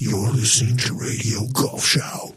You're 0.00 0.30
listening 0.30 0.76
to 0.76 0.94
Radio 0.94 1.40
Golf 1.52 1.84
Show. 1.84 2.32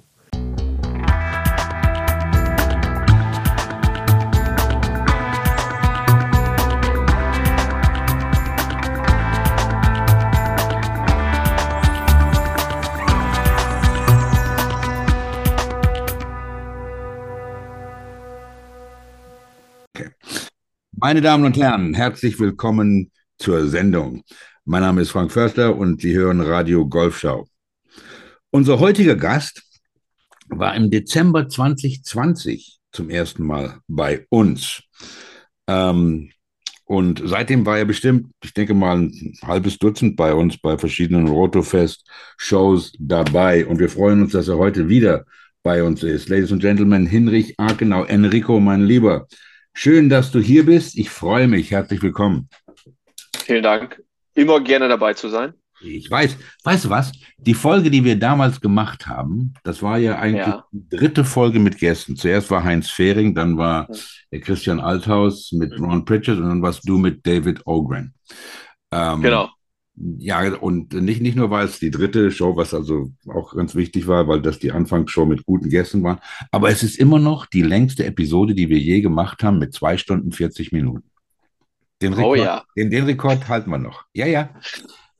Meine 20.93 21.21
Damen 21.21 21.46
und 21.46 21.55
Herren, 21.57 21.93
herzlich 21.93 22.39
willkommen 22.39 23.12
zur 23.38 23.68
Sendung. 23.68 24.23
Mein 24.66 24.82
Name 24.82 25.02
ist 25.02 25.12
Frank 25.12 25.32
Förster 25.32 25.75
und 25.75 26.02
Sie 26.02 26.16
hören 26.16 26.41
Radio 26.41 26.88
Golfschau. 26.88 27.50
Unser 28.54 28.79
heutiger 28.79 29.15
Gast 29.15 29.64
war 30.50 30.75
im 30.75 30.92
Dezember 30.92 31.47
2020 31.47 32.79
zum 32.91 33.09
ersten 33.09 33.45
Mal 33.45 33.79
bei 33.87 34.25
uns. 34.29 34.83
Ähm, 35.67 36.31
und 36.83 37.21
seitdem 37.23 37.65
war 37.65 37.77
er 37.77 37.85
bestimmt, 37.85 38.33
ich 38.43 38.53
denke 38.53 38.73
mal, 38.73 38.97
ein 38.97 39.37
halbes 39.41 39.77
Dutzend 39.77 40.17
bei 40.17 40.33
uns 40.33 40.57
bei 40.57 40.77
verschiedenen 40.77 41.29
Rotofest-Shows 41.29 42.91
dabei. 42.99 43.65
Und 43.65 43.79
wir 43.79 43.89
freuen 43.89 44.23
uns, 44.23 44.33
dass 44.33 44.49
er 44.49 44.57
heute 44.57 44.89
wieder 44.89 45.23
bei 45.63 45.81
uns 45.81 46.03
ist. 46.03 46.27
Ladies 46.27 46.51
and 46.51 46.61
Gentlemen, 46.61 47.05
Hinrich 47.05 47.57
Arkenau, 47.57 48.03
Enrico, 48.03 48.59
mein 48.59 48.81
Lieber. 48.81 49.27
Schön, 49.73 50.09
dass 50.09 50.29
du 50.31 50.41
hier 50.41 50.65
bist. 50.65 50.97
Ich 50.97 51.09
freue 51.09 51.47
mich. 51.47 51.71
Herzlich 51.71 52.01
willkommen. 52.01 52.49
Vielen 53.45 53.63
Dank. 53.63 54.03
Immer 54.33 54.59
gerne 54.59 54.89
dabei 54.89 55.13
zu 55.13 55.29
sein. 55.29 55.53
Ich 55.84 56.09
weiß, 56.09 56.38
weißt 56.63 56.85
du 56.85 56.90
was? 56.90 57.12
Die 57.38 57.53
Folge, 57.53 57.90
die 57.90 58.03
wir 58.03 58.17
damals 58.20 58.62
gemacht 58.62 59.08
haben, 59.08 59.53
das 59.63 59.81
war 59.81 59.98
ja 59.98 60.20
eigentlich 60.20 60.45
Ja. 60.48 60.66
die 60.71 60.95
dritte 60.95 61.23
Folge 61.26 61.59
mit 61.59 61.77
Gästen. 61.79 62.15
Zuerst 62.15 62.51
war 62.51 62.63
Heinz 62.63 62.90
Fehring, 62.90 63.34
dann 63.35 63.57
war 63.57 63.88
Christian 64.42 64.80
Althaus 64.80 65.52
mit 65.52 65.78
Ron 65.80 66.06
Pritchard 66.06 66.38
und 66.38 66.48
dann 66.50 66.62
warst 66.62 66.88
du 66.88 66.98
mit 66.98 67.26
David 67.26 67.66
Ogren. 67.66 68.14
Ähm, 68.92 69.22
Genau. 69.22 69.50
Ja, 70.18 70.42
und 70.56 70.94
nicht, 70.94 71.22
nicht 71.22 71.36
nur, 71.36 71.50
weil 71.52 71.66
es 71.66 71.78
die 71.78 71.92
dritte 71.92 72.32
Show, 72.32 72.56
was 72.56 72.73
also 72.73 73.12
auch 73.28 73.54
ganz 73.56 73.76
wichtig 73.76 74.08
war, 74.08 74.28
weil 74.28 74.42
das 74.42 74.58
die 74.58 74.72
Anfangsshow 74.72 75.26
mit 75.26 75.45
guten 75.45 75.70
Gästen 75.70 76.02
war, 76.02 76.22
aber 76.50 76.70
es 76.70 76.82
ist 76.82 76.98
immer 76.98 77.20
noch 77.20 77.45
die 77.45 77.62
längste 77.62 78.06
Episode, 78.06 78.56
die 78.56 78.70
wir 78.70 78.80
je 78.80 79.02
gemacht 79.02 79.44
haben, 79.44 79.60
mit 79.60 79.73
zwei 79.73 79.98
Stunden 79.98 80.32
40 80.32 80.72
Minuten. 80.72 81.04
Den 82.02 82.14
Oh 82.14 82.32
Rekord, 82.32 82.40
ja. 82.40 82.64
den, 82.76 82.90
den 82.90 83.04
Rekord 83.04 83.48
halten 83.48 83.70
wir 83.70 83.78
noch. 83.78 84.06
Ja, 84.14 84.26
ja. 84.26 84.50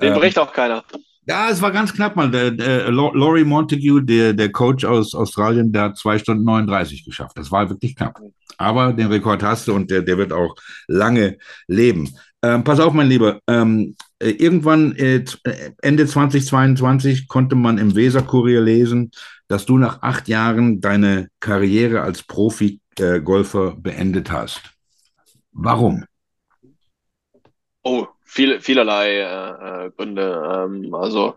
Den 0.02 0.14
Ähm, 0.14 0.20
bricht 0.20 0.38
auch 0.40 0.52
keiner. 0.52 0.84
ja, 1.28 1.50
es 1.50 1.62
war 1.62 1.72
ganz 1.72 1.94
knapp 1.94 2.16
mal. 2.16 2.30
Der, 2.32 2.52
der 2.52 2.92
Lau- 2.92 3.14
Laurie 3.14 3.44
Montague, 3.44 4.02
der, 4.04 4.34
der 4.34 4.52
Coach 4.52 4.84
aus 4.86 5.14
Australien, 5.14 5.72
der 5.72 5.84
hat 5.84 5.98
zwei 5.98 6.18
Stunden 6.18 6.44
39 6.44 7.06
geschafft. 7.06 7.38
Das 7.38 7.52
war 7.52 7.70
wirklich 7.70 7.96
knapp. 7.96 8.20
Aber 8.58 8.94
den 8.94 9.08
Rekord 9.08 9.44
hast 9.44 9.68
du 9.68 9.74
und 9.74 9.90
der, 9.92 10.02
der 10.02 10.18
wird 10.18 10.34
auch 10.34 10.56
lange 10.88 11.38
leben. 11.68 12.10
Ähm, 12.44 12.64
pass 12.64 12.80
auf, 12.80 12.94
mein 12.94 13.08
Lieber. 13.08 13.40
Ähm, 13.48 13.96
äh, 14.20 14.30
irgendwann 14.32 14.96
äh, 14.96 15.24
äh, 15.44 15.72
Ende 15.82 16.08
2022 16.08 17.28
konnte 17.28 17.56
man 17.56 17.78
im 17.78 17.96
Weser-Kurier 17.96 18.62
lesen, 18.62 19.12
dass 19.48 19.66
du 19.66 19.78
nach 19.78 20.02
acht 20.02 20.28
Jahren 20.28 20.82
deine 20.82 21.28
Karriere 21.40 22.02
als 22.02 22.24
Profi-Golfer 22.24 23.76
beendet 23.78 24.32
hast. 24.32 24.62
Warum? 25.52 26.06
Oh, 27.84 28.08
viel, 28.32 28.62
vielerlei 28.62 29.18
äh, 29.20 29.88
äh, 29.88 29.92
Gründe. 29.92 30.66
Ähm, 30.66 30.94
also 30.96 31.36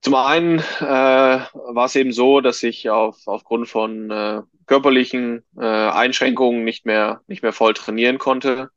zum 0.00 0.14
einen 0.14 0.58
äh, 0.58 0.82
war 0.82 1.84
es 1.86 1.96
eben 1.96 2.12
so, 2.12 2.40
dass 2.40 2.62
ich 2.62 2.90
auf, 2.90 3.18
aufgrund 3.26 3.68
von 3.68 4.10
äh, 4.10 4.42
körperlichen 4.66 5.44
äh, 5.56 5.64
Einschränkungen 5.64 6.64
nicht 6.64 6.86
mehr, 6.86 7.20
nicht 7.26 7.42
mehr 7.42 7.52
voll 7.52 7.74
trainieren 7.74 8.18
konnte. 8.18 8.70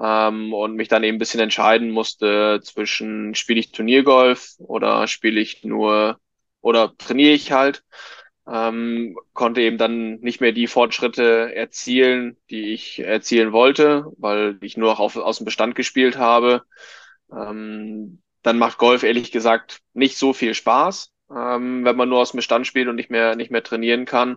Ähm, 0.00 0.52
und 0.52 0.74
mich 0.74 0.88
dann 0.88 1.04
eben 1.04 1.16
ein 1.16 1.18
bisschen 1.20 1.40
entscheiden 1.40 1.90
musste 1.90 2.60
zwischen 2.64 3.34
spiele 3.36 3.60
ich 3.60 3.70
Turniergolf 3.72 4.54
oder 4.58 5.06
spiele 5.06 5.40
ich 5.40 5.62
nur 5.64 6.18
oder 6.60 6.96
trainiere 6.98 7.32
ich 7.32 7.52
halt. 7.52 7.84
Ähm, 8.46 9.18
konnte 9.32 9.62
eben 9.62 9.78
dann 9.78 10.20
nicht 10.20 10.40
mehr 10.40 10.52
die 10.52 10.66
Fortschritte 10.66 11.54
erzielen, 11.54 12.36
die 12.50 12.74
ich 12.74 12.98
erzielen 12.98 13.52
wollte, 13.52 14.12
weil 14.18 14.58
ich 14.60 14.76
nur 14.76 14.90
noch 14.90 15.00
auf, 15.00 15.16
aus 15.16 15.38
dem 15.38 15.46
Bestand 15.46 15.74
gespielt 15.74 16.18
habe. 16.18 16.62
Ähm, 17.32 18.20
dann 18.42 18.58
macht 18.58 18.76
Golf 18.76 19.02
ehrlich 19.02 19.32
gesagt 19.32 19.80
nicht 19.94 20.18
so 20.18 20.34
viel 20.34 20.52
Spaß, 20.54 21.10
ähm, 21.30 21.84
wenn 21.84 21.96
man 21.96 22.10
nur 22.10 22.20
aus 22.20 22.32
dem 22.32 22.36
Bestand 22.36 22.66
spielt 22.66 22.88
und 22.88 22.96
nicht 22.96 23.10
mehr, 23.10 23.34
nicht 23.34 23.50
mehr 23.50 23.62
trainieren 23.62 24.04
kann. 24.04 24.36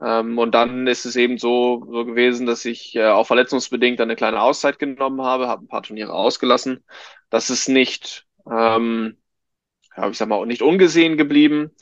Ähm, 0.00 0.38
und 0.38 0.54
dann 0.54 0.86
ist 0.86 1.06
es 1.06 1.16
eben 1.16 1.38
so, 1.38 1.86
so 1.90 2.04
gewesen, 2.04 2.46
dass 2.46 2.66
ich 2.66 2.94
äh, 2.96 3.06
auch 3.06 3.26
verletzungsbedingt 3.26 4.00
eine 4.00 4.14
kleine 4.14 4.42
Auszeit 4.42 4.78
genommen 4.78 5.22
habe, 5.22 5.48
habe 5.48 5.64
ein 5.64 5.68
paar 5.68 5.82
Turniere 5.82 6.12
ausgelassen. 6.12 6.84
Das 7.30 7.48
ist 7.48 7.68
nicht, 7.68 8.26
ähm, 8.50 9.16
ja, 9.96 10.08
ich 10.10 10.18
sag 10.18 10.28
mal, 10.28 10.44
nicht 10.46 10.62
ungesehen 10.62 11.16
geblieben 11.16 11.72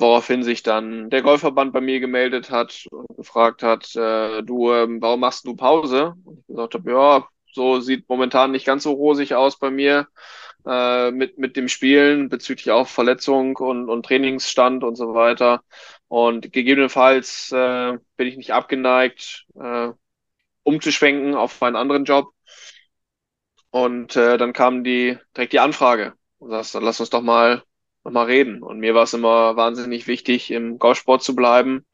woraufhin 0.00 0.42
sich 0.42 0.62
dann 0.62 1.10
der 1.10 1.22
Golfverband 1.22 1.72
bei 1.72 1.80
mir 1.80 2.00
gemeldet 2.00 2.50
hat 2.50 2.86
und 2.90 3.16
gefragt 3.16 3.62
hat, 3.62 3.94
äh, 3.96 4.42
du, 4.42 4.72
ähm, 4.72 5.00
warum 5.00 5.20
machst 5.20 5.46
du 5.46 5.54
Pause? 5.56 6.14
Und 6.24 6.40
ich 6.40 6.46
gesagt 6.46 6.74
habe, 6.74 6.90
ja, 6.90 7.28
so 7.52 7.80
sieht 7.80 8.08
momentan 8.08 8.52
nicht 8.52 8.66
ganz 8.66 8.84
so 8.84 8.92
rosig 8.92 9.34
aus 9.34 9.58
bei 9.58 9.70
mir 9.70 10.08
äh, 10.66 11.10
mit, 11.10 11.38
mit 11.38 11.56
dem 11.56 11.68
Spielen 11.68 12.28
bezüglich 12.28 12.70
auch 12.70 12.88
Verletzung 12.88 13.56
und, 13.56 13.88
und 13.88 14.04
Trainingsstand 14.06 14.84
und 14.84 14.96
so 14.96 15.14
weiter. 15.14 15.62
Und 16.08 16.52
gegebenenfalls 16.52 17.52
äh, 17.52 17.98
bin 18.16 18.26
ich 18.26 18.36
nicht 18.36 18.52
abgeneigt, 18.52 19.46
äh, 19.60 19.90
umzuschwenken 20.62 21.34
auf 21.34 21.62
einen 21.62 21.76
anderen 21.76 22.04
Job. 22.04 22.32
Und 23.70 24.16
äh, 24.16 24.36
dann 24.38 24.52
kam 24.52 24.84
die 24.84 25.18
direkt 25.36 25.52
die 25.52 25.60
Anfrage. 25.60 26.14
Und 26.38 26.50
sagst, 26.50 26.74
dann 26.74 26.84
lass 26.84 27.00
uns 27.00 27.10
doch 27.10 27.22
mal 27.22 27.62
mal 28.04 28.24
reden. 28.26 28.62
Und 28.62 28.78
mir 28.80 28.94
war 28.94 29.04
es 29.04 29.14
immer 29.14 29.56
wahnsinnig 29.56 30.06
wichtig, 30.06 30.50
im 30.50 30.78
Golfsport 30.78 31.22
zu 31.22 31.34
bleiben, 31.36 31.84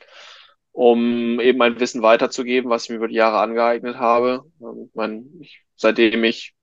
um 0.72 1.41
eben 1.41 1.59
mein 1.59 1.81
Wissen 1.81 2.03
weiterzugeben, 2.03 2.71
was 2.71 2.84
ich 2.84 2.91
mir 2.91 2.97
über 2.97 3.09
die 3.09 3.15
Jahre 3.17 3.39
angeeignet 3.41 3.97
habe. 3.97 4.45
Ähm, 4.61 4.87
Ich 4.91 4.95
meine, 4.95 5.25
ich, 5.41 5.62
seitdem 5.77 6.25
ich 6.25 6.55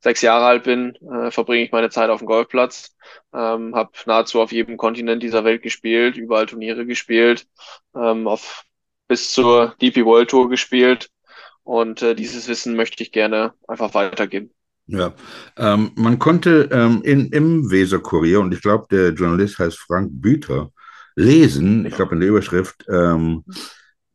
sechs 0.00 0.22
Jahre 0.22 0.46
alt 0.46 0.64
bin, 0.64 0.96
äh, 0.96 1.30
verbringe 1.30 1.64
ich 1.64 1.72
meine 1.72 1.90
Zeit 1.90 2.10
auf 2.10 2.20
dem 2.20 2.26
Golfplatz, 2.28 2.96
ähm, 3.34 3.74
habe 3.74 3.90
nahezu 4.06 4.40
auf 4.40 4.52
jedem 4.52 4.76
Kontinent 4.76 5.22
dieser 5.22 5.44
Welt 5.44 5.62
gespielt, 5.62 6.16
überall 6.16 6.46
Turniere 6.46 6.86
gespielt, 6.86 7.46
ähm, 7.96 8.28
auf 8.28 8.64
bis 9.08 9.32
zur 9.32 9.74
DP 9.80 10.04
World 10.04 10.30
Tour 10.30 10.48
gespielt. 10.50 11.10
Und 11.64 12.02
äh, 12.02 12.16
dieses 12.16 12.48
Wissen 12.48 12.76
möchte 12.76 13.02
ich 13.04 13.12
gerne 13.12 13.54
einfach 13.68 13.94
weitergeben. 13.94 14.52
Ja, 14.88 15.14
ähm, 15.56 15.90
man 15.96 16.18
konnte 16.18 16.68
ähm, 16.70 17.02
in, 17.02 17.26
im 17.30 17.70
Weser-Kurier, 17.70 18.40
und 18.40 18.54
ich 18.54 18.62
glaube, 18.62 18.86
der 18.90 19.10
Journalist 19.10 19.58
heißt 19.58 19.78
Frank 19.78 20.10
Büter, 20.12 20.70
lesen, 21.16 21.86
ich 21.86 21.94
glaube 21.96 22.14
in 22.14 22.20
der 22.20 22.28
Überschrift, 22.28 22.84
ähm, 22.88 23.44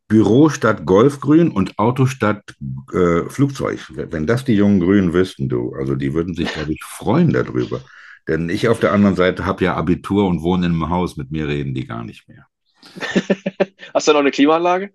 Büro 0.08 0.50
statt 0.50 0.86
Golfgrün 0.86 1.52
und 1.52 1.80
Auto 1.80 2.06
statt 2.06 2.56
äh, 2.94 3.30
Flugzeug. 3.30 3.80
Wenn 3.96 4.28
das 4.28 4.44
die 4.44 4.56
jungen 4.56 4.82
Grünen 4.82 5.14
wüssten, 5.14 5.48
du, 5.48 5.74
also 5.74 5.96
die 5.96 6.14
würden 6.14 6.36
sich, 6.36 6.52
glaube 6.54 6.74
ich, 6.74 6.84
freuen 6.84 7.32
darüber. 7.32 7.82
Denn 8.28 8.50
ich 8.50 8.68
auf 8.68 8.80
der 8.80 8.92
anderen 8.92 9.16
Seite 9.16 9.46
habe 9.46 9.64
ja 9.64 9.76
Abitur 9.76 10.28
und 10.28 10.42
wohne 10.42 10.66
in 10.66 10.74
einem 10.74 10.90
Haus, 10.90 11.16
mit 11.18 11.32
mir 11.32 11.48
reden 11.48 11.74
die 11.74 11.88
gar 11.88 12.04
nicht 12.04 12.28
mehr. 12.28 12.46
Hast 13.94 14.08
du 14.08 14.12
noch 14.14 14.20
eine 14.20 14.32
Klimaanlage? 14.32 14.92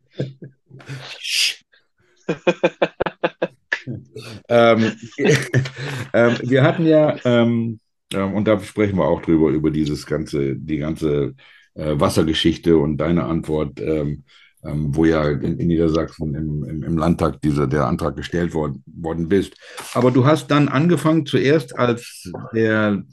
ähm, 4.49 4.93
ähm, 6.13 6.37
wir 6.43 6.63
hatten 6.63 6.87
ja, 6.87 7.17
ähm, 7.25 7.81
ähm, 8.13 8.35
und 8.35 8.47
da 8.47 8.59
sprechen 8.61 8.97
wir 8.99 9.05
auch 9.05 9.23
drüber, 9.23 9.51
über 9.51 9.71
dieses 9.71 10.07
ganze, 10.07 10.57
die 10.57 10.79
ganze 10.79 11.35
äh, 11.75 11.99
Wassergeschichte 11.99 12.77
und 12.77 12.99
deine 12.99 13.25
Antwort, 13.25 13.81
ähm, 13.81 14.25
ähm, 14.65 14.95
wo 14.95 15.05
ja 15.05 15.29
in, 15.29 15.59
in 15.59 15.69
Niedersachsen 15.69 16.35
im, 16.35 16.65
im, 16.65 16.83
im 16.83 16.99
Landtag 16.99 17.41
dieser, 17.43 17.67
der 17.67 17.87
Antrag 17.87 18.17
gestellt 18.17 18.55
worden, 18.55 18.83
worden 18.87 19.29
bist. 19.29 19.55
Aber 19.95 20.11
du 20.11 20.25
hast 20.25 20.51
dann 20.51 20.69
angefangen 20.69 21.27
zuerst 21.27 21.79
als 21.79 22.31
der 22.53 23.05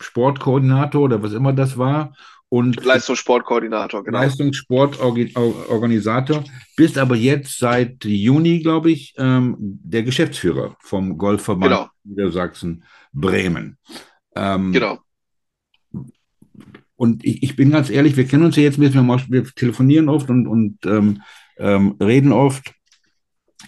Sportkoordinator 0.00 1.02
oder 1.02 1.22
was 1.22 1.32
immer 1.32 1.52
das 1.52 1.78
war 1.78 2.12
und 2.50 2.82
Leistungssportkoordinator, 2.82 4.04
genau. 4.04 4.18
Leistungssportorganisator, 4.18 6.44
bist 6.76 6.96
aber 6.96 7.16
jetzt 7.16 7.58
seit 7.58 8.04
Juni, 8.04 8.60
glaube 8.60 8.90
ich, 8.90 9.14
ähm, 9.18 9.56
der 9.58 10.02
Geschäftsführer 10.02 10.76
vom 10.80 11.18
Golfverband 11.18 11.72
Genau. 11.72 11.88
Niedersachsen 12.04 12.84
Bremen. 13.12 13.76
Ähm, 14.34 14.72
Genau. 14.72 14.98
Und 16.96 17.24
ich, 17.24 17.42
ich 17.44 17.54
bin 17.54 17.70
ganz 17.70 17.90
ehrlich, 17.90 18.16
wir 18.16 18.26
kennen 18.26 18.44
uns 18.44 18.56
ja 18.56 18.64
jetzt 18.64 18.78
ein 18.78 18.80
bisschen, 18.80 19.06
wir, 19.06 19.44
telefonieren 19.54 20.08
oft 20.08 20.28
und, 20.30 20.48
und 20.48 20.78
ähm, 20.84 21.22
ähm, 21.58 21.94
reden 22.00 22.32
oft. 22.32 22.72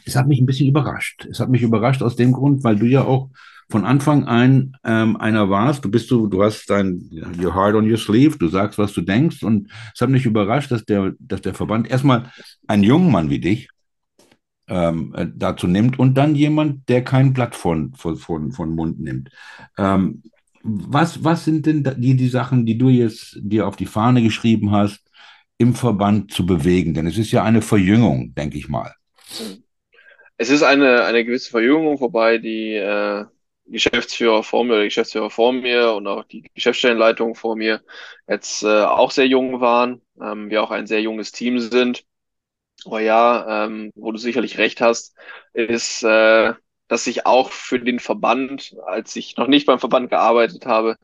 Es 0.04 0.16
hat 0.16 0.26
mich 0.26 0.40
ein 0.40 0.46
bisschen 0.46 0.68
überrascht. 0.68 1.28
Es 1.30 1.38
hat 1.38 1.48
mich 1.48 1.62
überrascht 1.62 2.02
aus 2.02 2.16
dem 2.16 2.32
Grund, 2.32 2.64
weil 2.64 2.74
du 2.76 2.86
ja 2.86 3.04
auch 3.04 3.30
von 3.70 3.84
Anfang 3.84 4.24
an 4.24 4.76
ähm, 4.84 5.16
einer 5.16 5.48
warst. 5.48 5.84
Du 5.84 5.90
bist 5.90 6.10
du, 6.10 6.26
du 6.26 6.42
hast 6.42 6.68
dein 6.68 7.08
your 7.40 7.54
heart 7.54 7.74
on 7.74 7.90
your 7.90 7.96
sleeve, 7.96 8.36
du 8.38 8.48
sagst, 8.48 8.78
was 8.78 8.92
du 8.92 9.00
denkst. 9.00 9.42
Und 9.42 9.70
es 9.94 10.00
hat 10.00 10.10
mich 10.10 10.26
überrascht, 10.26 10.70
dass 10.70 10.84
der, 10.84 11.14
dass 11.20 11.40
der 11.40 11.54
Verband 11.54 11.90
erstmal 11.90 12.30
einen 12.66 12.82
jungen 12.82 13.12
Mann 13.12 13.30
wie 13.30 13.40
dich 13.40 13.68
ähm, 14.68 15.14
äh, 15.16 15.26
dazu 15.34 15.66
nimmt 15.66 15.98
und 15.98 16.14
dann 16.14 16.34
jemand, 16.34 16.88
der 16.88 17.04
kein 17.04 17.32
Blatt 17.32 17.54
von, 17.54 17.94
von, 17.94 18.16
von, 18.16 18.52
von 18.52 18.74
Mund 18.74 19.00
nimmt. 19.00 19.30
Ähm, 19.78 20.22
was, 20.62 21.24
was 21.24 21.44
sind 21.44 21.66
denn 21.66 21.82
die, 21.98 22.16
die 22.16 22.28
Sachen, 22.28 22.66
die 22.66 22.76
du 22.76 22.88
jetzt 22.88 23.38
dir 23.40 23.66
auf 23.66 23.76
die 23.76 23.86
Fahne 23.86 24.22
geschrieben 24.22 24.72
hast, 24.72 25.00
im 25.58 25.74
Verband 25.74 26.32
zu 26.32 26.44
bewegen? 26.44 26.94
Denn 26.94 27.06
es 27.06 27.18
ist 27.18 27.32
ja 27.32 27.44
eine 27.44 27.62
Verjüngung, 27.62 28.34
denke 28.34 28.58
ich 28.58 28.68
mal. 28.68 28.94
Es 30.36 30.50
ist 30.50 30.62
eine, 30.62 31.04
eine 31.04 31.24
gewisse 31.24 31.50
Verjüngung, 31.50 32.00
wobei 32.00 32.38
die 32.38 32.74
äh, 32.74 33.24
Geschäftsführer 33.70 34.42
vor 34.42 34.64
mir 34.64 34.74
oder 34.74 34.84
Geschäftsführer 34.84 35.30
vor 35.30 35.52
mir 35.52 35.92
und 35.94 36.06
auch 36.06 36.24
die 36.24 36.42
Geschäftsstellenleitung 36.54 37.34
vor 37.34 37.56
mir 37.56 37.82
jetzt 38.28 38.62
äh, 38.62 38.84
auch 38.84 39.10
sehr 39.10 39.26
jung 39.26 39.60
waren, 39.60 40.02
ähm, 40.20 40.50
wir 40.50 40.62
auch 40.62 40.70
ein 40.70 40.86
sehr 40.86 41.02
junges 41.02 41.32
Team 41.32 41.58
sind. 41.60 42.04
Aber 42.86 43.00
ja, 43.00 43.66
ähm, 43.66 43.92
wo 43.94 44.12
du 44.12 44.18
sicherlich 44.18 44.58
recht 44.58 44.80
hast, 44.80 45.14
ist, 45.52 46.02
äh, 46.02 46.54
dass 46.88 47.06
ich 47.06 47.26
auch 47.26 47.50
für 47.52 47.78
den 47.78 48.00
Verband, 48.00 48.74
als 48.86 49.14
ich 49.16 49.36
noch 49.36 49.46
nicht 49.48 49.66
beim 49.66 49.78
Verband 49.78 50.10
gearbeitet 50.10 50.66
habe, 50.66 50.96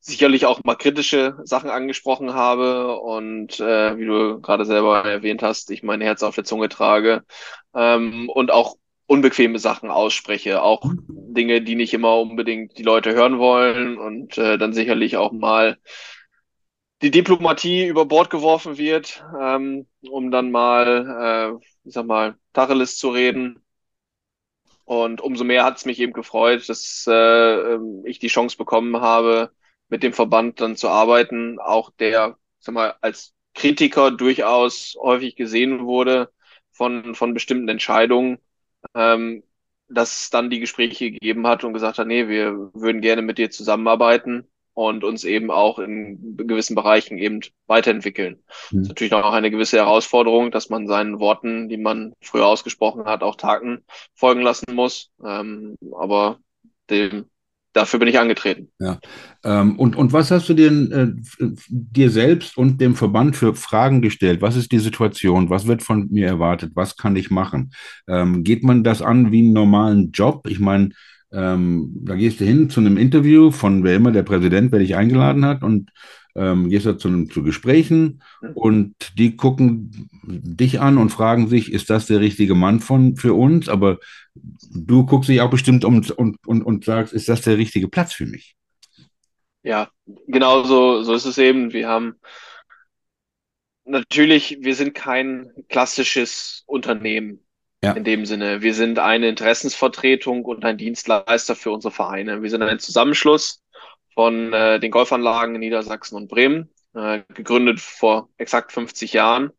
sicherlich 0.00 0.46
auch 0.46 0.64
mal 0.64 0.76
kritische 0.76 1.38
Sachen 1.44 1.70
angesprochen 1.70 2.34
habe 2.34 2.96
und 2.98 3.60
äh, 3.60 3.96
wie 3.98 4.06
du 4.06 4.40
gerade 4.40 4.64
selber 4.64 5.04
erwähnt 5.04 5.42
hast, 5.42 5.70
ich 5.70 5.82
mein 5.82 6.00
Herz 6.00 6.22
auf 6.22 6.34
der 6.34 6.44
Zunge 6.44 6.68
trage 6.68 7.22
ähm, 7.74 8.28
und 8.30 8.50
auch 8.50 8.76
unbequeme 9.10 9.58
Sachen 9.58 9.90
ausspreche, 9.90 10.62
auch 10.62 10.82
Dinge, 11.08 11.62
die 11.62 11.74
nicht 11.74 11.92
immer 11.92 12.20
unbedingt 12.20 12.78
die 12.78 12.84
Leute 12.84 13.12
hören 13.12 13.40
wollen 13.40 13.98
und 13.98 14.38
äh, 14.38 14.56
dann 14.56 14.72
sicherlich 14.72 15.16
auch 15.16 15.32
mal 15.32 15.78
die 17.02 17.10
Diplomatie 17.10 17.88
über 17.88 18.06
Bord 18.06 18.30
geworfen 18.30 18.78
wird, 18.78 19.24
ähm, 19.40 19.88
um 20.08 20.30
dann 20.30 20.52
mal, 20.52 21.58
äh, 21.58 21.66
ich 21.88 21.94
sag 21.94 22.06
mal, 22.06 22.36
Tacheles 22.52 22.98
zu 22.98 23.10
reden. 23.10 23.64
Und 24.84 25.20
umso 25.20 25.42
mehr 25.42 25.64
hat 25.64 25.78
es 25.78 25.84
mich 25.86 25.98
eben 25.98 26.12
gefreut, 26.12 26.68
dass 26.68 27.04
äh, 27.08 27.78
ich 28.04 28.20
die 28.20 28.28
Chance 28.28 28.56
bekommen 28.56 29.00
habe, 29.00 29.50
mit 29.88 30.04
dem 30.04 30.12
Verband 30.12 30.60
dann 30.60 30.76
zu 30.76 30.88
arbeiten, 30.88 31.58
auch 31.58 31.90
der, 31.98 32.36
sag 32.60 32.74
mal, 32.76 32.94
als 33.00 33.34
Kritiker 33.54 34.12
durchaus 34.12 34.96
häufig 35.00 35.34
gesehen 35.34 35.84
wurde 35.84 36.30
von, 36.70 37.16
von 37.16 37.34
bestimmten 37.34 37.68
Entscheidungen, 37.68 38.38
ähm, 38.94 39.42
dass 39.88 40.22
es 40.22 40.30
dann 40.30 40.50
die 40.50 40.60
Gespräche 40.60 41.10
gegeben 41.10 41.46
hat 41.46 41.64
und 41.64 41.72
gesagt 41.72 41.98
hat, 41.98 42.06
nee, 42.06 42.28
wir 42.28 42.70
würden 42.74 43.00
gerne 43.00 43.22
mit 43.22 43.38
dir 43.38 43.50
zusammenarbeiten 43.50 44.46
und 44.72 45.04
uns 45.04 45.24
eben 45.24 45.50
auch 45.50 45.78
in 45.78 46.36
gewissen 46.36 46.74
Bereichen 46.74 47.18
eben 47.18 47.40
weiterentwickeln. 47.66 48.42
Mhm. 48.70 48.78
Das 48.78 48.82
ist 48.82 48.88
natürlich 48.88 49.12
auch 49.12 49.32
eine 49.32 49.50
gewisse 49.50 49.78
Herausforderung, 49.78 50.50
dass 50.50 50.70
man 50.70 50.86
seinen 50.86 51.18
Worten, 51.18 51.68
die 51.68 51.76
man 51.76 52.12
früher 52.22 52.46
ausgesprochen 52.46 53.04
hat, 53.04 53.22
auch 53.22 53.36
Taten 53.36 53.84
folgen 54.14 54.42
lassen 54.42 54.74
muss. 54.74 55.10
Ähm, 55.24 55.76
aber 55.92 56.38
dem, 56.88 57.28
dafür 57.72 57.98
bin 58.00 58.08
ich 58.08 58.18
angetreten. 58.18 58.68
Ja. 58.78 58.98
Ähm, 59.44 59.78
und, 59.78 59.96
und 59.96 60.12
was 60.12 60.30
hast 60.30 60.48
du 60.48 60.54
dir, 60.54 60.70
äh, 60.70 61.08
dir 61.68 62.10
selbst 62.10 62.56
und 62.56 62.80
dem 62.80 62.94
Verband 62.94 63.36
für 63.36 63.54
Fragen 63.54 64.02
gestellt? 64.02 64.42
Was 64.42 64.56
ist 64.56 64.72
die 64.72 64.78
Situation? 64.78 65.50
Was 65.50 65.66
wird 65.66 65.82
von 65.82 66.08
mir 66.10 66.26
erwartet? 66.26 66.72
Was 66.74 66.96
kann 66.96 67.16
ich 67.16 67.30
machen? 67.30 67.72
Ähm, 68.08 68.44
geht 68.44 68.64
man 68.64 68.84
das 68.84 69.02
an 69.02 69.32
wie 69.32 69.40
einen 69.40 69.52
normalen 69.52 70.10
Job? 70.12 70.46
Ich 70.48 70.58
meine, 70.58 70.90
ähm, 71.32 71.92
da 72.02 72.16
gehst 72.16 72.40
du 72.40 72.44
hin 72.44 72.70
zu 72.70 72.80
einem 72.80 72.96
Interview 72.96 73.50
von 73.50 73.84
wer 73.84 73.96
immer 73.96 74.10
der 74.10 74.24
Präsident, 74.24 74.72
wer 74.72 74.80
dich 74.80 74.96
eingeladen 74.96 75.44
hat 75.44 75.62
und 75.62 75.90
ähm, 76.34 76.68
gehst 76.68 76.86
da 76.86 76.98
zu, 76.98 77.26
zu 77.26 77.42
Gesprächen 77.42 78.22
und 78.54 78.94
die 79.18 79.36
gucken 79.36 80.08
dich 80.22 80.80
an 80.80 80.98
und 80.98 81.10
fragen 81.10 81.48
sich, 81.48 81.72
ist 81.72 81.90
das 81.90 82.06
der 82.06 82.20
richtige 82.20 82.54
Mann 82.54 82.80
von, 82.80 83.16
für 83.16 83.34
uns? 83.34 83.68
Aber 83.68 83.98
du 84.34 85.04
guckst 85.06 85.28
dich 85.28 85.40
auch 85.40 85.50
bestimmt 85.50 85.84
um 85.84 86.04
und, 86.16 86.36
und, 86.46 86.62
und 86.62 86.84
sagst, 86.84 87.12
ist 87.12 87.28
das 87.28 87.42
der 87.42 87.58
richtige 87.58 87.88
Platz 87.88 88.12
für 88.12 88.26
mich? 88.26 88.56
Ja, 89.62 89.90
genau 90.26 90.62
so, 90.62 91.02
so 91.02 91.14
ist 91.14 91.26
es 91.26 91.36
eben. 91.38 91.72
Wir 91.72 91.88
haben 91.88 92.14
natürlich, 93.84 94.58
wir 94.60 94.74
sind 94.74 94.94
kein 94.94 95.50
klassisches 95.68 96.64
Unternehmen. 96.66 97.40
Ja. 97.82 97.92
In 97.92 98.04
dem 98.04 98.26
Sinne, 98.26 98.60
wir 98.60 98.74
sind 98.74 98.98
eine 98.98 99.28
Interessensvertretung 99.28 100.44
und 100.44 100.66
ein 100.66 100.76
Dienstleister 100.76 101.56
für 101.56 101.70
unsere 101.70 101.92
Vereine. 101.92 102.42
Wir 102.42 102.50
sind 102.50 102.62
ein 102.62 102.78
Zusammenschluss 102.78 103.59
von 104.20 104.52
äh, 104.52 104.78
den 104.78 104.90
Golfanlagen 104.90 105.54
in 105.54 105.60
Niedersachsen 105.60 106.14
und 106.14 106.28
Bremen, 106.28 106.68
äh, 106.92 107.22
gegründet 107.32 107.80
vor 107.80 108.28
exakt 108.36 108.70
50 108.70 109.14
Jahren 109.14 109.50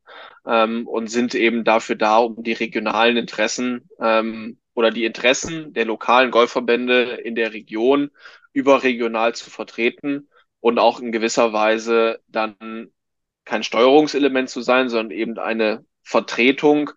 ähm, 0.45 0.87
und 0.87 1.07
sind 1.07 1.33
eben 1.33 1.63
dafür 1.63 1.95
da, 1.95 2.19
um 2.19 2.43
die 2.43 2.53
regionalen 2.53 3.17
Interessen 3.17 3.89
ähm, 3.99 4.59
oder 4.75 4.91
die 4.91 5.05
Interessen 5.05 5.73
der 5.73 5.85
lokalen 5.85 6.29
Golfverbände 6.29 7.21
in 7.23 7.33
der 7.33 7.53
Region 7.53 8.11
überregional 8.53 9.33
zu 9.33 9.49
vertreten 9.49 10.29
und 10.59 10.77
auch 10.77 10.99
in 10.99 11.11
gewisser 11.11 11.53
Weise 11.53 12.19
dann 12.27 12.91
kein 13.45 13.63
Steuerungselement 13.63 14.47
zu 14.47 14.61
sein, 14.61 14.89
sondern 14.89 15.09
eben 15.09 15.39
eine 15.39 15.83
Vertretung 16.03 16.91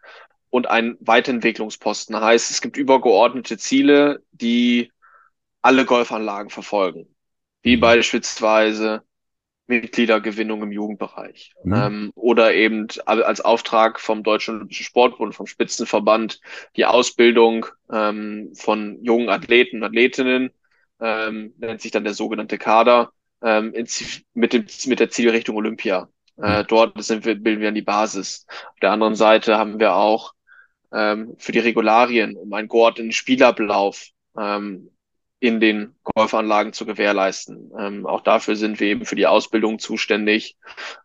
und 0.51 0.69
ein 0.69 0.99
Weiterentwicklungsposten. 1.01 2.21
Heißt, 2.21 2.51
es 2.51 2.61
gibt 2.61 2.77
übergeordnete 2.77 3.57
Ziele, 3.57 4.23
die 4.33 4.93
alle 5.63 5.87
Golfanlagen 5.87 6.51
verfolgen, 6.51 7.14
wie 7.65 7.77
beispielsweise 7.79 9.03
Mitgliedergewinnung 9.67 10.63
im 10.63 10.73
Jugendbereich 10.73 11.55
mhm. 11.65 11.75
ähm, 11.75 12.13
oder 12.15 12.55
eben 12.55 12.87
als 13.07 13.41
Auftrag 13.41 13.99
vom 13.99 14.23
Deutschen 14.23 14.57
Olympischen 14.57 14.85
Sportbund, 14.85 15.35
vom 15.35 15.47
Spitzenverband, 15.47 16.41
die 16.77 16.85
Ausbildung 16.85 17.67
ähm, 17.91 18.53
von 18.55 19.03
jungen 19.03 19.31
Athleten 19.31 19.79
und 19.79 19.85
Athletinnen, 19.85 20.51
ähm, 21.01 21.55
nennt 21.59 21.81
sich 21.81 21.91
dann 21.91 22.05
der 22.05 22.13
sogenannte 22.13 22.59
Kader, 22.59 23.13
ähm, 23.43 23.73
in, 23.73 23.89
mit, 24.35 24.53
dem, 24.53 24.67
mit 24.87 25.01
der 25.01 25.11
Zielrichtung 25.11 25.57
Olympia. 25.57 26.09
Äh, 26.37 26.63
mhm. 26.63 26.67
dort 26.67 27.03
sind 27.03 27.25
wir, 27.25 27.35
bilden 27.35 27.63
wir 27.63 27.69
an 27.69 27.75
die 27.75 27.83
Basis. 27.83 28.47
Auf 28.73 28.81
der 28.81 28.93
anderen 28.93 29.15
Seite 29.15 29.57
haben 29.57 29.81
wir 29.81 29.95
auch 29.95 30.35
ähm, 30.93 31.35
für 31.39 31.53
die 31.53 31.61
Regularien, 31.61 32.37
um 32.37 32.53
einen 32.53 32.69
geordneten 32.69 33.13
Spielablauf 33.13 34.09
ähm, 34.39 34.91
in 35.45 35.61
den 35.61 35.95
Golfanlagen 36.05 36.73
zu 36.73 36.87
gewährleisten. 36.87 37.71
Ähm, 37.79 38.07
auch 38.07 38.23
dafür 38.23 38.57
sind 38.57 38.81
wir 38.81 38.87
eben 38.87 39.05
für 39.05 39.15
die 39.15 39.27
Ausbildung 39.27 39.79
zuständig 39.79 40.57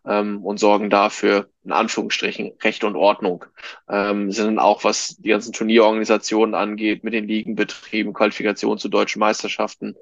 ähm, 0.06 0.42
und 0.42 0.58
sorgen 0.58 0.88
dafür, 0.88 1.50
in 1.62 1.72
Anführungsstrichen, 1.72 2.52
Recht 2.62 2.82
und 2.84 2.96
Ordnung. 2.96 3.44
Ähm, 3.86 4.32
sind 4.32 4.58
auch, 4.58 4.82
was 4.82 5.16
die 5.18 5.28
ganzen 5.28 5.52
Turnierorganisationen 5.52 6.54
angeht, 6.54 7.04
mit 7.04 7.12
den 7.12 7.28
Ligenbetrieben, 7.28 8.14
Qualifikation 8.14 8.78
zu 8.78 8.88
deutschen 8.88 9.20
Meisterschaften, 9.20 9.94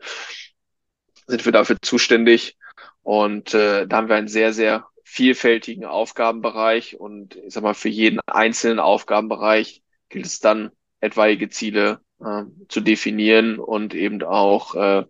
sind 1.26 1.44
wir 1.44 1.50
dafür 1.50 1.76
zuständig. 1.82 2.56
Und 3.02 3.54
äh, 3.54 3.88
da 3.88 3.96
haben 3.96 4.08
wir 4.08 4.14
einen 4.14 4.28
sehr, 4.28 4.52
sehr 4.52 4.86
vielfältigen 5.02 5.84
Aufgabenbereich 5.84 7.00
und 7.00 7.34
ich 7.34 7.54
sag 7.54 7.64
mal, 7.64 7.74
für 7.74 7.88
jeden 7.88 8.20
einzelnen 8.26 8.78
Aufgabenbereich 8.78 9.82
gilt 10.10 10.26
es 10.26 10.38
dann, 10.38 10.70
etwaige 11.00 11.48
Ziele 11.48 12.00
äh, 12.24 12.44
zu 12.68 12.80
definieren 12.80 13.58
und 13.58 13.94
eben 13.94 14.22
auch 14.22 14.74
äh, 14.74 15.04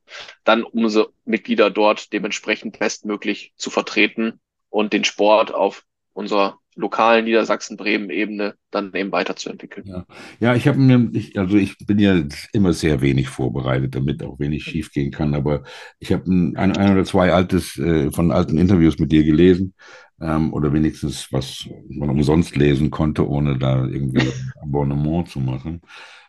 dann 0.44 0.62
unsere 0.62 1.10
Mitglieder 1.24 1.70
dort 1.70 2.12
dementsprechend 2.12 2.78
bestmöglich 2.78 3.52
zu 3.56 3.70
vertreten 3.70 4.40
und 4.70 4.92
den 4.92 5.04
Sport 5.04 5.54
auf 5.54 5.84
unserer 6.12 6.58
lokalen 6.78 7.24
Niedersachsen-Bremen-Ebene 7.24 8.54
dann 8.70 8.94
eben 8.94 9.10
weiterzuentwickeln. 9.10 9.86
Ja, 9.86 10.06
ja 10.38 10.54
ich 10.54 10.68
habe 10.68 10.78
mir, 10.78 11.10
ich, 11.12 11.36
also 11.38 11.56
ich 11.56 11.76
bin 11.78 11.98
ja 11.98 12.22
immer 12.52 12.72
sehr 12.72 13.00
wenig 13.00 13.28
vorbereitet, 13.28 13.96
damit 13.96 14.22
auch 14.22 14.38
wenig 14.38 14.62
schiefgehen 14.62 15.10
kann, 15.10 15.34
aber 15.34 15.64
ich 15.98 16.12
habe 16.12 16.30
ein, 16.30 16.56
ein, 16.56 16.92
oder 16.92 17.04
zwei 17.04 17.32
altes, 17.32 17.76
äh, 17.78 18.10
von 18.12 18.30
alten 18.30 18.58
Interviews 18.58 18.98
mit 18.98 19.10
dir 19.10 19.24
gelesen 19.24 19.74
ähm, 20.20 20.52
oder 20.52 20.72
wenigstens 20.72 21.32
was 21.32 21.68
man 21.88 22.10
umsonst 22.10 22.56
lesen 22.56 22.90
konnte, 22.90 23.28
ohne 23.28 23.58
da 23.58 23.84
irgendwie 23.84 24.28
Abonnement 24.62 25.28
zu 25.28 25.40
machen. 25.40 25.82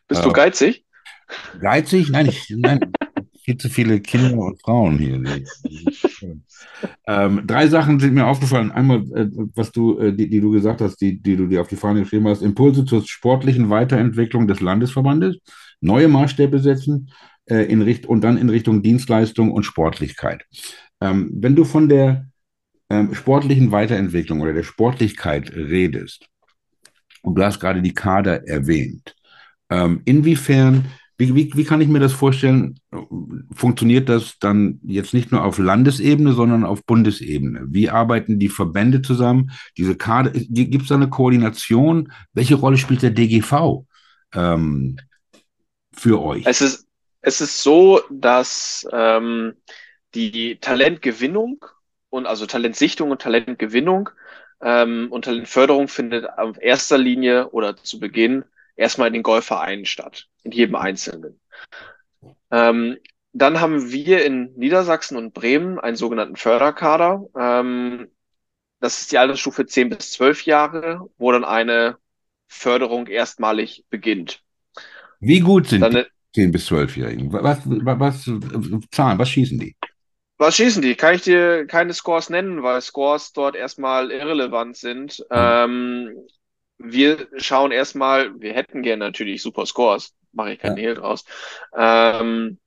Bist 0.09 0.25
du 0.25 0.33
geizig? 0.33 0.83
Geizig? 1.61 2.09
Nein, 2.09 2.25
ich, 2.25 2.49
nein, 2.49 2.79
viel 3.43 3.57
zu 3.57 3.69
viele 3.69 4.01
Kinder 4.01 4.37
und 4.39 4.59
Frauen 4.61 4.97
hier. 4.97 5.21
ähm, 7.07 7.43
drei 7.45 7.67
Sachen 7.67 7.99
sind 7.99 8.15
mir 8.15 8.25
aufgefallen. 8.25 8.71
Einmal, 8.71 9.03
äh, 9.15 9.27
was 9.55 9.71
du, 9.71 9.99
äh, 9.99 10.11
die, 10.11 10.27
die, 10.27 10.41
du 10.41 10.49
gesagt 10.51 10.81
hast, 10.81 10.97
die, 10.97 11.21
die 11.21 11.37
du 11.37 11.45
dir 11.45 11.61
auf 11.61 11.67
die 11.67 11.75
Fahne 11.75 12.01
geschrieben 12.01 12.27
hast, 12.27 12.41
Impulse 12.41 12.85
zur 12.85 13.07
sportlichen 13.07 13.69
Weiterentwicklung 13.69 14.47
des 14.47 14.59
Landesverbandes, 14.59 15.37
neue 15.79 16.07
Maßstäbe 16.07 16.59
setzen 16.59 17.11
äh, 17.45 17.63
in 17.71 17.83
Richt 17.83 18.07
und 18.07 18.21
dann 18.23 18.37
in 18.37 18.49
Richtung 18.49 18.81
Dienstleistung 18.81 19.51
und 19.51 19.63
Sportlichkeit. 19.63 20.43
Ähm, 21.01 21.29
wenn 21.35 21.55
du 21.55 21.65
von 21.65 21.87
der 21.87 22.27
ähm, 22.89 23.13
sportlichen 23.13 23.71
Weiterentwicklung 23.71 24.41
oder 24.41 24.53
der 24.53 24.63
Sportlichkeit 24.63 25.53
redest, 25.53 26.27
und 27.21 27.35
du 27.35 27.43
hast 27.43 27.59
gerade 27.59 27.81
die 27.81 27.93
Kader 27.93 28.47
erwähnt, 28.47 29.15
ähm, 29.69 30.01
inwiefern 30.05 30.85
Wie, 31.19 31.35
wie, 31.35 31.51
wie 31.53 31.65
kann 31.65 31.81
ich 31.81 31.89
mir 31.89 31.99
das 31.99 32.13
vorstellen? 32.13 32.79
Funktioniert 33.53 34.07
das 34.07 34.39
dann 34.39 34.79
jetzt 34.85 35.13
nicht 35.13 35.33
nur 35.33 35.43
auf 35.43 35.57
Landesebene, 35.57 36.31
sondern 36.31 36.63
auf 36.63 36.85
Bundesebene? 36.85 37.65
Wie 37.67 37.89
arbeiten 37.89 38.39
die 38.39 38.47
Verbände 38.47 39.01
zusammen? 39.01 39.51
Diese 39.75 39.97
Kader, 39.97 40.31
gibt 40.31 40.83
es 40.83 40.87
da 40.87 40.95
eine 40.95 41.09
Koordination? 41.09 42.13
Welche 42.31 42.55
Rolle 42.55 42.77
spielt 42.77 43.01
der 43.01 43.09
DGV 43.09 43.83
ähm, 44.33 44.95
für 45.91 46.21
euch? 46.21 46.45
Es 46.45 46.61
ist, 46.61 46.87
es 47.21 47.41
ist 47.41 47.63
so, 47.63 48.01
dass 48.09 48.87
ähm, 48.93 49.55
die 50.15 50.55
Talentgewinnung 50.61 51.65
und 52.09 52.27
also 52.27 52.45
Talentsichtung 52.45 53.11
und 53.11 53.21
Talentgewinnung 53.21 54.09
ähm, 54.61 55.07
und 55.11 55.25
Talentförderung 55.25 55.89
findet 55.89 56.29
auf 56.29 56.55
erster 56.61 56.97
Linie 56.97 57.49
oder 57.49 57.75
zu 57.75 57.99
Beginn 57.99 58.45
erstmal 58.79 59.07
in 59.07 59.13
den 59.13 59.23
Golfvereinen 59.23 59.85
statt, 59.85 60.27
in 60.43 60.51
jedem 60.51 60.75
Einzelnen. 60.75 61.39
Ähm, 62.49 62.97
dann 63.33 63.61
haben 63.61 63.91
wir 63.91 64.25
in 64.25 64.53
Niedersachsen 64.55 65.17
und 65.17 65.33
Bremen 65.33 65.79
einen 65.79 65.97
sogenannten 65.97 66.35
Förderkader. 66.35 67.25
Ähm, 67.37 68.07
das 68.79 69.01
ist 69.01 69.11
die 69.11 69.17
Altersstufe 69.17 69.65
10 69.65 69.89
bis 69.89 70.13
12 70.13 70.45
Jahre, 70.45 71.09
wo 71.17 71.31
dann 71.31 71.43
eine 71.43 71.97
Förderung 72.47 73.07
erstmalig 73.07 73.85
beginnt. 73.89 74.41
Wie 75.19 75.41
gut 75.41 75.67
sind 75.67 75.81
dann, 75.81 75.93
die 75.93 76.05
10 76.33 76.51
bis 76.51 76.71
12-Jährigen? 76.71 77.31
Was, 77.33 77.61
was, 77.65 77.99
was, 77.99 78.87
Zahlen, 78.91 79.19
was 79.19 79.29
schießen 79.29 79.59
die? 79.59 79.75
Was 80.37 80.55
schießen 80.55 80.81
die? 80.81 80.95
Kann 80.95 81.15
ich 81.15 81.23
dir 81.23 81.67
keine 81.67 81.93
Scores 81.93 82.29
nennen, 82.29 82.63
weil 82.63 82.79
Scores 82.79 83.33
dort 83.33 83.57
erstmal 83.57 84.09
irrelevant 84.09 84.77
sind. 84.77 85.19
Mhm. 85.19 85.25
Ähm, 85.29 86.27
wir 86.79 87.27
schauen 87.37 87.71
erstmal, 87.71 88.39
wir 88.39 88.53
hätten 88.53 88.81
gerne 88.81 89.05
natürlich 89.05 89.41
super 89.41 89.65
Scores, 89.65 90.15
mache 90.31 90.53
ich 90.53 90.59
keinen 90.59 90.77
ja. 90.77 90.83
Hehl 90.83 90.95
draus. 90.95 91.25
Ähm, 91.75 92.59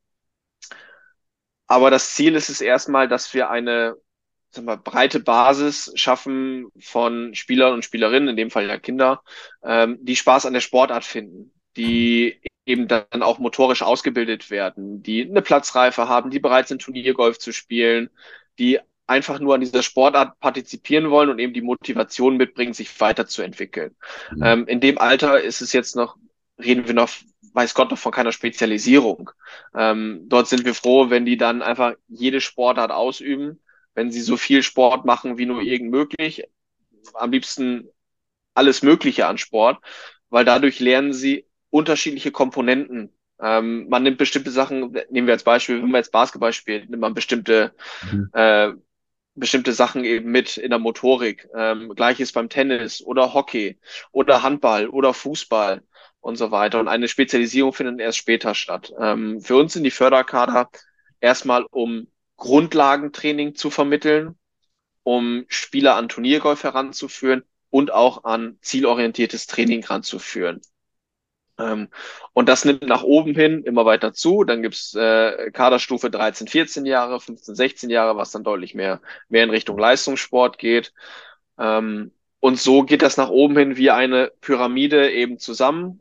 aber 1.66 1.90
das 1.90 2.14
Ziel 2.14 2.37
ist 2.37 2.50
es 2.50 2.61
erstmal, 2.61 3.09
dass 3.09 3.33
wir 3.35 3.50
eine 3.50 3.97
sagen 4.50 4.66
wir, 4.66 4.76
breite 4.76 5.21
Basis 5.21 5.90
schaffen 5.95 6.69
von 6.78 7.35
Spielern 7.35 7.73
und 7.73 7.85
Spielerinnen, 7.85 8.28
in 8.28 8.37
dem 8.37 8.50
Fall 8.50 8.69
ja 8.69 8.78
Kinder, 8.78 9.23
ähm, 9.64 9.99
die 10.02 10.16
Spaß 10.16 10.47
an 10.47 10.52
der 10.52 10.61
Sportart 10.61 11.04
finden, 11.04 11.52
die 11.76 12.40
eben 12.66 12.87
dann 12.87 13.23
auch 13.23 13.38
motorisch 13.38 13.83
ausgebildet 13.83 14.50
werden, 14.50 15.02
die 15.02 15.25
eine 15.25 15.42
Platzreife 15.42 16.09
haben, 16.09 16.31
die 16.31 16.38
bereit 16.38 16.69
sind, 16.69 16.83
Turniergolf 16.83 17.38
zu 17.38 17.52
spielen, 17.52 18.11
die 18.59 18.78
einfach 19.12 19.38
nur 19.38 19.54
an 19.54 19.61
dieser 19.61 19.83
Sportart 19.83 20.40
partizipieren 20.40 21.11
wollen 21.11 21.31
und 21.31 21.38
eben 21.38 21.52
die 21.52 21.62
Motivation 21.62 22.37
mitbringen, 22.37 22.73
sich 22.73 23.00
weiterzuentwickeln. 23.00 23.95
Mhm. 24.35 24.42
Ähm, 24.42 24.66
in 24.66 24.81
dem 24.81 24.99
Alter 24.99 25.40
ist 25.40 25.61
es 25.61 25.73
jetzt 25.73 25.97
noch, 25.97 26.16
reden 26.59 26.87
wir 26.87 26.95
noch, 26.95 27.11
weiß 27.52 27.75
Gott, 27.75 27.90
noch 27.90 27.99
von 27.99 28.12
keiner 28.12 28.33
Spezialisierung. 28.33 29.31
Ähm, 29.75 30.23
dort 30.28 30.49
sind 30.49 30.64
wir 30.64 30.75
froh, 30.75 31.11
wenn 31.11 31.26
die 31.26 31.37
dann 31.37 31.62
einfach 31.62 31.95
jede 32.09 32.40
Sportart 32.40 32.90
ausüben, 32.90 33.61
wenn 33.95 34.11
sie 34.11 34.23
so 34.23 34.37
viel 34.37 34.62
Sport 34.62 35.04
machen 35.04 35.37
wie 35.37 35.47
nur 35.47 35.61
irgend 35.61 35.90
möglich. 35.90 36.45
Am 37.14 37.31
liebsten 37.31 37.88
alles 38.54 38.83
Mögliche 38.83 39.26
an 39.26 39.38
Sport, 39.38 39.78
weil 40.31 40.45
dadurch 40.45 40.81
lernen 40.81 41.12
sie 41.12 41.47
unterschiedliche 41.71 42.31
Komponenten 42.31 43.12
ähm, 43.42 43.88
man 43.88 44.04
nimmt 44.04 44.19
bestimmte 44.19 44.52
Sachen, 44.52 44.97
nehmen 45.11 45.26
wir 45.26 45.35
als 45.35 45.42
Beispiel, 45.42 45.83
wenn 45.83 45.90
man 45.90 45.99
jetzt 45.99 46.12
Basketball 46.12 46.52
spielt, 46.52 46.88
nimmt 46.88 47.00
man 47.00 47.12
bestimmte 47.12 47.75
mhm. 48.11 48.31
äh, 48.33 48.71
bestimmte 49.35 49.73
Sachen 49.73 50.05
eben 50.05 50.31
mit 50.31 50.57
in 50.57 50.71
der 50.71 50.79
Motorik. 50.79 51.49
Ähm, 51.55 51.93
Gleiches 51.95 52.33
beim 52.33 52.49
Tennis 52.49 53.03
oder 53.03 53.35
Hockey 53.35 53.79
oder 54.12 54.43
Handball 54.43 54.89
oder 54.89 55.15
Fußball 55.15 55.83
und 56.21 56.37
so 56.37 56.51
weiter. 56.51 56.81
Und 56.81 56.89
eine 56.89 57.09
Spezialisierung 57.09 57.73
findet 57.73 58.01
erst 58.01 58.19
später 58.19 58.55
statt. 58.55 58.93
Ähm, 58.99 59.41
für 59.41 59.57
uns 59.57 59.73
sind 59.73 59.85
die 59.85 59.91
Förderkader 59.91 60.71
erstmal, 61.21 61.65
um 61.71 62.09
Grundlagentraining 62.37 63.55
zu 63.55 63.71
vermitteln, 63.71 64.37
um 65.03 65.45
Spieler 65.49 65.97
an 65.97 66.09
Turniergolf 66.09 66.62
heranzuführen 66.65 67.45
und 67.71 67.93
auch 67.93 68.25
an 68.25 68.59
zielorientiertes 68.61 69.47
Training 69.47 69.83
heranzuführen. 69.83 70.61
Ähm, 71.62 71.88
und 72.33 72.49
das 72.49 72.64
nimmt 72.64 72.83
nach 72.83 73.02
oben 73.02 73.35
hin 73.35 73.62
immer 73.64 73.85
weiter 73.85 74.12
zu. 74.12 74.45
Dann 74.45 74.62
gibt's 74.62 74.95
äh, 74.95 75.50
Kaderstufe 75.52 76.11
13, 76.11 76.49
14 76.49 76.87
Jahre, 76.87 77.21
15, 77.21 77.54
16 77.54 77.90
Jahre, 77.90 78.16
was 78.16 78.31
dann 78.31 78.45
deutlich 78.45 78.75
mehr, 78.75 79.00
mehr 79.28 79.45
in 79.45 79.50
Richtung 79.50 79.78
Leistungssport 79.78 80.59
geht. 80.59 80.92
Ähm, 81.59 82.12
und 82.40 82.59
so 82.59 82.83
geht 82.83 83.02
das 83.02 83.16
nach 83.16 83.28
oben 83.28 83.57
hin 83.57 83.76
wie 83.76 83.90
eine 83.90 84.33
Pyramide 84.40 85.12
eben 85.12 85.38
zusammen. 85.38 86.00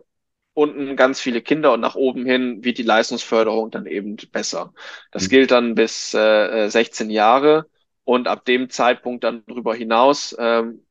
Unten 0.53 0.95
ganz 0.95 1.21
viele 1.21 1.41
Kinder 1.41 1.73
und 1.73 1.79
nach 1.81 1.95
oben 1.95 2.25
hin 2.25 2.63
wird 2.63 2.77
die 2.77 2.83
Leistungsförderung 2.83 3.71
dann 3.71 3.85
eben 3.85 4.17
besser. 4.31 4.73
Das 5.11 5.25
mhm. 5.25 5.29
gilt 5.29 5.51
dann 5.51 5.75
bis 5.75 6.13
äh, 6.13 6.67
16 6.67 7.09
Jahre 7.09 7.67
und 8.03 8.27
ab 8.27 8.43
dem 8.45 8.69
Zeitpunkt 8.69 9.23
dann 9.23 9.43
darüber 9.47 9.75
hinaus 9.75 10.35
ähm, 10.39 10.83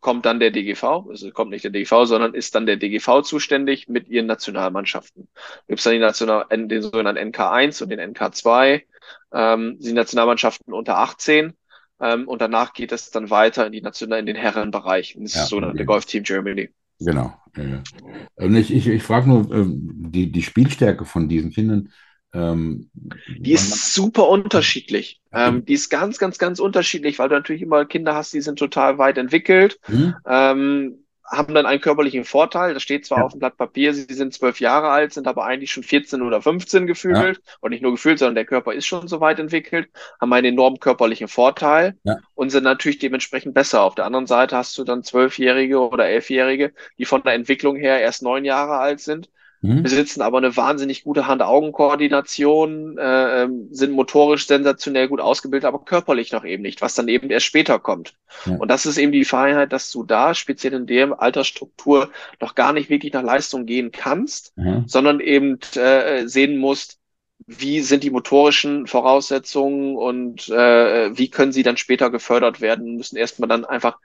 kommt 0.00 0.26
dann 0.26 0.40
der 0.40 0.50
DGV, 0.50 0.84
also 1.08 1.30
kommt 1.32 1.50
nicht 1.50 1.64
der 1.64 1.70
DGV, 1.70 2.04
sondern 2.04 2.34
ist 2.34 2.54
dann 2.54 2.66
der 2.66 2.76
DGV 2.76 3.22
zuständig 3.22 3.88
mit 3.88 4.08
ihren 4.08 4.26
Nationalmannschaften. 4.26 5.28
Gibt 5.66 5.80
es 5.80 5.84
dann 5.84 5.94
die 5.94 5.98
National 5.98 6.46
den 6.50 6.82
sogenannten 6.82 7.32
NK1 7.32 7.82
und 7.82 7.88
den 7.90 8.00
NK2, 8.00 8.82
ähm, 9.32 9.76
die 9.80 9.92
Nationalmannschaften 9.92 10.72
unter 10.72 10.98
18 10.98 11.54
ähm, 12.00 12.28
und 12.28 12.40
danach 12.40 12.72
geht 12.72 12.92
es 12.92 13.10
dann 13.10 13.30
weiter 13.30 13.66
in 13.66 13.72
die 13.72 13.82
National 13.82 14.20
in 14.20 14.26
den 14.26 14.36
Herrenbereich. 14.36 15.16
das 15.18 15.34
ja, 15.34 15.42
ist 15.42 15.48
so 15.48 15.58
okay. 15.58 15.84
Golf 15.84 16.06
Team 16.06 16.22
Germany. 16.22 16.70
Genau. 17.00 17.32
Und 18.36 18.56
ich, 18.56 18.72
ich, 18.72 18.88
ich 18.88 19.02
frage 19.02 19.28
nur, 19.28 19.52
ähm, 19.52 20.10
die, 20.10 20.30
die 20.30 20.42
Spielstärke 20.42 21.04
von 21.04 21.28
diesen 21.28 21.50
Kindern, 21.50 21.90
ähm, 22.34 22.90
die 23.38 23.52
ist 23.52 23.94
super 23.94 24.28
unterschiedlich. 24.28 25.20
Ähm, 25.32 25.64
die 25.64 25.74
ist 25.74 25.88
ganz, 25.88 26.18
ganz, 26.18 26.38
ganz 26.38 26.60
unterschiedlich, 26.60 27.18
weil 27.18 27.28
du 27.28 27.34
natürlich 27.34 27.62
immer 27.62 27.84
Kinder 27.84 28.14
hast, 28.14 28.32
die 28.32 28.40
sind 28.40 28.58
total 28.58 28.98
weit 28.98 29.18
entwickelt, 29.18 29.78
mhm. 29.88 30.14
ähm, 30.26 31.04
haben 31.24 31.54
dann 31.54 31.66
einen 31.66 31.80
körperlichen 31.80 32.24
Vorteil. 32.24 32.72
Das 32.72 32.82
steht 32.82 33.04
zwar 33.04 33.18
ja. 33.18 33.24
auf 33.24 33.32
dem 33.32 33.40
Blatt 33.40 33.56
Papier, 33.56 33.92
sie 33.92 34.12
sind 34.14 34.32
zwölf 34.32 34.60
Jahre 34.60 34.88
alt, 34.88 35.12
sind 35.12 35.26
aber 35.26 35.44
eigentlich 35.44 35.70
schon 35.70 35.82
14 35.82 36.22
oder 36.22 36.40
15 36.40 36.86
gefühlt. 36.86 37.36
Ja. 37.36 37.52
Und 37.60 37.70
nicht 37.70 37.82
nur 37.82 37.92
gefühlt, 37.92 38.18
sondern 38.18 38.34
der 38.34 38.46
Körper 38.46 38.72
ist 38.72 38.86
schon 38.86 39.08
so 39.08 39.20
weit 39.20 39.38
entwickelt, 39.38 39.90
haben 40.20 40.32
einen 40.32 40.54
enormen 40.54 40.80
körperlichen 40.80 41.28
Vorteil 41.28 41.98
ja. 42.04 42.16
und 42.34 42.50
sind 42.50 42.64
natürlich 42.64 42.98
dementsprechend 42.98 43.54
besser. 43.54 43.82
Auf 43.82 43.94
der 43.94 44.06
anderen 44.06 44.26
Seite 44.26 44.56
hast 44.56 44.76
du 44.78 44.84
dann 44.84 45.02
Zwölfjährige 45.02 45.80
oder 45.80 46.06
Elfjährige, 46.06 46.72
die 46.96 47.04
von 47.04 47.22
der 47.22 47.34
Entwicklung 47.34 47.76
her 47.76 48.00
erst 48.00 48.22
neun 48.22 48.44
Jahre 48.44 48.78
alt 48.78 49.00
sind 49.00 49.28
mhm. 49.60 49.82
besitzen 49.82 50.22
aber 50.22 50.38
eine 50.38 50.56
wahnsinnig 50.56 51.04
gute 51.04 51.26
Hand-Augen-Koordination, 51.26 52.98
äh, 52.98 53.42
ähm, 53.42 53.68
sind 53.70 53.92
motorisch 53.92 54.46
sensationell 54.46 55.08
gut 55.08 55.20
ausgebildet, 55.20 55.66
aber 55.66 55.84
körperlich 55.84 56.32
noch 56.32 56.44
eben 56.44 56.62
nicht, 56.62 56.82
was 56.82 56.94
dann 56.94 57.08
eben 57.08 57.30
erst 57.30 57.46
später 57.46 57.78
kommt. 57.78 58.14
Ja. 58.46 58.56
Und 58.56 58.70
das 58.70 58.86
ist 58.86 58.98
eben 58.98 59.12
die 59.12 59.24
Freiheit, 59.24 59.72
dass 59.72 59.90
du 59.90 60.04
da 60.04 60.34
speziell 60.34 60.74
in 60.74 60.86
der 60.86 61.20
Altersstruktur 61.20 62.10
noch 62.40 62.54
gar 62.54 62.72
nicht 62.72 62.90
wirklich 62.90 63.12
nach 63.12 63.22
Leistung 63.22 63.66
gehen 63.66 63.92
kannst, 63.92 64.56
mhm. 64.56 64.84
sondern 64.86 65.20
eben 65.20 65.58
äh, 65.74 66.26
sehen 66.26 66.58
musst, 66.58 66.98
wie 67.46 67.80
sind 67.80 68.04
die 68.04 68.10
motorischen 68.10 68.86
Voraussetzungen 68.86 69.96
und 69.96 70.48
äh, 70.50 71.16
wie 71.16 71.30
können 71.30 71.52
sie 71.52 71.62
dann 71.62 71.76
später 71.76 72.10
gefördert 72.10 72.60
werden, 72.60 72.96
müssen 72.96 73.16
erstmal 73.16 73.48
dann 73.48 73.64
einfach 73.64 73.98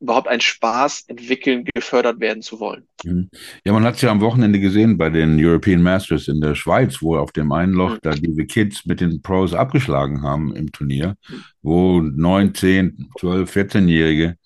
überhaupt 0.00 0.28
einen 0.28 0.40
Spaß 0.40 1.04
entwickeln, 1.08 1.64
gefördert 1.74 2.20
werden 2.20 2.42
zu 2.42 2.60
wollen. 2.60 2.86
Mhm. 3.04 3.30
Ja, 3.64 3.72
man 3.72 3.84
hat 3.84 3.96
es 3.96 4.02
ja 4.02 4.10
am 4.10 4.20
Wochenende 4.20 4.60
gesehen 4.60 4.98
bei 4.98 5.10
den 5.10 5.42
European 5.42 5.82
Masters 5.82 6.28
in 6.28 6.40
der 6.40 6.54
Schweiz, 6.54 7.00
wo 7.00 7.16
auf 7.16 7.32
dem 7.32 7.52
einen 7.52 7.72
Loch 7.72 7.94
mhm. 7.94 7.98
da 8.02 8.10
diese 8.10 8.44
Kids 8.44 8.84
mit 8.86 9.00
den 9.00 9.22
Pros 9.22 9.54
abgeschlagen 9.54 10.22
haben 10.22 10.54
im 10.54 10.70
Turnier, 10.70 11.16
wo 11.62 12.00
9, 12.00 12.54
10, 12.54 13.10
12, 13.18 13.56
14-Jährige, 13.56 14.36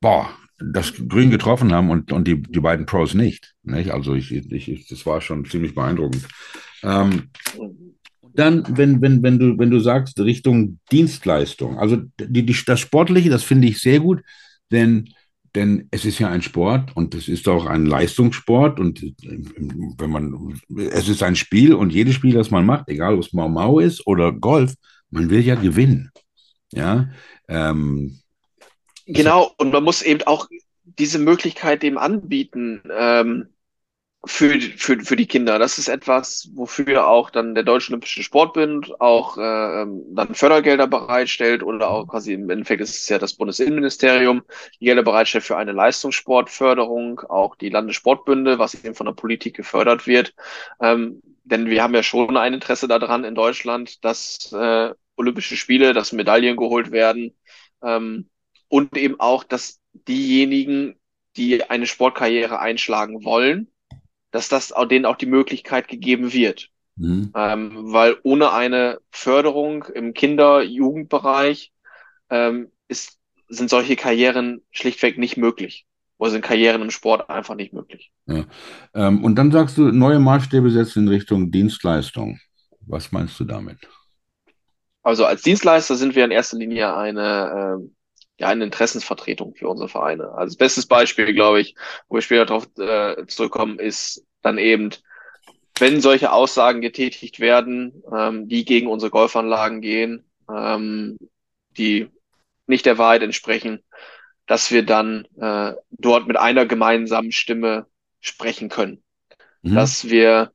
boah, 0.00 0.30
das 0.58 0.92
Grün 1.08 1.30
getroffen 1.30 1.72
haben 1.72 1.90
und, 1.90 2.12
und 2.12 2.28
die, 2.28 2.40
die 2.40 2.60
beiden 2.60 2.86
Pros 2.86 3.14
nicht. 3.14 3.54
nicht? 3.62 3.90
Also 3.90 4.14
ich, 4.14 4.30
ich, 4.32 4.86
das 4.88 5.06
war 5.06 5.20
schon 5.20 5.44
ziemlich 5.46 5.74
beeindruckend. 5.74 6.28
Ähm, 6.82 7.30
dann, 8.34 8.64
wenn, 8.76 9.02
wenn, 9.02 9.22
wenn, 9.22 9.38
du, 9.38 9.58
wenn 9.58 9.70
du 9.70 9.80
sagst, 9.80 10.20
Richtung 10.20 10.78
Dienstleistung, 10.92 11.78
also 11.78 11.96
die, 12.20 12.44
die, 12.44 12.56
das 12.64 12.80
Sportliche, 12.80 13.30
das 13.30 13.42
finde 13.42 13.68
ich 13.68 13.80
sehr 13.80 14.00
gut. 14.00 14.22
Denn, 14.70 15.10
denn 15.54 15.88
es 15.90 16.04
ist 16.04 16.18
ja 16.18 16.28
ein 16.28 16.42
Sport 16.42 16.96
und 16.96 17.14
es 17.14 17.28
ist 17.28 17.48
auch 17.48 17.66
ein 17.66 17.86
Leistungssport 17.86 18.78
und 18.78 19.02
wenn 19.22 20.10
man, 20.10 20.60
es 20.76 21.08
ist 21.08 21.22
ein 21.22 21.36
Spiel 21.36 21.74
und 21.74 21.92
jedes 21.92 22.14
Spiel, 22.14 22.34
das 22.34 22.50
man 22.50 22.66
macht, 22.66 22.88
egal 22.88 23.14
ob 23.14 23.20
es 23.20 23.32
Mau 23.32 23.48
Mau 23.48 23.80
ist 23.80 24.06
oder 24.06 24.32
Golf, 24.32 24.74
man 25.10 25.30
will 25.30 25.40
ja 25.40 25.56
gewinnen. 25.56 26.10
Ja. 26.72 27.08
Ähm, 27.48 28.20
genau, 29.06 29.52
und 29.58 29.72
man 29.72 29.82
muss 29.82 30.02
eben 30.02 30.22
auch 30.22 30.46
diese 30.84 31.18
Möglichkeit 31.18 31.82
dem 31.82 31.98
anbieten. 31.98 32.82
Ähm, 32.92 33.48
für, 34.26 34.60
für, 34.60 35.00
für 35.00 35.16
die 35.16 35.26
Kinder. 35.26 35.58
Das 35.58 35.78
ist 35.78 35.88
etwas, 35.88 36.50
wofür 36.54 37.08
auch 37.08 37.30
dann 37.30 37.54
der 37.54 37.64
Deutsche 37.64 37.90
Olympische 37.90 38.22
Sportbund 38.22 39.00
auch 39.00 39.38
äh, 39.38 39.86
dann 40.12 40.34
Fördergelder 40.34 40.86
bereitstellt 40.86 41.62
oder 41.62 41.88
auch 41.90 42.06
quasi 42.06 42.34
im 42.34 42.50
Endeffekt 42.50 42.82
ist 42.82 42.94
es 43.02 43.08
ja 43.08 43.18
das 43.18 43.34
Bundesinnenministerium, 43.34 44.42
die 44.78 44.84
Gelder 44.84 45.02
bereitstellt 45.02 45.44
für 45.44 45.56
eine 45.56 45.72
Leistungssportförderung, 45.72 47.20
auch 47.20 47.56
die 47.56 47.70
Landessportbünde, 47.70 48.58
was 48.58 48.74
eben 48.74 48.94
von 48.94 49.06
der 49.06 49.14
Politik 49.14 49.56
gefördert 49.56 50.06
wird. 50.06 50.34
Ähm, 50.82 51.22
denn 51.44 51.66
wir 51.66 51.82
haben 51.82 51.94
ja 51.94 52.02
schon 52.02 52.36
ein 52.36 52.54
Interesse 52.54 52.88
daran 52.88 53.24
in 53.24 53.34
Deutschland, 53.34 54.04
dass 54.04 54.52
äh, 54.52 54.92
Olympische 55.16 55.56
Spiele, 55.56 55.94
dass 55.94 56.12
Medaillen 56.12 56.56
geholt 56.56 56.92
werden 56.92 57.34
ähm, 57.82 58.28
und 58.68 58.96
eben 58.98 59.18
auch, 59.18 59.44
dass 59.44 59.80
diejenigen, 59.92 60.96
die 61.36 61.68
eine 61.70 61.86
Sportkarriere 61.86 62.58
einschlagen 62.58 63.24
wollen, 63.24 63.70
dass 64.30 64.48
das 64.48 64.72
auch 64.72 64.86
denen 64.86 65.06
auch 65.06 65.16
die 65.16 65.26
Möglichkeit 65.26 65.88
gegeben 65.88 66.32
wird. 66.32 66.68
Mhm. 66.96 67.32
Ähm, 67.34 67.92
weil 67.92 68.16
ohne 68.22 68.52
eine 68.52 68.98
Förderung 69.10 69.84
im 69.84 70.12
Kinder-Jugendbereich 70.12 71.72
ähm, 72.28 72.70
ist, 72.88 73.18
sind 73.48 73.70
solche 73.70 73.96
Karrieren 73.96 74.62
schlichtweg 74.70 75.18
nicht 75.18 75.36
möglich. 75.36 75.86
Oder 76.18 76.32
sind 76.32 76.44
Karrieren 76.44 76.82
im 76.82 76.90
Sport 76.90 77.30
einfach 77.30 77.54
nicht 77.54 77.72
möglich. 77.72 78.12
Ja. 78.26 78.44
Ähm, 78.94 79.24
und 79.24 79.36
dann 79.36 79.50
sagst 79.50 79.78
du, 79.78 79.90
neue 79.90 80.20
Maßstäbe 80.20 80.70
setzen 80.70 81.04
in 81.04 81.08
Richtung 81.08 81.50
Dienstleistung. 81.50 82.38
Was 82.80 83.10
meinst 83.10 83.40
du 83.40 83.44
damit? 83.44 83.78
Also 85.02 85.24
als 85.24 85.40
Dienstleister 85.42 85.96
sind 85.96 86.14
wir 86.14 86.26
in 86.26 86.30
erster 86.30 86.58
Linie 86.58 86.94
eine, 86.94 87.78
äh, 87.80 87.90
ja, 88.40 88.48
eine 88.48 88.64
Interessensvertretung 88.64 89.54
für 89.54 89.68
unsere 89.68 89.88
Vereine. 89.88 90.32
Also 90.32 90.52
das 90.52 90.56
bestes 90.56 90.86
Beispiel, 90.86 91.34
glaube 91.34 91.60
ich, 91.60 91.74
wo 92.08 92.16
wir 92.16 92.22
später 92.22 92.46
darauf 92.46 92.66
äh, 92.78 93.26
zurückkommen, 93.26 93.78
ist 93.78 94.26
dann 94.40 94.56
eben, 94.56 94.90
wenn 95.78 96.00
solche 96.00 96.32
Aussagen 96.32 96.80
getätigt 96.80 97.38
werden, 97.38 98.02
ähm, 98.10 98.48
die 98.48 98.64
gegen 98.64 98.86
unsere 98.86 99.10
Golfanlagen 99.10 99.82
gehen, 99.82 100.24
ähm, 100.50 101.18
die 101.76 102.08
nicht 102.66 102.86
der 102.86 102.96
Wahrheit 102.96 103.22
entsprechen, 103.22 103.82
dass 104.46 104.70
wir 104.70 104.86
dann 104.86 105.26
äh, 105.38 105.74
dort 105.90 106.26
mit 106.26 106.38
einer 106.38 106.64
gemeinsamen 106.64 107.32
Stimme 107.32 107.86
sprechen 108.20 108.70
können. 108.70 109.02
Mhm. 109.60 109.74
Dass 109.74 110.08
wir 110.08 110.50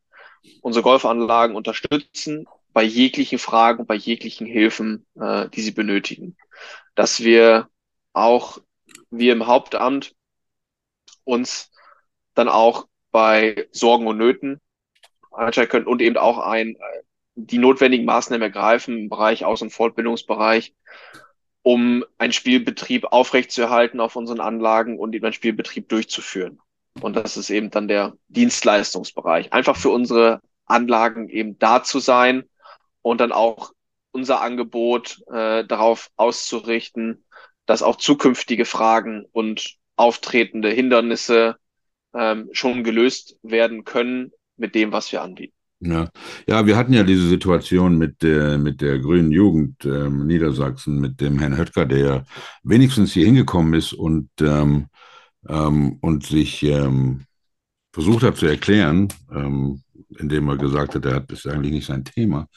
unsere 0.61 0.81
Golfanlagen 0.81 1.55
unterstützen 1.55 2.47
bei 2.73 2.81
jeglichen 2.81 3.37
Fragen, 3.37 3.85
bei 3.85 3.95
jeglichen 3.95 4.47
Hilfen, 4.47 5.05
äh, 5.19 5.49
die 5.49 5.61
sie 5.61 5.71
benötigen. 5.71 6.35
Dass 6.95 7.23
wir 7.23 7.69
auch 8.15 8.59
wir 9.09 9.33
im 9.33 9.47
Hauptamt 9.47 10.15
uns 11.23 11.71
dann 12.33 12.49
auch 12.49 12.87
bei 13.11 13.67
Sorgen 13.71 14.07
und 14.07 14.17
Nöten 14.17 14.61
einstellen 15.31 15.69
können 15.69 15.87
und 15.87 16.01
eben 16.01 16.17
auch 16.17 16.39
ein, 16.39 16.77
die 17.35 17.57
notwendigen 17.57 18.05
Maßnahmen 18.05 18.41
ergreifen 18.41 18.97
im 18.97 19.09
Bereich 19.09 19.45
Aus- 19.45 19.61
und 19.61 19.71
Fortbildungsbereich, 19.71 20.73
um 21.61 22.05
einen 22.17 22.33
Spielbetrieb 22.33 23.05
aufrechtzuerhalten 23.05 23.99
auf 23.99 24.15
unseren 24.15 24.39
Anlagen 24.39 24.99
und 24.99 25.13
eben 25.15 25.25
einen 25.25 25.33
Spielbetrieb 25.33 25.89
durchzuführen. 25.89 26.59
Und 27.01 27.15
das 27.15 27.35
ist 27.35 27.49
eben 27.49 27.71
dann 27.71 27.87
der 27.87 28.13
Dienstleistungsbereich. 28.29 29.51
Einfach 29.51 29.75
für 29.75 29.89
unsere 29.89 30.41
Anlagen 30.65 31.27
eben 31.27 31.59
da 31.59 31.83
zu 31.83 31.99
sein 31.99 32.45
und 33.01 33.19
dann 33.19 33.33
auch 33.33 33.73
unser 34.11 34.41
Angebot 34.41 35.21
äh, 35.27 35.65
darauf 35.65 36.09
auszurichten, 36.15 37.24
dass 37.65 37.83
auch 37.83 37.97
zukünftige 37.97 38.65
Fragen 38.65 39.25
und 39.31 39.75
auftretende 39.95 40.69
Hindernisse 40.69 41.55
ähm, 42.13 42.49
schon 42.51 42.83
gelöst 42.83 43.37
werden 43.43 43.83
können 43.83 44.31
mit 44.57 44.75
dem, 44.75 44.91
was 44.91 45.11
wir 45.11 45.21
anbieten. 45.21 45.55
Ja. 45.81 46.09
ja, 46.47 46.65
wir 46.65 46.77
hatten 46.77 46.93
ja 46.93 47.03
diese 47.03 47.27
Situation 47.27 47.97
mit 47.97 48.23
der, 48.23 48.57
mit 48.57 48.81
der 48.81 48.99
grünen 48.99 49.31
Jugend 49.31 49.85
ähm, 49.85 50.25
Niedersachsen, 50.25 50.99
mit 50.99 51.19
dem 51.19 51.37
Herrn 51.37 51.57
Höttger, 51.57 51.85
der 51.85 52.25
wenigstens 52.63 53.13
hier 53.13 53.25
hingekommen 53.25 53.73
ist 53.73 53.93
und, 53.93 54.29
ähm, 54.39 54.87
ähm, 55.47 55.97
und 56.01 56.25
sich 56.25 56.63
ähm, 56.63 57.25
versucht 57.91 58.23
hat 58.23 58.37
zu 58.37 58.45
erklären, 58.45 59.09
ähm, 59.31 59.83
indem 60.19 60.49
er 60.49 60.57
gesagt 60.57 60.95
hat, 60.95 61.05
er 61.05 61.15
hat 61.15 61.31
das 61.31 61.45
eigentlich 61.45 61.71
nicht 61.71 61.87
sein 61.87 62.03
Thema. 62.03 62.47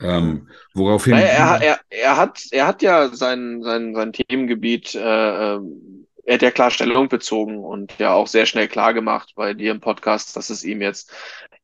Ähm, 0.00 0.48
woraufhin. 0.74 1.14
Er, 1.14 1.60
er, 1.62 1.80
er, 1.90 2.16
hat, 2.16 2.40
er 2.50 2.66
hat 2.66 2.82
ja 2.82 3.08
sein, 3.08 3.62
sein, 3.62 3.94
sein 3.94 4.12
Themengebiet, 4.12 4.94
äh, 4.94 5.54
ähm, 5.54 6.06
er 6.26 6.34
hat 6.34 6.42
ja 6.42 6.50
klar 6.50 6.70
Stellung 6.70 7.08
bezogen 7.08 7.58
und 7.58 7.98
ja 7.98 8.14
auch 8.14 8.26
sehr 8.26 8.46
schnell 8.46 8.68
klar 8.68 8.94
gemacht 8.94 9.32
bei 9.36 9.52
dir 9.52 9.72
im 9.72 9.80
Podcast, 9.80 10.36
dass 10.36 10.50
es 10.50 10.64
ihm 10.64 10.80
jetzt 10.80 11.12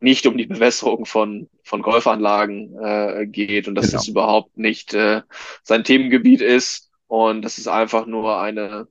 nicht 0.01 0.27
um 0.27 0.37
die 0.37 0.47
Bewässerung 0.47 1.07
von, 1.07 1.49
von 1.63 1.83
Golfanlagen 1.83 2.77
äh, 2.83 3.27
geht 3.27 3.69
und 3.69 3.75
dass 3.75 3.87
genau. 3.87 3.99
das 3.99 4.09
überhaupt 4.09 4.57
nicht 4.59 4.95
äh, 4.95 5.23
sein 5.63 5.85
Themengebiet 5.85 6.43
ist 6.43 6.91
und 7.07 7.43
dass 7.43 7.59
es 7.59 7.69
einfach 7.69 8.07
nur 8.07 8.39
eine 8.41 8.87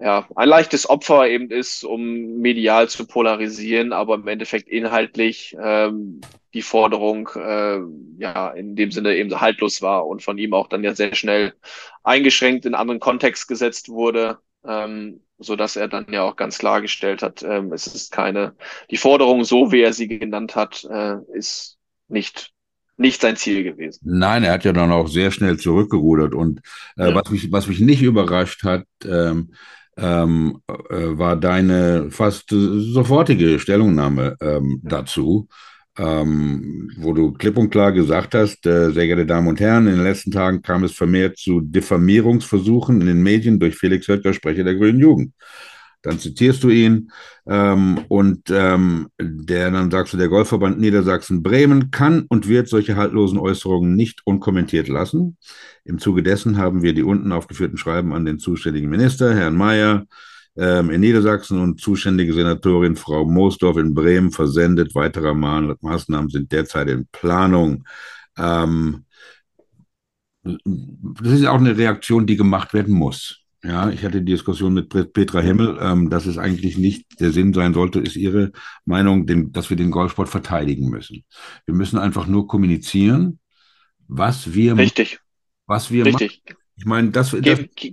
ja, 0.00 0.26
ein 0.34 0.48
leichtes 0.48 0.88
Opfer 0.88 1.28
eben 1.28 1.50
ist, 1.50 1.84
um 1.84 2.38
medial 2.38 2.88
zu 2.88 3.06
polarisieren, 3.06 3.92
aber 3.92 4.14
im 4.16 4.26
Endeffekt 4.26 4.68
inhaltlich 4.68 5.56
ähm, 5.62 6.20
die 6.52 6.62
Forderung 6.62 7.28
äh, 7.34 7.80
ja 8.18 8.48
in 8.50 8.76
dem 8.76 8.90
Sinne 8.90 9.16
eben 9.16 9.40
haltlos 9.40 9.82
war 9.82 10.06
und 10.06 10.22
von 10.22 10.38
ihm 10.38 10.54
auch 10.54 10.68
dann 10.68 10.84
ja 10.84 10.94
sehr 10.94 11.14
schnell 11.14 11.54
eingeschränkt 12.02 12.64
in 12.64 12.74
anderen 12.74 13.00
Kontext 13.00 13.48
gesetzt 13.48 13.88
wurde, 13.88 14.38
ähm, 14.64 15.20
so 15.38 15.56
dass 15.56 15.76
er 15.76 15.88
dann 15.88 16.06
ja 16.12 16.22
auch 16.22 16.36
ganz 16.36 16.58
klargestellt 16.58 17.22
hat, 17.22 17.42
ähm, 17.42 17.72
es 17.72 17.86
ist 17.86 18.12
keine, 18.12 18.54
die 18.90 18.96
Forderung 18.96 19.44
so, 19.44 19.72
wie 19.72 19.82
er 19.82 19.92
sie 19.92 20.06
genannt 20.06 20.54
hat, 20.54 20.84
äh, 20.90 21.16
ist 21.32 21.78
nicht 22.08 22.50
nicht 22.96 23.20
sein 23.20 23.34
Ziel 23.36 23.64
gewesen. 23.64 23.98
Nein, 24.04 24.44
er 24.44 24.52
hat 24.52 24.64
ja 24.64 24.72
dann 24.72 24.92
auch 24.92 25.08
sehr 25.08 25.32
schnell 25.32 25.58
zurückgerudert 25.58 26.32
und 26.32 26.60
äh, 26.96 27.08
ja. 27.08 27.14
was 27.14 27.28
mich 27.30 27.50
was 27.50 27.66
mich 27.66 27.80
nicht 27.80 28.02
überrascht 28.02 28.62
hat, 28.62 28.86
ähm, 29.04 29.54
ähm, 29.96 30.60
äh, 30.68 31.18
war 31.18 31.36
deine 31.36 32.10
fast 32.10 32.50
sofortige 32.50 33.58
Stellungnahme 33.58 34.36
ähm, 34.40 34.80
dazu, 34.82 35.48
ähm, 35.96 36.90
wo 36.96 37.12
du 37.12 37.32
klipp 37.32 37.56
und 37.56 37.70
klar 37.70 37.92
gesagt 37.92 38.34
hast, 38.34 38.66
äh, 38.66 38.90
sehr 38.90 39.06
geehrte 39.06 39.26
Damen 39.26 39.48
und 39.48 39.60
Herren, 39.60 39.86
in 39.86 39.94
den 39.94 40.04
letzten 40.04 40.32
Tagen 40.32 40.62
kam 40.62 40.84
es 40.84 40.92
vermehrt 40.92 41.38
zu 41.38 41.60
Diffamierungsversuchen 41.60 43.00
in 43.00 43.06
den 43.06 43.22
Medien 43.22 43.60
durch 43.60 43.76
Felix 43.76 44.08
Höttger, 44.08 44.32
Sprecher 44.32 44.64
der 44.64 44.74
Grünen 44.74 44.98
Jugend. 44.98 45.32
Dann 46.04 46.18
zitierst 46.18 46.62
du 46.62 46.68
ihn 46.68 47.10
ähm, 47.46 47.98
und 48.08 48.50
ähm, 48.50 49.08
der 49.18 49.70
dann 49.70 49.90
sagst 49.90 50.12
du, 50.12 50.18
der 50.18 50.28
Golfverband 50.28 50.78
Niedersachsen-Bremen 50.78 51.90
kann 51.90 52.26
und 52.28 52.46
wird 52.46 52.68
solche 52.68 52.96
haltlosen 52.96 53.38
Äußerungen 53.38 53.96
nicht 53.96 54.20
unkommentiert 54.24 54.88
lassen. 54.88 55.38
Im 55.84 55.98
Zuge 55.98 56.22
dessen 56.22 56.58
haben 56.58 56.82
wir 56.82 56.92
die 56.92 57.02
unten 57.02 57.32
aufgeführten 57.32 57.78
Schreiben 57.78 58.12
an 58.12 58.26
den 58.26 58.38
zuständigen 58.38 58.90
Minister, 58.90 59.34
Herrn 59.34 59.56
Mayer, 59.56 60.04
ähm, 60.56 60.90
in 60.90 61.00
Niedersachsen 61.00 61.58
und 61.60 61.80
zuständige 61.80 62.34
Senatorin 62.34 62.96
Frau 62.96 63.24
Moosdorf 63.24 63.78
in 63.78 63.94
Bremen 63.94 64.30
versendet. 64.30 64.94
Weitere 64.94 65.34
Maßnahmen 65.34 66.28
sind 66.28 66.52
derzeit 66.52 66.88
in 66.90 67.08
Planung. 67.12 67.84
Ähm, 68.38 69.04
das 70.44 71.32
ist 71.32 71.46
auch 71.46 71.58
eine 71.58 71.76
Reaktion, 71.76 72.26
die 72.26 72.36
gemacht 72.36 72.74
werden 72.74 72.94
muss. 72.94 73.43
Ja, 73.64 73.88
ich 73.88 74.04
hatte 74.04 74.20
die 74.20 74.32
Diskussion 74.32 74.74
mit 74.74 74.90
Petra 74.90 75.40
Himmel, 75.40 75.78
ähm, 75.80 76.10
dass 76.10 76.26
es 76.26 76.36
eigentlich 76.36 76.76
nicht 76.76 77.18
der 77.18 77.32
Sinn 77.32 77.54
sein 77.54 77.72
sollte, 77.72 77.98
ist 77.98 78.14
ihre 78.14 78.52
Meinung, 78.84 79.26
den, 79.26 79.52
dass 79.52 79.70
wir 79.70 79.78
den 79.78 79.90
Golfsport 79.90 80.28
verteidigen 80.28 80.90
müssen. 80.90 81.24
Wir 81.64 81.74
müssen 81.74 81.98
einfach 81.98 82.26
nur 82.26 82.46
kommunizieren, 82.46 83.38
was 84.06 84.52
wir, 84.52 84.76
Richtig. 84.76 85.20
was 85.66 85.90
wir 85.90 86.04
Richtig. 86.04 86.42
machen. 86.44 86.58
Ich 86.76 86.84
meine, 86.84 87.10
das, 87.10 87.30
das 87.30 87.40
Ge 87.40 87.68
ge 87.74 87.92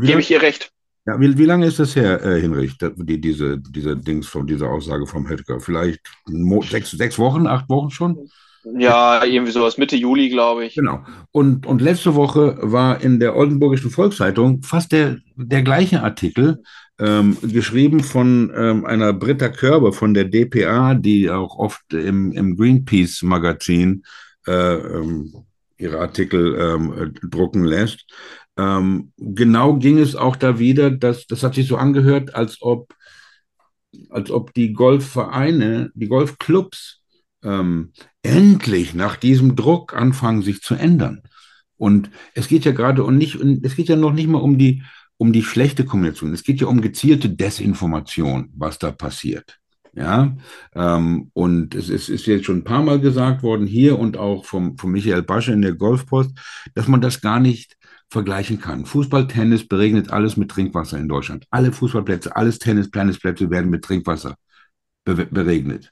gebe 0.00 0.20
ich 0.20 0.30
ihr 0.30 0.42
recht. 0.42 0.72
Ja, 1.06 1.20
wie, 1.20 1.38
wie 1.38 1.44
lange 1.44 1.66
ist 1.66 1.78
das 1.78 1.94
her, 1.94 2.20
äh, 2.24 2.40
Hinrich, 2.40 2.76
die, 2.78 3.20
diese, 3.20 3.58
diese 3.58 3.96
Dings 3.96 4.26
von 4.26 4.46
dieser 4.46 4.70
Aussage 4.70 5.06
vom 5.06 5.28
Hedger? 5.28 5.60
Vielleicht 5.60 6.00
sechs, 6.68 6.90
sechs 6.90 7.18
Wochen, 7.18 7.46
acht 7.46 7.68
Wochen 7.68 7.90
schon? 7.90 8.28
Ja, 8.64 9.24
irgendwie 9.24 9.52
sowas, 9.52 9.76
Mitte 9.76 9.96
Juli, 9.96 10.28
glaube 10.28 10.64
ich. 10.64 10.74
Genau. 10.74 11.04
Und, 11.32 11.66
und 11.66 11.80
letzte 11.82 12.14
Woche 12.14 12.58
war 12.60 13.00
in 13.00 13.18
der 13.18 13.34
Oldenburgischen 13.36 13.90
Volkszeitung 13.90 14.62
fast 14.62 14.92
der, 14.92 15.18
der 15.34 15.62
gleiche 15.62 16.02
Artikel, 16.02 16.62
ähm, 17.00 17.36
geschrieben 17.42 18.00
von 18.00 18.52
ähm, 18.54 18.84
einer 18.84 19.12
Britta 19.12 19.48
Körber 19.48 19.92
von 19.92 20.14
der 20.14 20.24
DPA, 20.24 20.94
die 20.94 21.30
auch 21.30 21.58
oft 21.58 21.92
im, 21.92 22.30
im 22.32 22.56
Greenpeace-Magazin 22.56 24.04
äh, 24.46 24.74
ähm, 24.74 25.44
ihre 25.76 25.98
Artikel 25.98 26.54
ähm, 26.56 27.14
drucken 27.28 27.64
lässt. 27.64 28.04
Ähm, 28.56 29.12
genau 29.16 29.76
ging 29.76 29.98
es 29.98 30.14
auch 30.14 30.36
da 30.36 30.58
wieder, 30.60 30.90
dass 30.90 31.26
das 31.26 31.42
hat 31.42 31.54
sich 31.56 31.66
so 31.66 31.76
angehört, 31.76 32.34
als 32.36 32.62
ob, 32.62 32.94
als 34.10 34.30
ob 34.30 34.54
die 34.54 34.72
Golfvereine, 34.72 35.90
die 35.94 36.08
Golfclubs 36.08 37.01
ähm, 37.42 37.92
endlich 38.22 38.94
nach 38.94 39.16
diesem 39.16 39.56
Druck 39.56 39.94
anfangen, 39.94 40.42
sich 40.42 40.62
zu 40.62 40.74
ändern. 40.74 41.22
Und 41.76 42.10
es 42.34 42.48
geht 42.48 42.64
ja 42.64 42.72
gerade 42.72 43.04
und 43.04 43.18
nicht, 43.18 43.38
es 43.62 43.76
geht 43.76 43.88
ja 43.88 43.96
noch 43.96 44.12
nicht 44.12 44.28
mal 44.28 44.40
um 44.40 44.58
die, 44.58 44.82
um 45.16 45.32
die 45.32 45.42
schlechte 45.42 45.84
Kommunikation. 45.84 46.32
Es 46.32 46.44
geht 46.44 46.60
ja 46.60 46.66
um 46.68 46.80
gezielte 46.80 47.28
Desinformation, 47.28 48.50
was 48.54 48.78
da 48.78 48.92
passiert. 48.92 49.58
Ja, 49.94 50.34
ähm, 50.74 51.30
und 51.34 51.74
es 51.74 51.90
ist, 51.90 52.08
ist, 52.08 52.26
jetzt 52.26 52.46
schon 52.46 52.58
ein 52.58 52.64
paar 52.64 52.82
Mal 52.82 52.98
gesagt 52.98 53.42
worden, 53.42 53.66
hier 53.66 53.98
und 53.98 54.16
auch 54.16 54.46
vom, 54.46 54.78
vom 54.78 54.90
Michael 54.90 55.22
Basche 55.22 55.52
in 55.52 55.60
der 55.60 55.74
Golfpost, 55.74 56.30
dass 56.74 56.88
man 56.88 57.02
das 57.02 57.20
gar 57.20 57.40
nicht 57.40 57.76
vergleichen 58.08 58.58
kann. 58.58 58.86
Fußball, 58.86 59.26
Tennis 59.26 59.68
beregnet 59.68 60.10
alles 60.10 60.36
mit 60.38 60.50
Trinkwasser 60.50 60.98
in 60.98 61.08
Deutschland. 61.08 61.46
Alle 61.50 61.72
Fußballplätze, 61.72 62.34
alles 62.34 62.58
Tennis, 62.58 62.90
Tennisplätze 62.90 63.50
werden 63.50 63.70
mit 63.70 63.84
Trinkwasser 63.84 64.36
be 65.04 65.26
beregnet. 65.26 65.91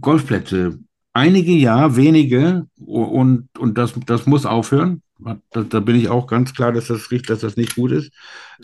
Golfplätze, 0.00 0.78
einige 1.12 1.52
ja, 1.52 1.96
wenige, 1.96 2.66
und, 2.76 3.48
und 3.58 3.78
das, 3.78 3.94
das 4.06 4.26
muss 4.26 4.46
aufhören. 4.46 5.02
Da, 5.18 5.62
da 5.62 5.80
bin 5.80 5.96
ich 5.96 6.08
auch 6.08 6.26
ganz 6.26 6.52
klar, 6.52 6.72
dass 6.72 6.88
das 6.88 7.08
dass 7.26 7.40
das 7.40 7.56
nicht 7.56 7.76
gut 7.76 7.92
ist. 7.92 8.12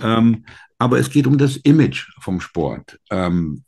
Ähm, 0.00 0.44
aber 0.78 0.98
es 0.98 1.10
geht 1.10 1.26
um 1.26 1.38
das 1.38 1.56
Image 1.56 2.08
vom 2.20 2.40
Sport. 2.40 2.98
Ähm, 3.10 3.62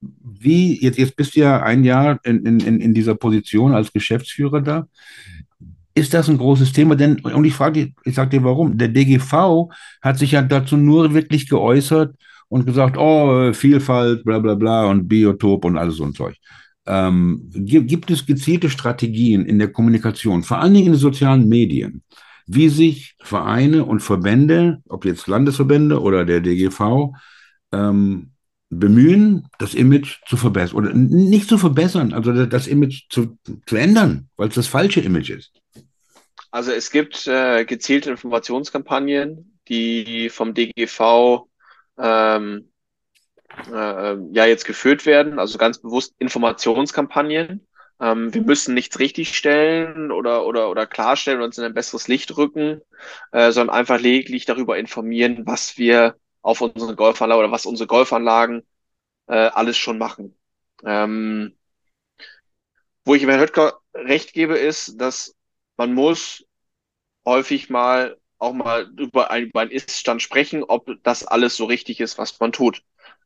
wie, 0.00 0.82
jetzt, 0.82 0.98
jetzt 0.98 1.16
bist 1.16 1.36
du 1.36 1.40
ja 1.40 1.62
ein 1.62 1.84
Jahr 1.84 2.18
in, 2.24 2.44
in, 2.44 2.80
in 2.80 2.94
dieser 2.94 3.14
Position 3.14 3.74
als 3.74 3.92
Geschäftsführer 3.92 4.60
da. 4.60 4.88
Ist 5.94 6.14
das 6.14 6.28
ein 6.28 6.38
großes 6.38 6.72
Thema? 6.72 6.96
Denn, 6.96 7.20
und 7.20 7.44
ich 7.44 7.54
frage, 7.54 7.92
ich 8.04 8.14
sage 8.14 8.30
dir 8.30 8.44
warum. 8.44 8.78
Der 8.78 8.88
DGV 8.88 9.70
hat 10.00 10.18
sich 10.18 10.32
ja 10.32 10.42
dazu 10.42 10.76
nur 10.76 11.14
wirklich 11.14 11.48
geäußert 11.48 12.16
und 12.48 12.66
gesagt, 12.66 12.96
oh, 12.96 13.52
Vielfalt, 13.52 14.24
bla 14.24 14.38
bla 14.38 14.54
bla 14.54 14.86
und 14.86 15.06
Biotop 15.06 15.64
und 15.64 15.76
alles 15.76 15.96
so 15.96 16.04
ein 16.04 16.14
Zeug. 16.14 16.36
Ähm, 16.84 17.48
gibt 17.52 18.10
es 18.10 18.26
gezielte 18.26 18.68
Strategien 18.68 19.46
in 19.46 19.58
der 19.58 19.70
Kommunikation, 19.70 20.42
vor 20.42 20.58
allen 20.58 20.74
Dingen 20.74 20.86
in 20.86 20.92
den 20.92 20.98
sozialen 20.98 21.48
Medien, 21.48 22.02
wie 22.46 22.68
sich 22.68 23.14
Vereine 23.20 23.84
und 23.84 24.00
Verbände, 24.00 24.82
ob 24.88 25.04
jetzt 25.04 25.28
Landesverbände 25.28 26.00
oder 26.00 26.24
der 26.24 26.40
DGV, 26.40 27.12
ähm, 27.72 28.32
bemühen, 28.68 29.46
das 29.58 29.74
Image 29.74 30.20
zu 30.26 30.36
verbessern 30.36 30.76
oder 30.76 30.94
nicht 30.94 31.48
zu 31.48 31.58
verbessern, 31.58 32.12
also 32.14 32.46
das 32.46 32.66
Image 32.66 33.04
zu, 33.10 33.38
zu 33.66 33.76
ändern, 33.76 34.28
weil 34.36 34.48
es 34.48 34.54
das 34.54 34.66
falsche 34.66 35.00
Image 35.00 35.30
ist. 35.30 35.52
Also 36.50 36.72
es 36.72 36.90
gibt 36.90 37.26
äh, 37.26 37.64
gezielte 37.64 38.10
Informationskampagnen, 38.10 39.58
die 39.68 40.28
vom 40.30 40.54
DGV 40.54 41.46
ähm, 41.98 42.71
äh, 43.72 44.16
ja 44.32 44.46
jetzt 44.46 44.64
geführt 44.64 45.06
werden, 45.06 45.38
also 45.38 45.58
ganz 45.58 45.78
bewusst 45.78 46.14
Informationskampagnen. 46.18 47.66
Ähm, 48.00 48.34
wir 48.34 48.42
müssen 48.42 48.74
nichts 48.74 48.98
richtigstellen 48.98 50.10
oder, 50.10 50.46
oder, 50.46 50.70
oder 50.70 50.86
klarstellen 50.86 51.38
und 51.40 51.46
uns 51.46 51.58
in 51.58 51.64
ein 51.64 51.74
besseres 51.74 52.08
Licht 52.08 52.36
rücken, 52.36 52.80
äh, 53.32 53.52
sondern 53.52 53.76
einfach 53.76 54.00
lediglich 54.00 54.44
darüber 54.44 54.78
informieren, 54.78 55.42
was 55.46 55.78
wir 55.78 56.16
auf 56.42 56.60
unsere 56.60 56.96
Golfanlage 56.96 57.40
oder 57.40 57.52
was 57.52 57.66
unsere 57.66 57.86
Golfanlagen 57.86 58.62
äh, 59.28 59.34
alles 59.34 59.78
schon 59.78 59.98
machen. 59.98 60.36
Ähm, 60.84 61.56
wo 63.04 63.14
ich 63.14 63.22
Herrn 63.24 63.40
Höttger 63.40 63.78
recht 63.94 64.32
gebe, 64.32 64.58
ist, 64.58 65.00
dass 65.00 65.36
man 65.76 65.94
muss 65.94 66.44
häufig 67.24 67.70
mal 67.70 68.16
auch 68.38 68.52
mal 68.52 68.90
über 68.98 69.30
einen, 69.30 69.48
über 69.48 69.60
einen 69.60 69.70
Ist-Stand 69.70 70.20
sprechen, 70.20 70.64
ob 70.64 70.90
das 71.04 71.24
alles 71.24 71.56
so 71.56 71.64
richtig 71.64 72.00
ist, 72.00 72.18
was 72.18 72.38
man 72.40 72.52
tut. 72.52 72.82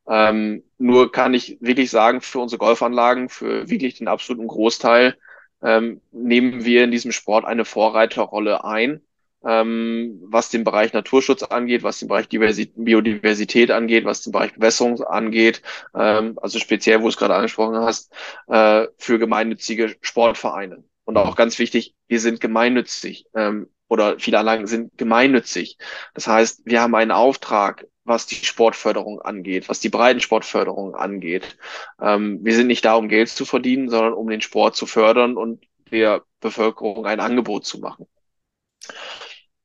Ähm, 0.09 0.63
nur 0.79 1.13
kann 1.13 1.35
ich 1.35 1.59
wirklich 1.61 1.91
sagen, 1.91 2.21
für 2.21 2.39
unsere 2.39 2.59
Golfanlagen, 2.59 3.29
für 3.29 3.69
wirklich 3.69 3.99
den 3.99 4.09
absoluten 4.09 4.47
Großteil, 4.47 5.17
ähm, 5.63 6.01
nehmen 6.13 6.65
wir 6.65 6.85
in 6.85 6.91
diesem 6.91 7.13
Sport 7.13 7.45
eine 7.45 7.65
Vorreiterrolle 7.65 8.65
ein 8.65 9.01
ähm, 9.47 10.21
was 10.25 10.51
den 10.51 10.65
Bereich 10.65 10.93
Naturschutz 10.93 11.43
angeht, 11.45 11.83
was 11.85 12.01
den 12.01 12.09
Bereich 12.09 12.29
Diversi 12.29 12.73
Biodiversität 12.75 13.71
angeht, 13.71 14.05
was 14.05 14.23
den 14.23 14.33
Bereich 14.33 14.55
Bewässerung 14.55 15.01
angeht, 15.03 15.63
ähm, 15.95 16.39
also 16.43 16.59
speziell, 16.59 16.99
wo 16.99 17.05
du 17.05 17.09
es 17.11 17.17
gerade 17.17 17.35
angesprochen 17.35 17.77
hast, 17.77 18.13
äh, 18.49 18.87
für 18.99 19.19
gemeinnützige 19.19 19.97
Sportvereine. 20.01 20.85
Und 21.05 21.17
auch 21.17 21.37
ganz 21.37 21.59
wichtig, 21.61 21.95
wir 22.09 22.21
sind 22.21 22.41
gemeinnützig 22.41 23.27
ähm, 23.35 23.69
oder 23.89 24.19
viele 24.19 24.41
Anlagen 24.41 24.67
sind 24.67 24.99
gemeinnützig. 24.99 25.79
Das 26.15 26.27
heißt, 26.27 26.63
wir 26.65 26.81
haben 26.81 26.97
einen 26.97 27.13
Auftrag, 27.13 27.87
was 28.07 28.27
die 28.27 28.37
Sportförderung 28.37 29.21
angeht, 29.21 29.69
was 29.69 29.81
die 29.81 29.89
Breitensportförderung 29.89 30.95
angeht. 30.95 31.59
Ähm, 32.01 32.39
wir 32.43 32.55
sind 32.55 32.69
nicht 32.69 32.85
da, 32.85 32.95
um 32.95 33.09
Geld 33.09 33.29
zu 33.29 33.45
verdienen, 33.45 33.91
sondern 33.91 34.15
um 34.15 34.29
den 34.29 34.41
Sport 34.41 34.77
zu 34.77 34.87
fördern 34.87 35.37
und 35.37 35.65
der 35.91 36.23
Bevölkerung 36.41 37.07
ein 37.07 37.21
Angebot 37.21 37.67
zu 37.67 37.79
machen. 37.79 38.07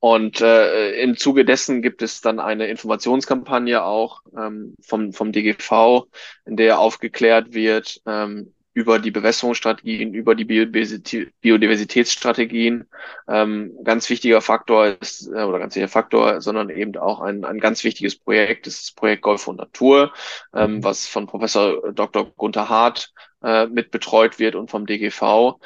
Und 0.00 0.40
äh, 0.40 1.00
im 1.00 1.16
Zuge 1.16 1.44
dessen 1.44 1.80
gibt 1.80 2.02
es 2.02 2.20
dann 2.20 2.40
eine 2.40 2.66
Informationskampagne 2.66 3.84
auch 3.84 4.22
ähm, 4.36 4.74
vom, 4.82 5.12
vom 5.12 5.30
DGV, 5.30 6.08
in 6.44 6.56
der 6.56 6.80
aufgeklärt 6.80 7.54
wird 7.54 8.00
ähm, 8.04 8.52
über 8.74 8.98
die 8.98 9.10
Bewässerungsstrategien, 9.10 10.14
über 10.14 10.34
die 10.34 10.44
Biodiversitätsstrategien. 10.44 12.88
Ähm, 13.28 13.72
ganz 13.84 14.08
wichtiger 14.08 14.40
Faktor 14.40 14.96
ist, 15.00 15.28
äh, 15.28 15.42
oder 15.42 15.58
ganz 15.58 15.74
wichtiger 15.74 15.88
Faktor, 15.88 16.40
sondern 16.40 16.70
eben 16.70 16.96
auch 16.96 17.20
ein, 17.20 17.44
ein 17.44 17.60
ganz 17.60 17.84
wichtiges 17.84 18.16
Projekt, 18.16 18.66
das 18.66 18.72
ist 18.74 18.88
das 18.88 18.94
Projekt 18.94 19.20
Golf 19.22 19.46
und 19.46 19.56
Natur, 19.56 20.14
ähm, 20.54 20.76
mhm. 20.76 20.84
was 20.84 21.06
von 21.06 21.26
Professor 21.26 21.92
Dr. 21.92 22.32
Gunther 22.36 22.70
Hart 22.70 23.12
äh, 23.42 23.66
mit 23.66 23.90
betreut 23.90 24.38
wird 24.38 24.54
und 24.54 24.70
vom 24.70 24.86
DGV. 24.86 25.58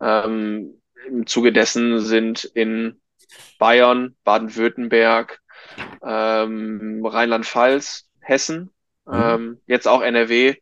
Ähm, 0.00 0.80
Im 1.06 1.26
Zuge 1.26 1.52
dessen 1.52 2.00
sind 2.00 2.44
in 2.44 2.98
Bayern, 3.58 4.16
Baden-Württemberg, 4.24 5.42
ähm, 6.02 7.04
Rheinland-Pfalz, 7.04 8.08
Hessen, 8.20 8.72
mhm. 9.04 9.14
ähm, 9.14 9.60
jetzt 9.66 9.86
auch 9.86 10.00
NRW, 10.00 10.56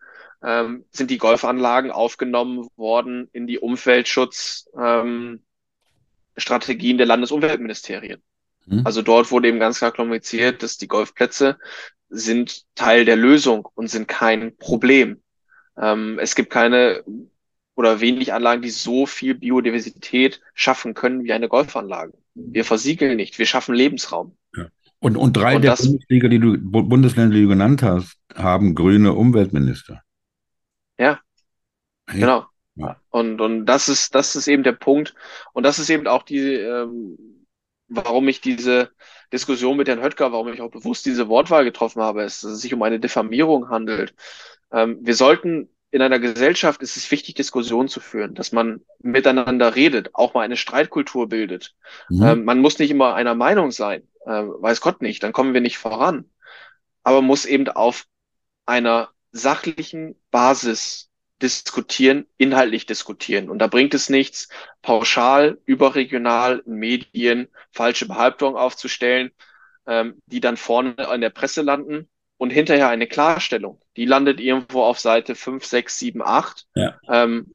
ähm, 0.45 0.85
sind 0.91 1.11
die 1.11 1.19
Golfanlagen 1.19 1.91
aufgenommen 1.91 2.69
worden 2.77 3.29
in 3.33 3.47
die 3.47 3.59
Umweltschutzstrategien 3.59 5.41
ähm, 6.93 6.99
der 6.99 7.07
Landesumweltministerien. 7.07 8.23
Mhm. 8.67 8.83
Also 8.85 9.03
dort 9.03 9.31
wurde 9.31 9.49
eben 9.49 9.61
ganz 9.61 9.79
klar 9.79 9.93
kommuniziert, 9.93 10.63
dass 10.63 10.79
die 10.79 10.89
Golfplätze 10.89 11.59
sind 12.09 12.65
Teil 12.75 13.05
der 13.05 13.17
Lösung 13.17 13.69
und 13.75 13.89
sind 13.89 14.09
kein 14.09 14.57
Problem. 14.57 15.23
Ähm, 15.77 16.19
es 16.19 16.35
gibt 16.35 16.51
keine 16.51 17.03
oder 17.75 18.01
wenig 18.01 18.33
Anlagen, 18.33 18.63
die 18.63 18.71
so 18.71 19.07
viel 19.07 19.35
Biodiversität 19.35 20.41
schaffen 20.55 20.95
können 20.95 21.25
wie 21.25 21.33
eine 21.33 21.49
Golfanlage. 21.49 22.13
Wir 22.35 22.65
versiegeln 22.65 23.17
nicht, 23.17 23.39
wir 23.39 23.47
schaffen 23.47 23.75
Lebensraum. 23.75 24.37
Ja. 24.55 24.67
Und, 24.99 25.17
und 25.17 25.37
drei 25.37 25.57
und 25.57 25.63
der 25.63 25.73
das, 25.73 25.87
Bundesliga, 25.87 26.29
die 26.29 26.39
du, 26.39 26.59
Bundesländer, 26.61 27.35
die 27.35 27.43
du 27.43 27.49
genannt 27.49 27.83
hast, 27.83 28.19
haben 28.35 28.75
grüne 28.75 29.15
Umweltminister. 29.15 30.03
Ja, 31.03 31.21
hey. 32.09 32.21
genau. 32.21 32.47
Ja. 32.75 32.97
Und, 33.11 33.41
und 33.41 33.67
das 33.67 33.89
ist, 33.89 34.15
das 34.15 34.37
ist 34.37 34.47
eben 34.47 34.63
der 34.63 34.73
Punkt. 34.73 35.15
Und 35.53 35.65
das 35.65 35.79
ist 35.79 35.91
eben 35.91 36.07
auch 36.07 36.23
die, 36.23 36.39
ähm, 36.55 37.47
warum 37.89 38.29
ich 38.29 38.41
diese 38.41 38.91
Diskussion 39.33 39.77
mit 39.77 39.89
Herrn 39.89 40.03
Höttger, 40.03 40.33
warum 40.33 40.49
ich 40.49 40.61
auch 40.61 40.71
bewusst 40.71 41.05
diese 41.05 41.29
Wortwahl 41.29 41.65
getroffen 41.65 42.03
habe, 42.03 42.23
ist, 42.23 42.45
dass 42.45 42.53
es 42.53 42.61
sich 42.61 42.73
um 42.73 42.83
eine 42.83 43.01
Diffamierung 43.01 43.69
handelt. 43.69 44.15
Ähm, 44.73 44.99
wir 45.03 45.15
sollten 45.15 45.69
in 45.91 46.01
einer 46.01 46.19
Gesellschaft 46.19 46.81
ist 46.81 46.97
es 46.97 47.11
wichtig, 47.11 47.35
Diskussionen 47.35 47.89
zu 47.89 48.01
führen, 48.01 48.35
dass 48.35 48.51
man 48.51 48.81
miteinander 49.01 49.75
redet, 49.75 50.15
auch 50.15 50.33
mal 50.33 50.41
eine 50.41 50.57
Streitkultur 50.57 51.29
bildet. 51.29 51.75
Mhm. 52.09 52.23
Ähm, 52.23 52.45
man 52.45 52.61
muss 52.61 52.79
nicht 52.79 52.91
immer 52.91 53.15
einer 53.15 53.35
Meinung 53.35 53.71
sein, 53.73 54.09
äh, 54.25 54.31
weiß 54.31 54.81
Gott 54.81 55.03
nicht, 55.03 55.23
dann 55.23 55.35
kommen 55.35 55.53
wir 55.53 55.61
nicht 55.61 55.77
voran. 55.77 56.31
Aber 57.03 57.21
muss 57.21 57.45
eben 57.45 57.69
auf 57.69 58.07
einer 58.65 59.12
sachlichen 59.33 60.15
Basis 60.31 61.11
diskutieren, 61.43 62.27
inhaltlich 62.39 62.87
diskutieren. 62.87 63.51
Und 63.51 63.59
da 63.59 63.67
bringt 63.67 63.95
es 63.95 64.09
nichts, 64.09 64.49
pauschal, 64.81 65.59
überregional 65.65 66.63
in 66.65 66.75
Medien 66.75 67.49
falsche 67.73 68.07
Behauptungen 68.07 68.57
aufzustellen, 68.57 69.33
ähm, 69.87 70.23
die 70.27 70.41
dann 70.41 70.57
vorne 70.57 70.95
in 71.13 71.21
der 71.21 71.31
Presse 71.31 71.63
landen 71.63 72.09
und 72.37 72.51
hinterher 72.51 72.89
eine 72.89 73.09
Klarstellung. 73.09 73.81
Die 73.97 74.05
landet 74.05 74.41
irgendwo 74.41 74.83
auf 74.83 75.01
Seite 75.01 75.35
5, 75.35 75.65
6, 75.65 75.99
7, 75.99 76.23
8. 76.23 76.67
Ja. 76.75 76.99
Ähm, 77.09 77.53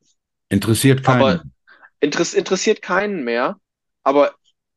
interessiert 0.49 1.03
keinen. 1.03 1.21
Aber 1.21 1.43
interess 1.99 2.33
interessiert 2.33 2.81
keinen 2.81 3.23
mehr. 3.23 3.59
Aber 4.03 4.35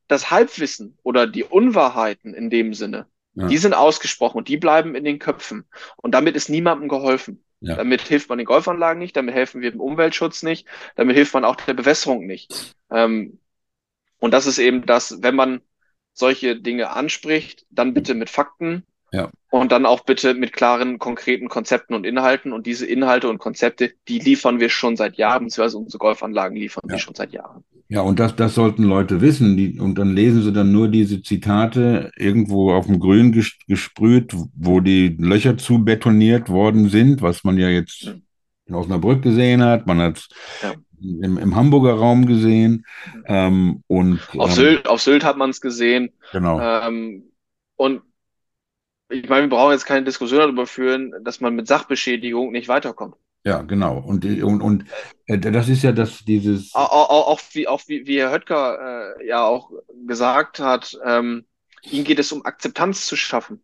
das 0.09 0.31
Halbwissen 0.31 0.99
oder 1.03 1.27
die 1.27 1.45
Unwahrheiten 1.45 2.35
in 2.35 2.51
dem 2.51 2.75
Sinne, 2.75 3.07
ja. 3.35 3.47
die 3.47 3.59
sind 3.59 3.75
ausgesprochen 3.75 4.39
und 4.39 4.49
die 4.49 4.57
bleiben 4.57 4.95
in 4.95 5.05
den 5.05 5.19
Köpfen. 5.19 5.65
Und 5.97 6.13
damit 6.13 6.37
ist 6.37 6.49
niemandem 6.49 6.89
geholfen. 6.89 7.45
Ja. 7.61 7.77
Damit 7.77 8.01
hilft 8.03 8.29
man 8.29 8.39
den 8.39 8.47
Golfanlagen 8.47 8.99
nicht, 8.99 9.17
damit 9.17 9.35
helfen 9.35 9.61
wir 9.61 9.71
dem 9.71 9.81
Umweltschutz 9.81 10.43
nicht, 10.43 10.67
damit 10.97 11.17
hilft 11.17 11.35
man 11.35 11.45
auch 11.45 11.57
der 11.57 11.75
Bewässerung 11.75 12.27
nicht. 12.27 12.75
Ähm, 12.91 13.39
und 14.19 14.33
das 14.33 14.47
ist 14.47 14.59
eben 14.59 14.87
das, 14.87 15.23
wenn 15.23 15.35
man 15.35 15.61
solche 16.13 16.57
Dinge 16.57 16.91
anspricht, 16.91 17.67
dann 17.71 17.95
bitte 17.95 18.15
mit 18.15 18.31
Fakten 18.31 18.85
Ja. 19.13 19.31
Und 19.51 19.73
dann 19.73 19.85
auch 19.87 20.05
bitte 20.05 20.35
mit 20.35 20.53
klaren, 20.53 20.99
konkreten 21.01 21.49
Konzepten 21.49 21.95
und 21.95 22.07
Inhalten. 22.07 22.53
Und 22.53 22.67
diese 22.67 22.87
Inhalte 22.87 23.29
und 23.29 23.39
Konzepte, 23.39 23.93
die 24.07 24.21
liefern 24.21 24.61
wir 24.61 24.69
schon 24.69 24.97
seit 24.97 25.17
Jahren, 25.17 25.45
beziehungsweise 25.47 25.79
unsere 25.79 25.99
Golfanlagen 25.99 26.57
liefern 26.57 26.85
Ja. 26.89 26.95
die 26.95 27.01
schon 27.03 27.15
seit 27.17 27.33
Jahren. 27.33 27.65
Ja, 27.89 28.03
und 28.03 28.21
das, 28.21 28.37
das 28.37 28.55
sollten 28.55 28.85
Leute 28.85 29.21
wissen. 29.21 29.57
Die, 29.57 29.81
und 29.81 29.97
dann 29.99 30.15
lesen 30.15 30.43
sie 30.43 30.53
dann 30.53 30.71
nur 30.71 30.87
diese 30.87 31.23
Zitate 31.23 32.13
irgendwo 32.17 32.73
auf 32.73 32.87
dem 32.87 33.01
Grün 33.01 33.33
ges 33.33 33.53
gesprüht, 33.67 34.33
wo 34.55 34.79
die 34.79 35.17
Löcher 35.19 35.59
zu 35.59 35.85
betoniert 35.85 36.49
worden 36.49 36.89
sind, 36.89 37.21
was 37.21 37.43
man 37.43 37.59
ja 37.59 37.69
jetzt 37.69 38.07
Mhm. 38.07 38.23
in 38.67 38.75
Osnabrück 38.77 39.23
gesehen 39.23 39.65
hat. 39.65 39.89
Man 39.89 39.99
hat 39.99 40.19
es 40.19 40.29
Ja. 40.63 40.75
im, 41.03 41.37
im 41.39 41.57
Hamburger 41.57 41.95
Raum 41.95 42.27
gesehen. 42.27 42.87
Ähm, 43.27 43.83
und 43.89 44.21
Auf 44.39 44.51
ähm, 44.51 44.55
Sylt, 44.55 44.87
auf 44.87 45.01
Sylt 45.01 45.25
hat 45.25 45.37
man 45.37 45.51
es 45.51 45.61
gesehen. 45.61 46.11
Genau. 46.33 46.61
Ähm, 46.61 47.25
und 47.75 48.03
ich 49.11 49.29
meine, 49.29 49.43
wir 49.43 49.57
brauchen 49.57 49.73
jetzt 49.73 49.87
keine 49.87 50.05
Diskussion 50.05 50.41
darüber 50.41 50.67
führen, 50.67 51.13
dass 51.23 51.41
man 51.41 51.55
mit 51.55 51.67
Sachbeschädigung 51.67 52.53
nicht 52.53 52.69
weiterkommt. 52.69 53.17
Ja, 53.45 53.63
genau. 53.63 53.99
Und, 53.99 54.25
und, 54.25 54.61
und 54.61 54.85
äh, 55.27 55.39
das 55.39 55.69
ist 55.69 55.83
ja 55.83 55.93
das, 55.93 56.25
dieses. 56.25 56.75
Auch, 56.75 56.91
auch, 56.91 57.27
auch 57.29 57.41
wie, 57.53 57.67
auch 57.67 57.81
wie, 57.87 58.07
wie 58.07 58.19
Herr 58.19 58.33
Höttger 58.33 59.17
äh, 59.19 59.27
ja 59.27 59.45
auch 59.45 59.71
gesagt 60.07 60.59
hat, 60.61 60.99
ähm, 61.05 61.47
ihm 61.83 62.05
geht 62.05 62.19
es 62.19 62.33
um 62.33 62.45
Akzeptanz 62.45 63.07
zu 63.07 63.17
schaffen. 63.17 63.63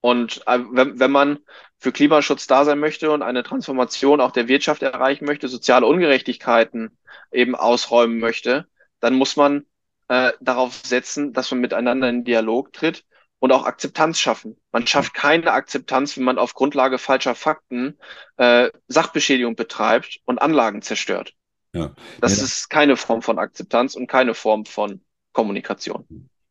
Und 0.00 0.42
äh, 0.46 0.58
wenn, 0.72 0.98
wenn 0.98 1.12
man 1.12 1.38
für 1.78 1.92
Klimaschutz 1.92 2.48
da 2.48 2.64
sein 2.64 2.80
möchte 2.80 3.12
und 3.12 3.22
eine 3.22 3.44
Transformation 3.44 4.20
auch 4.20 4.32
der 4.32 4.48
Wirtschaft 4.48 4.82
erreichen 4.82 5.24
möchte, 5.24 5.46
soziale 5.46 5.86
Ungerechtigkeiten 5.86 6.90
eben 7.30 7.54
ausräumen 7.54 8.18
möchte, 8.18 8.66
dann 8.98 9.14
muss 9.14 9.36
man 9.36 9.64
äh, 10.08 10.32
darauf 10.40 10.74
setzen, 10.84 11.32
dass 11.32 11.50
man 11.52 11.60
miteinander 11.60 12.08
in 12.08 12.24
Dialog 12.24 12.72
tritt 12.72 13.04
und 13.42 13.50
auch 13.50 13.66
Akzeptanz 13.66 14.20
schaffen. 14.20 14.56
Man 14.70 14.86
schafft 14.86 15.14
keine 15.14 15.52
Akzeptanz, 15.52 16.16
wenn 16.16 16.22
man 16.22 16.38
auf 16.38 16.54
Grundlage 16.54 16.96
falscher 16.96 17.34
Fakten 17.34 17.98
äh, 18.36 18.70
Sachbeschädigung 18.86 19.56
betreibt 19.56 20.20
und 20.24 20.40
Anlagen 20.40 20.80
zerstört. 20.80 21.34
Ja. 21.74 21.92
Das 22.20 22.38
Ja. 22.38 22.44
ist 22.44 22.70
keine 22.70 22.96
Form 22.96 23.20
von 23.20 23.40
Akzeptanz 23.40 23.96
und 23.96 24.06
keine 24.06 24.34
Form 24.34 24.64
von 24.64 25.00
Kommunikation. 25.32 26.04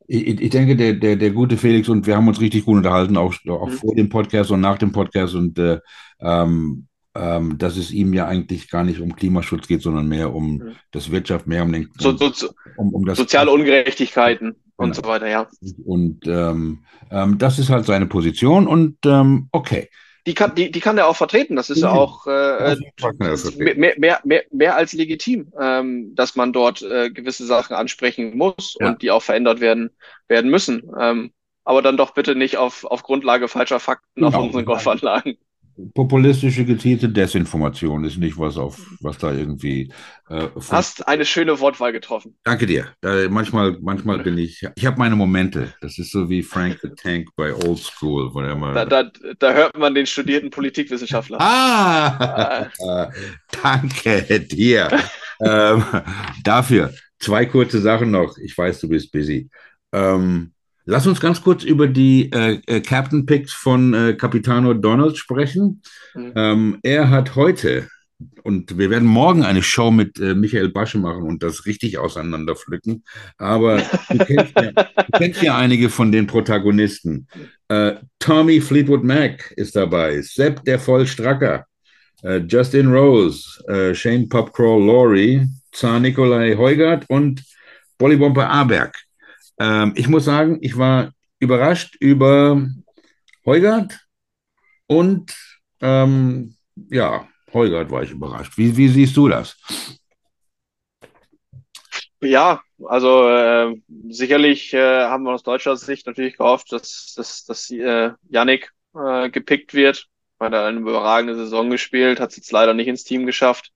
Ich, 0.06 0.28
ich 0.28 0.50
denke, 0.50 0.76
der, 0.76 0.92
der, 0.92 1.16
der 1.16 1.32
gute 1.32 1.56
Felix 1.56 1.88
und 1.88 2.08
wir 2.08 2.18
haben 2.18 2.28
uns 2.28 2.42
richtig 2.42 2.66
gut 2.66 2.76
unterhalten, 2.76 3.16
auch, 3.16 3.34
auch 3.48 3.68
Mhm. 3.68 3.72
vor 3.72 3.96
dem 3.96 4.10
Podcast 4.10 4.52
und 4.52 4.60
nach 4.60 4.78
dem 4.78 4.92
Podcast 4.92 5.34
und 5.34 5.58
äh, 5.60 5.80
ähm, 6.20 6.88
ähm, 7.16 7.58
dass 7.58 7.78
es 7.78 7.92
ihm 7.92 8.14
ja 8.14 8.28
eigentlich 8.28 8.70
gar 8.70 8.84
nicht 8.84 9.00
um 9.00 9.16
Klimaschutz 9.16 9.66
geht, 9.68 9.82
sondern 9.82 10.10
mehr 10.10 10.34
um 10.36 10.58
Mhm. 10.58 10.76
das 10.92 11.10
Wirtschaft, 11.10 11.48
mehr 11.48 11.64
um 11.64 11.72
den 11.72 11.90
So, 11.98 12.18
so, 12.18 12.50
um, 12.76 12.94
um 12.94 13.06
das 13.06 13.18
soziale 13.18 13.52
Ungerechtigkeiten 13.52 14.56
und 14.82 14.92
Genau. 14.96 15.02
so 15.08 15.10
weiter, 15.10 15.28
ja. 15.28 15.48
und 15.86 16.26
ähm, 16.28 16.80
ähm, 17.12 17.38
das 17.38 17.60
ist 17.60 17.70
halt 17.70 17.86
seine 17.86 18.06
Position 18.08 18.68
und 18.68 18.98
ähm, 19.06 19.48
okay. 19.52 19.90
Die 20.28 20.36
kann, 20.36 20.54
die, 20.54 20.70
die 20.72 20.80
kann 20.82 21.00
er 21.00 21.08
auch 21.08 21.16
vertreten. 21.16 21.56
Das 21.56 21.72
ist 21.72 21.82
ja 21.82 21.88
Ja. 21.94 22.00
auch 22.00 22.28
äh, 22.28 22.76
Auf 23.02 23.58
mehr, 23.58 23.96
mehr, 23.98 24.20
mehr, 24.24 24.44
mehr 24.52 24.76
als 24.76 24.94
legitim, 24.94 25.52
ähm, 25.60 26.14
dass 26.14 26.36
man 26.36 26.54
dort 26.54 26.84
äh, 26.84 27.10
gewisse 27.10 27.46
Sachen 27.48 27.76
ansprechen 27.76 28.38
muss 28.38 28.78
Ja. 28.80 28.90
und 28.90 29.02
die 29.02 29.10
auch 29.10 29.24
verändert 29.24 29.62
werden, 29.62 29.90
werden 30.28 30.52
müssen. 30.52 30.84
Ähm, 31.00 31.32
aber 31.64 31.82
dann 31.82 31.98
doch 31.98 32.12
bitte 32.14 32.36
nicht 32.36 32.58
auf, 32.58 32.86
auf 32.86 33.02
Grundlage 33.02 33.48
falscher 33.48 33.80
Fakten 33.80 34.24
auf 34.24 34.34
Genau. 34.34 34.46
unseren 34.46 34.66
Golfanlagen. 34.66 35.38
Populistische 35.94 36.66
gezielte 36.66 37.10
Desinformation 37.10 38.04
ist 38.04 38.18
nicht 38.18 38.38
was 38.38 38.58
auf 38.58 38.80
was 39.02 39.18
da 39.18 39.32
irgendwie 39.32 39.92
äh, 40.30 40.48
Hast 40.70 41.08
eine 41.08 41.26
schöne 41.26 41.60
Wortwahl 41.60 41.92
getroffen. 41.92 42.36
Danke 42.44 42.66
dir. 42.66 42.88
Da, 43.02 43.28
manchmal, 43.30 43.78
manchmal 43.82 44.20
bin 44.20 44.38
ich, 44.38 44.66
ich 44.76 44.86
habe 44.86 44.98
meine 44.98 45.16
Momente. 45.16 45.74
Das 45.82 45.98
ist 45.98 46.12
so 46.12 46.30
wie 46.30 46.44
Frank 46.44 46.80
the 46.82 46.90
Tank 46.90 47.30
bei 47.36 47.54
Old 47.54 47.80
School, 47.80 48.34
wo 48.34 48.42
er 48.42 48.52
immer. 48.52 48.74
Da, 48.74 48.86
da, 48.86 49.12
da 49.40 49.54
hört 49.54 49.78
man 49.78 49.94
den 49.94 50.06
studierten 50.06 50.50
Politikwissenschaftler. 50.50 51.40
Ah, 51.40 52.70
danke 53.64 54.40
dir. 54.40 54.90
ähm, 55.42 55.84
dafür 56.44 56.94
zwei 57.20 57.46
kurze 57.46 57.80
Sachen 57.82 58.12
noch. 58.12 58.38
Ich 58.38 58.58
weiß, 58.58 58.82
du 58.82 58.90
bist 58.90 59.12
busy. 59.12 59.50
Ähm, 59.94 60.54
lass 60.86 61.08
uns 61.08 61.20
ganz 61.20 61.42
kurz 61.42 61.64
über 61.64 61.88
die 61.88 62.32
äh, 62.32 62.60
äh, 62.68 62.82
Captain 62.82 63.26
Picks 63.26 63.54
von 63.54 63.94
äh, 63.94 64.14
Capitano 64.14 64.74
Donald 64.74 65.18
sprechen. 65.18 65.82
Mhm. 66.14 66.34
Ähm, 66.36 66.80
er 66.84 67.10
hat 67.10 67.36
heute 67.36 67.88
und 68.44 68.78
wir 68.78 68.90
werden 68.90 69.08
morgen 69.08 69.44
eine 69.44 69.64
Show 69.64 69.92
mit 69.92 70.20
äh, 70.20 70.36
Michael 70.36 70.70
Basche 70.70 70.98
machen 70.98 71.24
und 71.24 71.42
das 71.44 71.66
richtig 71.66 71.98
auseinanderpflücken. 71.98 73.04
Aber 73.38 73.82
du 74.10 74.18
kennst 74.20 74.54
ja, 74.56 74.72
du 74.72 75.18
kennst 75.18 75.42
ja 75.42 75.58
einige 75.58 75.90
von 75.90 76.12
den 76.12 76.28
Protagonisten. 76.28 77.28
Äh, 77.68 77.96
Tommy 78.20 78.62
Fleetwood 78.62 79.04
Mac 79.04 79.52
ist 79.56 79.76
dabei, 79.76 80.22
Sepp 80.22 80.64
der 80.66 80.80
Vollstracker, 80.80 81.66
äh, 82.24 82.38
Justin 82.48 82.92
Rose, 82.92 83.96
Shane 83.96 84.30
Popcrawl 84.30 84.86
Laurie, 84.86 85.48
Zar 85.72 86.00
Nikolai 86.00 86.56
Heugart 86.56 87.06
und 87.08 87.44
Bollybomper 87.98 88.50
Aberg. 88.50 88.96
Ähm, 89.62 89.94
ich 89.96 90.08
muss 90.08 90.26
sagen, 90.26 90.58
ich 90.62 90.76
war 90.76 91.12
überrascht 91.40 91.96
über 92.00 92.68
Heugart 93.46 94.00
und 94.88 95.36
ähm, 95.82 96.56
ja, 96.90 97.28
Heugart 97.54 97.92
war 97.92 98.02
ich 98.02 98.10
überrascht. 98.10 98.58
Wie, 98.58 98.76
wie 98.76 98.88
siehst 98.88 99.16
du 99.16 99.28
das? 99.28 99.56
Ja, 102.22 102.62
also 102.88 103.30
äh, 103.30 103.76
sicherlich 104.10 104.74
äh, 104.74 105.04
haben 105.06 105.26
wir 105.26 105.34
aus 105.34 105.44
deutscher 105.44 105.78
Sicht 105.78 106.08
natürlich 106.08 106.38
gehofft, 106.38 106.72
dass, 106.72 107.14
dass, 107.16 107.46
dass 107.46 107.70
äh, 107.70 108.12
Yannick 108.30 108.72
äh, 108.96 109.30
gepickt 109.30 109.76
wird, 109.76 110.08
weil 110.40 110.54
er 110.54 110.66
eine 110.66 110.80
überragende 110.80 111.36
Saison 111.36 111.70
gespielt, 111.70 112.20
hat 112.20 112.32
es 112.32 112.38
jetzt 112.38 112.52
leider 112.52 112.74
nicht 112.74 112.88
ins 112.88 113.04
Team 113.04 113.28
geschafft. 113.28 113.72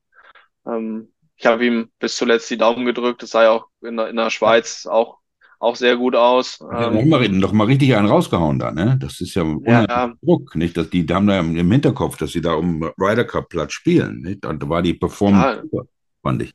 Ähm, 0.65 1.13
ich 1.36 1.45
habe 1.45 1.63
ihm 1.63 1.91
bis 2.00 2.17
zuletzt 2.17 2.50
die 2.50 2.58
Daumen 2.58 2.86
gedrückt, 2.86 3.21
das 3.21 3.34
ja 3.34 3.52
auch 3.52 3.67
in 3.82 4.00
in 4.00 4.15
der 4.15 4.32
Schweiz 4.32 4.88
auch, 4.88 5.19
auch 5.65 5.75
sehr 5.75 5.97
gut 5.97 6.15
aus. 6.15 6.60
Ja, 6.62 6.89
Ähm, 6.89 6.95
noch, 6.95 7.06
mal, 7.06 7.30
noch 7.30 7.54
mal 7.54 7.65
richtig 7.65 7.95
einen 7.95 8.08
rausgehauen 8.08 8.60
da, 8.60 8.71
ne? 8.71 8.97
Das 8.99 9.21
ist 9.21 9.36
ja 9.36 9.43
ja, 9.65 10.13
Druck, 10.21 10.56
nicht? 10.56 10.78
Dass 10.78 10.89
die, 10.89 11.06
die 11.06 11.13
haben 11.13 11.28
da 11.28 11.39
im, 11.39 11.71
Hinterkopf, 11.71 12.17
dass 12.17 12.32
sie 12.32 12.41
da 12.41 12.54
um 12.54 12.84
Ryder 12.99 13.25
Cup 13.25 13.49
Platz 13.49 13.73
spielen, 13.73 14.19
nicht? 14.21 14.45
Und 14.45 14.63
da 14.63 14.69
war 14.69 14.82
die 14.82 14.93
Performance, 14.93 15.63
Ja. 15.71 15.82
fand 16.23 16.41
ich. 16.43 16.54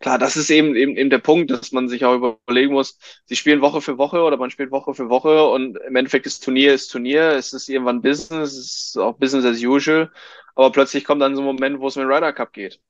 Klar, 0.00 0.18
das 0.18 0.36
ist 0.36 0.50
eben, 0.50 0.76
eben, 0.76 0.96
eben 0.96 1.10
der 1.10 1.18
Punkt, 1.18 1.50
dass 1.50 1.72
man 1.72 1.88
sich 1.88 2.04
auch 2.04 2.14
überlegen 2.46 2.72
muss, 2.72 2.98
sie 3.26 3.34
spielen 3.34 3.60
Woche 3.60 3.80
für 3.80 3.98
Woche 3.98 4.22
oder 4.22 4.36
man 4.36 4.50
spielt 4.50 4.70
Woche 4.70 4.94
für 4.94 5.08
Woche 5.08 5.44
und 5.48 5.76
im 5.76 5.96
Endeffekt 5.96 6.26
ist 6.26 6.44
Turnier 6.44 6.72
ist 6.72 6.88
Turnier, 6.88 7.32
es 7.32 7.52
ist 7.52 7.68
irgendwann 7.68 8.00
Business, 8.00 8.52
es 8.52 8.88
ist 8.90 8.98
auch 8.98 9.16
Business 9.18 9.44
as 9.44 9.60
usual, 9.62 10.12
aber 10.54 10.70
plötzlich 10.70 11.04
kommt 11.04 11.20
dann 11.20 11.34
so 11.34 11.42
ein 11.42 11.46
Moment, 11.46 11.80
wo 11.80 11.88
es 11.88 11.96
mit 11.96 12.04
dem 12.04 12.12
Ryder 12.12 12.32
Cup 12.32 12.52
geht. 12.52 12.80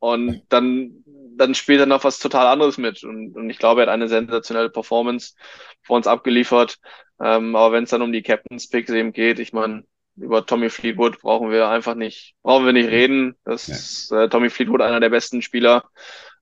Und 0.00 0.42
dann, 0.48 1.04
dann 1.36 1.54
spielt 1.54 1.80
er 1.80 1.86
noch 1.86 2.04
was 2.04 2.18
total 2.18 2.46
anderes 2.46 2.78
mit. 2.78 3.04
Und, 3.04 3.36
und 3.36 3.50
ich 3.50 3.58
glaube, 3.58 3.82
er 3.82 3.86
hat 3.86 3.94
eine 3.94 4.08
sensationelle 4.08 4.70
Performance 4.70 5.34
vor 5.82 5.96
uns 5.96 6.06
abgeliefert. 6.06 6.78
Ähm, 7.20 7.56
aber 7.56 7.72
wenn 7.72 7.84
es 7.84 7.90
dann 7.90 8.02
um 8.02 8.12
die 8.12 8.22
Captain's 8.22 8.68
Picks 8.68 8.90
eben 8.90 9.12
geht, 9.12 9.38
ich 9.38 9.52
meine, 9.52 9.84
über 10.16 10.44
Tommy 10.46 10.70
Fleetwood 10.70 11.20
brauchen 11.20 11.50
wir 11.50 11.68
einfach 11.68 11.94
nicht, 11.94 12.34
brauchen 12.42 12.64
wir 12.64 12.72
nicht 12.72 12.88
reden. 12.88 13.36
Das 13.44 13.68
ist 13.68 14.10
äh, 14.12 14.28
Tommy 14.28 14.50
Fleetwood 14.50 14.80
einer 14.80 15.00
der 15.00 15.10
besten 15.10 15.42
Spieler 15.42 15.84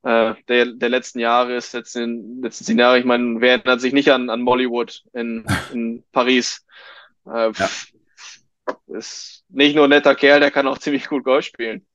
äh, 0.05 0.35
der, 0.49 0.67
der 0.67 0.89
letzten 0.91 1.19
Jahre 1.19 1.57
ist 1.57 1.73
den 1.95 2.43
letzten 2.43 2.65
zehn 2.65 2.79
Jahre, 2.79 2.99
ich 2.99 3.07
meine, 3.07 3.41
wer 3.41 3.53
erinnert 3.53 3.81
sich 3.81 3.95
nicht 3.95 4.13
an, 4.13 4.29
an 4.29 4.45
Bollywood 4.45 5.03
in, 5.15 5.47
in 5.73 6.05
Paris? 6.13 6.65
Äh, 7.27 7.53
Ja. 7.53 7.71
Ist 8.87 9.45
nicht 9.49 9.75
nur 9.77 9.85
ein 9.85 9.91
netter 9.91 10.15
Kerl, 10.15 10.41
der 10.41 10.51
kann 10.51 10.67
auch 10.67 10.79
ziemlich 10.79 11.09
gut 11.09 11.25
Golf 11.25 11.47
spielen. 11.47 11.87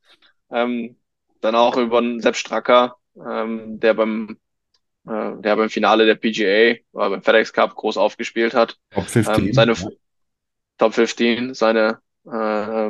Ähm, 0.51 0.97
dann 1.41 1.55
auch 1.55 1.77
über 1.77 1.99
einen 1.99 2.19
Sepp 2.19 2.35
Stracker, 2.35 2.95
ähm, 3.15 3.79
der 3.79 3.93
beim 3.93 4.37
äh, 5.07 5.31
der 5.41 5.55
beim 5.55 5.69
Finale 5.69 6.05
der 6.05 6.15
PGA 6.15 6.79
oder 6.91 7.09
beim 7.11 7.21
FedEx 7.21 7.53
Cup 7.53 7.75
groß 7.75 7.97
aufgespielt 7.97 8.53
hat. 8.53 8.77
Top 8.91 9.05
15. 9.05 9.47
Ähm, 9.47 9.53
seine. 9.53 9.75
Top 10.77 10.93
15, 10.93 11.53
seine 11.55 11.99
äh, 12.25 12.89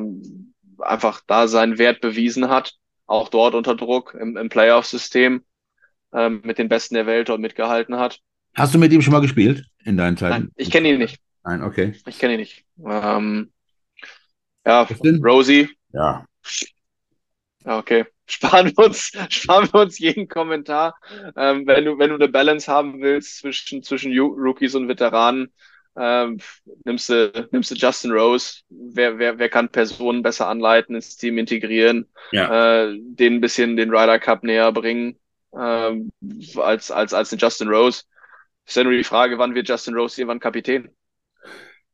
einfach 0.78 1.22
da 1.26 1.48
seinen 1.48 1.78
Wert 1.78 2.02
bewiesen 2.02 2.50
hat, 2.50 2.76
auch 3.08 3.30
dort 3.30 3.56
unter 3.56 3.76
Druck 3.76 4.16
im, 4.20 4.38
im 4.38 4.50
Playoff-System 4.50 5.44
ähm, 6.14 6.42
mit 6.44 6.58
den 6.58 6.70
Besten 6.70 6.96
der 6.96 7.06
Welt 7.06 7.30
dort 7.30 7.42
mitgehalten 7.42 7.98
hat. 7.98 8.20
Hast 8.56 8.74
du 8.74 8.80
mit 8.80 8.92
ihm 8.92 9.02
schon 9.02 9.14
mal 9.14 9.22
gespielt 9.22 9.66
in 9.84 9.98
deinen 9.98 10.18
Zeiten? 10.18 10.44
Nein, 10.44 10.52
ich 10.56 10.72
kenne 10.72 10.90
ihn 10.90 11.00
nicht. 11.00 11.20
Nein, 11.44 11.64
okay. 11.64 11.94
Ich 12.06 12.20
kenne 12.20 12.34
ihn 12.34 12.40
nicht. 12.40 12.66
Ähm, 12.86 13.52
ja? 14.66 14.88
Rosie, 15.24 15.70
Ja. 15.94 16.26
Ja, 17.70 17.78
okay. 17.78 18.06
Sparen 18.30 18.68
wir 18.78 18.86
uns, 18.86 19.12
sparen 19.30 19.70
wir 19.74 19.82
uns 19.82 19.98
jeden 20.00 20.28
Kommentar. 20.28 21.00
Ähm, 21.36 21.66
wenn 21.66 21.86
du, 21.86 21.98
wenn 21.98 22.10
du 22.10 22.16
eine 22.16 22.28
Balance 22.28 22.72
haben 22.72 23.02
willst 23.02 23.40
zwischen, 23.40 23.82
zwischen 23.84 24.18
Rookies 24.20 24.76
und 24.76 24.88
Veteranen, 24.88 25.52
ähm, 25.98 26.40
nimmst 26.86 27.10
du, 27.10 27.48
nimmst 27.52 27.72
du 27.72 27.76
Justin 27.76 28.12
Rose. 28.12 28.62
Wer, 28.70 29.18
wer, 29.18 29.40
wer 29.40 29.50
kann 29.50 29.70
Personen 29.70 30.22
besser 30.22 30.48
anleiten, 30.48 30.96
ins 30.96 31.18
Team 31.18 31.40
integrieren, 31.40 32.08
Ja. 32.32 32.84
äh, 32.86 32.98
denen 33.00 33.38
ein 33.38 33.42
bisschen 33.42 33.76
den 33.78 33.90
Ryder 33.90 34.20
Cup 34.20 34.44
näher 34.44 34.72
bringen, 34.72 35.18
ähm, 35.58 36.12
als, 36.58 36.92
als, 36.92 37.14
als 37.14 37.32
den 37.32 37.40
Justin 37.40 37.70
Rose. 37.70 38.04
Ist 38.68 38.76
ja 38.78 38.84
nur 38.84 38.94
die 38.94 39.04
Frage, 39.04 39.40
wann 39.40 39.56
wird 39.56 39.68
Justin 39.68 39.96
Rose 39.96 40.22
irgendwann 40.22 40.40
Kapitän? 40.40 40.90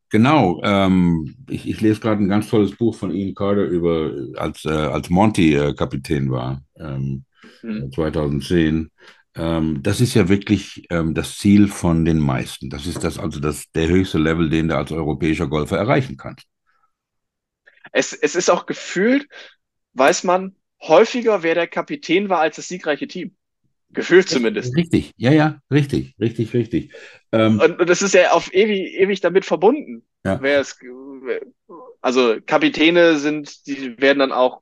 Genau, 0.09 0.61
ähm, 0.63 1.35
ich, 1.49 1.67
ich 1.67 1.81
lese 1.81 1.99
gerade 1.99 2.21
ein 2.23 2.29
ganz 2.29 2.49
tolles 2.49 2.75
Buch 2.77 2.95
von 2.95 3.11
Ian 3.11 3.33
Carter 3.35 3.63
über, 3.63 4.11
als, 4.39 4.63
äh, 4.65 4.69
als 4.69 5.09
Monty 5.09 5.55
äh, 5.55 5.73
Kapitän 5.73 6.31
war, 6.31 6.61
ähm, 6.77 7.25
Hm. 7.63 7.89
2010. 7.93 8.91
Ähm, 9.35 9.81
das 9.83 10.01
ist 10.01 10.13
ja 10.13 10.29
wirklich 10.29 10.85
ähm, 10.91 11.13
das 11.15 11.37
Ziel 11.37 11.67
von 11.67 12.05
den 12.05 12.19
meisten. 12.19 12.69
Das 12.69 12.85
ist 12.87 13.03
das 13.03 13.19
also 13.19 13.39
das, 13.39 13.71
der 13.73 13.87
höchste 13.89 14.19
Level, 14.19 14.49
den 14.49 14.69
du 14.69 14.77
als 14.77 14.91
europäischer 14.91 15.47
Golfer 15.47 15.77
erreichen 15.77 16.17
kannst. 16.17 16.45
Es, 17.91 18.13
es 18.13 18.35
ist 18.35 18.49
auch 18.49 18.65
gefühlt, 18.65 19.27
weiß 19.93 20.23
man 20.23 20.55
häufiger, 20.81 21.43
wer 21.43 21.55
der 21.55 21.67
Kapitän 21.67 22.29
war 22.29 22.39
als 22.41 22.57
das 22.57 22.67
siegreiche 22.67 23.07
Team. 23.07 23.35
Gefühlt 23.95 24.29
zumindest. 24.29 24.75
Richtig, 24.75 25.13
ja, 25.17 25.31
ja, 25.31 25.60
richtig, 25.71 26.15
richtig, 26.19 26.53
richtig. 26.53 26.91
Ähm, 27.31 27.60
Und, 27.60 27.79
und 27.79 27.89
das 27.89 28.01
ist 28.01 28.13
ja 28.13 28.31
auf 28.31 28.53
ewig, 28.53 28.93
ewig 28.99 29.21
damit 29.21 29.45
verbunden. 29.45 30.03
ja, 30.23 30.39
Wer 30.41 30.60
es, 30.60 30.77
also 32.01 32.36
Kapitäne 32.45 33.17
sind, 33.17 33.65
die 33.67 33.99
werden 33.99 34.19
dann 34.19 34.31
auch, 34.31 34.62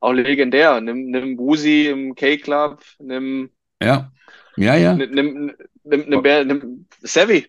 auch 0.00 0.12
legendär. 0.12 0.80
Nimm, 0.80 1.06
nimm 1.06 1.36
Busi 1.36 1.86
im 1.86 2.14
K-Club, 2.14 2.82
nimm, 2.98 3.50
ja, 3.80 4.12
ja, 4.56 4.76
ja. 4.76 4.94
nimm, 4.94 5.10
nimm, 5.10 5.52
nimm, 5.84 6.08
nimm, 6.08 6.22
nimm, 6.22 6.86
nimm 7.02 7.44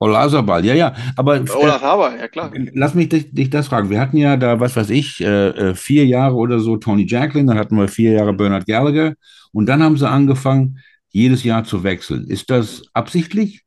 Sevi, 0.00 0.10
Olazabal, 0.10 0.64
ja, 0.64 0.74
ja. 0.74 0.94
Aber 1.16 1.42
Olaf 1.54 1.82
Haber, 1.82 2.16
ja 2.16 2.28
klar. 2.28 2.52
Lass 2.74 2.94
mich 2.94 3.08
dich, 3.08 3.32
dich 3.32 3.50
das 3.50 3.68
fragen. 3.68 3.90
Wir 3.90 4.00
hatten 4.00 4.16
ja 4.16 4.36
da, 4.36 4.58
was 4.60 4.76
weiß 4.76 4.90
ich, 4.90 5.20
äh, 5.20 5.48
äh, 5.48 5.74
vier 5.74 6.06
Jahre 6.06 6.34
oder 6.34 6.58
so 6.60 6.76
Tony 6.76 7.06
Jacklin, 7.06 7.46
dann 7.46 7.58
hatten 7.58 7.76
wir 7.76 7.88
vier 7.88 8.12
Jahre 8.12 8.32
Bernard 8.32 8.66
Gallagher 8.66 9.14
und 9.52 9.66
dann 9.66 9.82
haben 9.82 9.96
sie 9.96 10.08
angefangen, 10.08 10.78
jedes 11.10 11.44
Jahr 11.44 11.64
zu 11.64 11.82
wechseln. 11.82 12.26
Ist 12.28 12.50
das 12.50 12.82
absichtlich? 12.94 13.62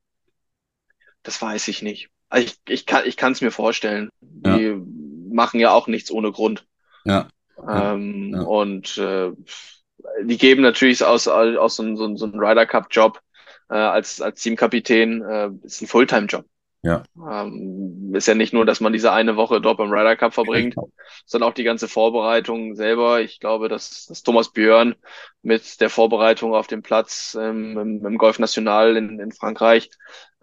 Das 1.24 1.42
weiß 1.42 1.68
ich 1.68 1.82
nicht. 1.82 2.10
Also 2.30 2.48
ich, 2.48 2.58
ich 2.68 2.86
kann, 2.86 3.04
ich 3.06 3.22
es 3.22 3.42
mir 3.42 3.52
vorstellen. 3.52 4.10
Ja. 4.46 4.58
Die 4.58 4.76
machen 5.32 5.60
ja 5.60 5.72
auch 5.72 5.88
nichts 5.88 6.12
ohne 6.12 6.32
Grund. 6.32 6.66
Ja, 7.06 7.28
Ähm, 7.70 8.32
ja. 8.34 8.42
und 8.42 8.98
äh, 8.98 9.32
die 10.24 10.38
geben 10.38 10.62
natürlich 10.62 11.04
aus, 11.04 11.28
aus 11.28 11.76
so, 11.76 11.84
einem- 11.84 11.98
so, 11.98 12.16
so 12.16 12.26
einem 12.26 12.40
Ryder 12.40 12.66
Cup 12.66 12.88
Job 12.92 13.20
äh, 13.70 13.76
als, 13.76 14.22
als 14.22 14.42
Teamkapitän, 14.42 15.22
äh, 15.22 15.50
ist 15.64 15.82
ein 15.82 15.88
Fulltime-Job. 15.88 16.46
ja. 16.84 17.04
Ähm, 17.18 18.14
ist 18.14 18.28
ja 18.28 18.36
nicht 18.36 18.54
nur, 18.54 18.66
dass 18.66 18.82
man 18.82 18.94
diese 18.94 19.12
eine 19.12 19.36
Woche 19.38 19.62
dort 19.62 19.78
beim 19.78 19.92
Ryder 19.92 20.16
Cup 20.16 20.34
verbringt, 20.34 20.76
sondern 21.26 21.50
auch 21.50 21.54
die 21.54 21.64
ganze 21.64 21.88
Vorbereitung 21.88 22.76
selber. 22.76 23.22
Ich 23.22 23.40
glaube, 23.40 23.70
dass, 23.70 24.06
dass 24.06 24.24
Thomas 24.24 24.52
Björn 24.52 24.96
mit 25.42 25.80
der 25.82 25.90
Vorbereitung 25.90 26.54
auf 26.54 26.68
dem 26.68 26.82
Platz 26.84 27.38
ähm, 27.40 27.78
im, 27.78 28.06
im 28.06 28.18
Golf 28.18 28.38
National 28.40 28.98
in, 28.98 29.20
in 29.20 29.32
Frankreich, 29.32 29.90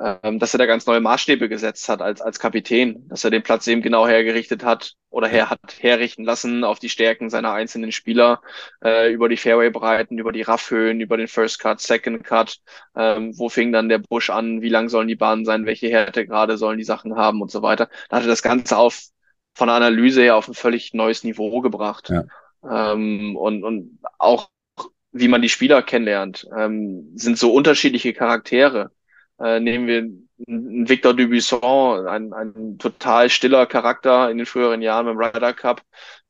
dass 0.00 0.54
er 0.54 0.58
da 0.58 0.64
ganz 0.64 0.86
neue 0.86 1.00
Maßstäbe 1.00 1.50
gesetzt 1.50 1.88
hat 1.90 2.00
als, 2.00 2.22
als 2.22 2.38
Kapitän, 2.38 3.06
dass 3.08 3.22
er 3.22 3.30
den 3.30 3.42
Platz 3.42 3.66
eben 3.66 3.82
genau 3.82 4.06
hergerichtet 4.06 4.64
hat 4.64 4.94
oder 5.10 5.28
her 5.28 5.50
hat 5.50 5.60
herrichten 5.78 6.24
lassen 6.24 6.64
auf 6.64 6.78
die 6.78 6.88
Stärken 6.88 7.28
seiner 7.28 7.52
einzelnen 7.52 7.92
Spieler, 7.92 8.40
äh, 8.82 9.12
über 9.12 9.28
die 9.28 9.36
Fairway-Breiten, 9.36 10.16
über 10.16 10.32
die 10.32 10.40
Raffhöhen, 10.40 11.02
über 11.02 11.18
den 11.18 11.28
First 11.28 11.58
Cut, 11.58 11.82
Second 11.82 12.24
Cut, 12.24 12.60
ähm, 12.96 13.36
wo 13.36 13.50
fing 13.50 13.72
dann 13.72 13.90
der 13.90 13.98
Busch 13.98 14.30
an, 14.30 14.62
wie 14.62 14.70
lang 14.70 14.88
sollen 14.88 15.08
die 15.08 15.16
Bahnen 15.16 15.44
sein, 15.44 15.66
welche 15.66 15.88
Härtegrade 15.88 16.56
sollen 16.56 16.78
die 16.78 16.84
Sachen 16.84 17.16
haben 17.16 17.42
und 17.42 17.50
so 17.50 17.60
weiter. 17.60 17.90
Da 18.08 18.16
hat 18.16 18.24
er 18.24 18.30
das 18.30 18.42
Ganze 18.42 18.78
auf 18.78 19.02
von 19.54 19.68
der 19.68 19.76
Analyse 19.76 20.22
her 20.22 20.36
auf 20.36 20.48
ein 20.48 20.54
völlig 20.54 20.94
neues 20.94 21.24
Niveau 21.24 21.60
gebracht. 21.60 22.08
Ja. 22.08 22.24
Ähm, 22.92 23.36
und, 23.36 23.64
und 23.64 23.98
auch 24.18 24.48
wie 25.12 25.28
man 25.28 25.42
die 25.42 25.48
Spieler 25.48 25.82
kennenlernt, 25.82 26.46
ähm, 26.56 27.10
sind 27.16 27.36
so 27.36 27.52
unterschiedliche 27.52 28.14
Charaktere. 28.14 28.92
Äh, 29.40 29.60
nehmen 29.60 29.86
wir 29.86 30.10
einen 30.48 30.88
Victor 30.88 31.14
Dubuisson, 31.14 32.06
ein, 32.06 32.32
ein 32.32 32.78
total 32.78 33.28
stiller 33.28 33.66
Charakter 33.66 34.30
in 34.30 34.38
den 34.38 34.46
früheren 34.46 34.82
Jahren 34.82 35.06
beim 35.06 35.18
Ryder 35.18 35.52
Cup. 35.52 35.82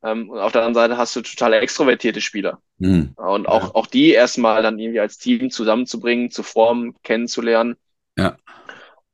Ähm, 0.02 0.30
und 0.30 0.38
auf 0.38 0.52
der 0.52 0.62
anderen 0.62 0.74
Seite 0.74 0.96
hast 0.96 1.14
du 1.16 1.20
total 1.20 1.54
extrovertierte 1.54 2.20
Spieler. 2.20 2.60
Hm. 2.78 3.12
Und 3.16 3.48
auch, 3.48 3.74
auch 3.74 3.86
die 3.86 4.10
erstmal 4.10 4.62
dann 4.62 4.78
irgendwie 4.78 5.00
als 5.00 5.18
Team 5.18 5.50
zusammenzubringen, 5.50 6.30
zu 6.30 6.42
formen, 6.42 6.94
kennenzulernen. 7.02 7.76
Ja. 8.16 8.36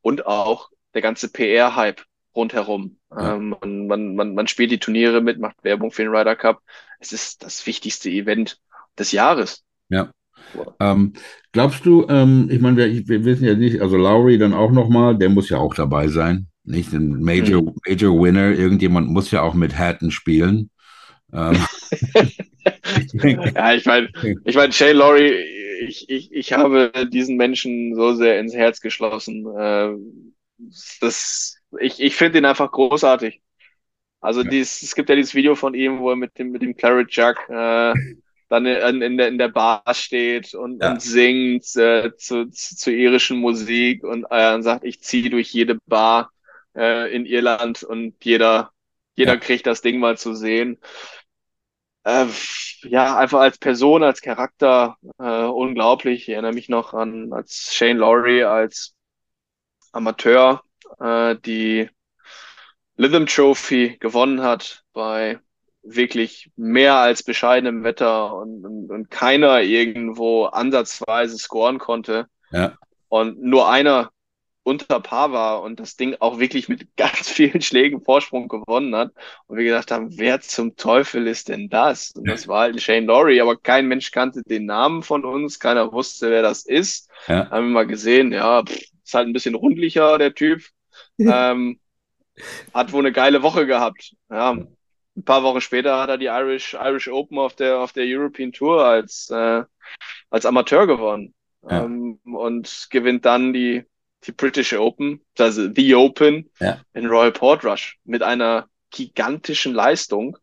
Und 0.03 0.27
auch 0.27 0.71
der 0.95 1.03
ganze 1.03 1.31
PR-Hype 1.31 2.03
rundherum. 2.35 2.99
Ja. 3.11 3.35
Ähm, 3.35 3.57
man, 3.61 3.87
man, 3.87 4.15
man, 4.15 4.35
man 4.35 4.47
spielt 4.47 4.71
die 4.71 4.79
Turniere 4.79 5.21
mit, 5.21 5.39
macht 5.39 5.57
Werbung 5.63 5.91
für 5.91 6.03
den 6.03 6.15
Ryder 6.15 6.37
Cup. 6.37 6.63
Es 7.01 7.13
ist 7.13 7.43
das 7.43 7.67
wichtigste 7.67 8.11
Event 8.11 8.61
des 8.99 9.13
Jahres. 9.13 9.65
Ja. 9.89 10.11
Ähm, 10.81 11.15
glaubst 11.53 11.87
du, 11.87 12.07
ähm, 12.09 12.49
ich 12.51 12.61
meine, 12.61 12.77
wir, 12.77 13.09
wir 13.09 13.25
wissen 13.25 13.45
ja 13.47 13.55
nicht, 13.55 13.81
also 13.81 13.97
Lowry 13.97 14.39
dann 14.39 14.55
auch 14.55 14.71
nochmal, 14.73 15.17
der 15.17 15.31
muss 15.31 15.49
ja 15.49 15.59
auch 15.59 15.75
dabei 15.75 16.09
sein. 16.09 16.49
Nicht 16.65 16.93
ein 16.93 17.21
Major, 17.23 17.63
Mhm. 17.63 17.77
Major 17.87 18.13
Winner, 18.21 18.51
irgendjemand 18.53 19.09
muss 19.09 19.31
ja 19.31 19.43
auch 19.43 19.55
mit 19.55 19.79
Hatton 19.79 20.11
spielen. 20.11 20.71
Ähm, 21.33 21.57
Ja, 23.55 23.75
ich 23.75 23.85
meine, 23.87 24.11
ich 24.45 24.57
meine, 24.57 24.73
Shay 24.73 24.93
Laurie, 24.93 25.33
ich, 25.87 26.09
ich, 26.09 26.33
ich 26.33 26.53
habe 26.53 26.93
diesen 27.11 27.37
Menschen 27.37 27.95
so 27.95 28.15
sehr 28.15 28.41
ins 28.41 28.55
Herz 28.55 28.81
geschlossen. 28.81 29.47
Äh, 29.57 29.95
das, 31.01 31.59
ich, 31.81 32.01
ich 32.01 32.17
finde 32.17 32.39
ihn 32.39 32.45
einfach 32.45 32.71
großartig. 32.73 33.43
Also 34.21 34.45
Ja. 34.45 34.51
dies, 34.51 34.83
es 34.83 34.95
gibt 34.95 35.09
ja 35.11 35.17
dieses 35.17 35.35
Video 35.35 35.55
von 35.57 35.75
ihm, 35.75 36.01
wo 36.01 36.11
er 36.11 36.17
mit 36.17 36.39
dem, 36.39 36.51
mit 36.51 36.63
dem 36.63 36.77
Claret 36.77 37.13
Jug 37.13 37.37
äh, 37.51 37.97
dann 38.49 38.67
in, 38.67 39.03
in 39.03 39.17
der, 39.17 39.29
in 39.29 39.39
der 39.39 39.49
Bar 39.49 39.83
steht 39.93 40.55
und, 40.55 40.83
Ja. 40.83 40.93
und 40.93 41.03
singt 41.03 41.65
äh, 41.77 42.15
zu, 42.17 42.49
zu, 42.51 42.77
zu 42.77 42.91
irischen 42.93 43.39
Musik 43.39 44.05
und, 44.05 44.25
äh, 44.31 44.61
sagt, 44.63 44.85
ich 44.85 45.03
ziehe 45.03 45.31
durch 45.31 45.53
jede 45.53 45.79
Bar 45.87 46.31
äh, 46.77 47.15
in 47.15 47.27
Irland 47.27 47.83
und 47.83 48.15
jeder, 48.25 48.73
jeder 49.17 49.35
Ja. 49.35 49.39
kriegt 49.39 49.67
das 49.67 49.83
Ding 49.83 49.99
mal 49.99 50.17
zu 50.17 50.35
sehen. 50.35 50.79
Äh, 52.05 52.27
ja, 52.83 53.17
einfach 53.19 53.41
als 53.41 53.59
Person, 53.59 54.03
als 54.05 54.21
Charakter 54.21 54.97
äh, 55.19 55.43
unglaublich. 55.45 56.23
Ich 56.23 56.29
erinnere 56.31 56.53
mich 56.53 56.69
noch 56.69 56.95
an 56.95 57.33
als 57.33 57.75
Shane 57.75 57.99
Lowry 57.99 58.45
als 58.45 58.95
Amateur 59.93 60.63
äh, 61.01 61.37
die 61.45 61.89
Lytham 62.99 63.25
Trophy 63.27 63.97
gewonnen 64.01 64.43
hat 64.43 64.85
bei 64.93 65.39
wirklich 65.87 66.51
mehr 66.57 66.97
als 66.97 67.23
bescheidenem 67.23 67.85
Wetter 67.85 68.35
und, 68.35 68.65
und, 68.65 68.91
und 68.91 69.11
keiner 69.11 69.63
irgendwo 69.63 70.47
ansatzweise 70.47 71.39
scoren 71.39 71.79
konnte 71.79 72.27
ja, 72.51 72.77
und 73.09 73.43
nur 73.43 73.69
einer 73.69 74.11
unter 74.63 74.99
Paar 74.99 75.31
war 75.31 75.63
und 75.63 75.79
das 75.79 75.97
Ding 75.97 76.17
auch 76.19 76.41
wirklich 76.41 76.69
mit 76.69 76.89
ganz 76.97 77.29
vielen 77.29 77.63
Schlägen 77.63 78.01
Vorsprung 78.03 78.49
gewonnen 78.49 78.97
hat 78.97 79.13
und 79.47 79.59
wir 79.59 79.65
gedacht 79.65 79.93
haben, 79.93 80.19
wer 80.19 80.41
zum 80.41 80.75
Teufel 80.75 81.29
ist 81.29 81.49
denn 81.49 81.69
das? 81.69 82.11
Und 82.11 82.29
das 82.29 82.49
war 82.49 82.63
halt 82.63 82.83
Shane 82.83 83.07
Lowry, 83.07 83.41
aber 83.41 83.57
kein 83.57 83.87
Mensch 83.87 84.11
kannte 84.11 84.43
den 84.43 84.67
Namen 84.67 85.05
von 85.05 85.25
uns, 85.25 85.61
keiner 85.61 85.93
wusste, 85.93 86.31
wer 86.31 86.43
das 86.43 86.65
ist. 86.65 87.09
ja, 87.29 87.49
Haben 87.49 87.69
wir 87.69 87.75
mal 87.75 87.87
gesehen, 87.87 88.33
ja, 88.33 88.65
pff, 88.65 88.77
ist 89.05 89.15
halt 89.15 89.29
ein 89.29 89.33
bisschen 89.33 89.55
rundlicher, 89.55 90.19
der 90.19 90.35
Typ. 90.35 90.63
Ähm, 91.19 91.79
hat 92.75 92.93
wohl 92.93 93.01
eine 93.01 93.13
geile 93.13 93.43
Woche 93.43 93.67
gehabt. 93.67 94.15
Ja, 94.29 94.59
ein 95.17 95.25
paar 95.25 95.43
Wochen 95.43 95.61
später 95.61 95.99
hat 95.99 96.11
er 96.11 96.19
die 96.19 96.27
Irish, 96.27 96.75
Irish 96.75 97.09
Open 97.09 97.39
auf 97.39 97.55
der, 97.55 97.79
auf 97.79 97.93
der 97.93 98.05
European 98.07 98.53
Tour 98.53 98.85
als, 98.85 99.31
äh, 99.31 99.63
als 100.31 100.47
Amateur 100.47 100.87
gewonnen. 100.87 101.35
Ja. 101.63 101.85
Ähm, 101.85 102.21
und 102.25 102.89
gewinnt 102.91 103.25
dann 103.25 103.53
die, 103.53 103.85
die 104.25 104.33
British 104.33 104.73
Open, 104.75 105.25
also 105.39 105.69
The 105.75 105.95
Open 105.95 106.51
Ja. 106.61 106.81
in 106.95 107.07
Royal 107.07 107.33
Portrush 107.33 107.99
mit 108.05 108.23
einer 108.23 108.69
gigantischen 108.91 109.75
Leistung, 109.75 110.37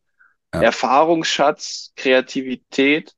Ja. 0.54 0.64
Erfahrungsschatz, 0.64 1.94
Kreativität, 1.96 3.14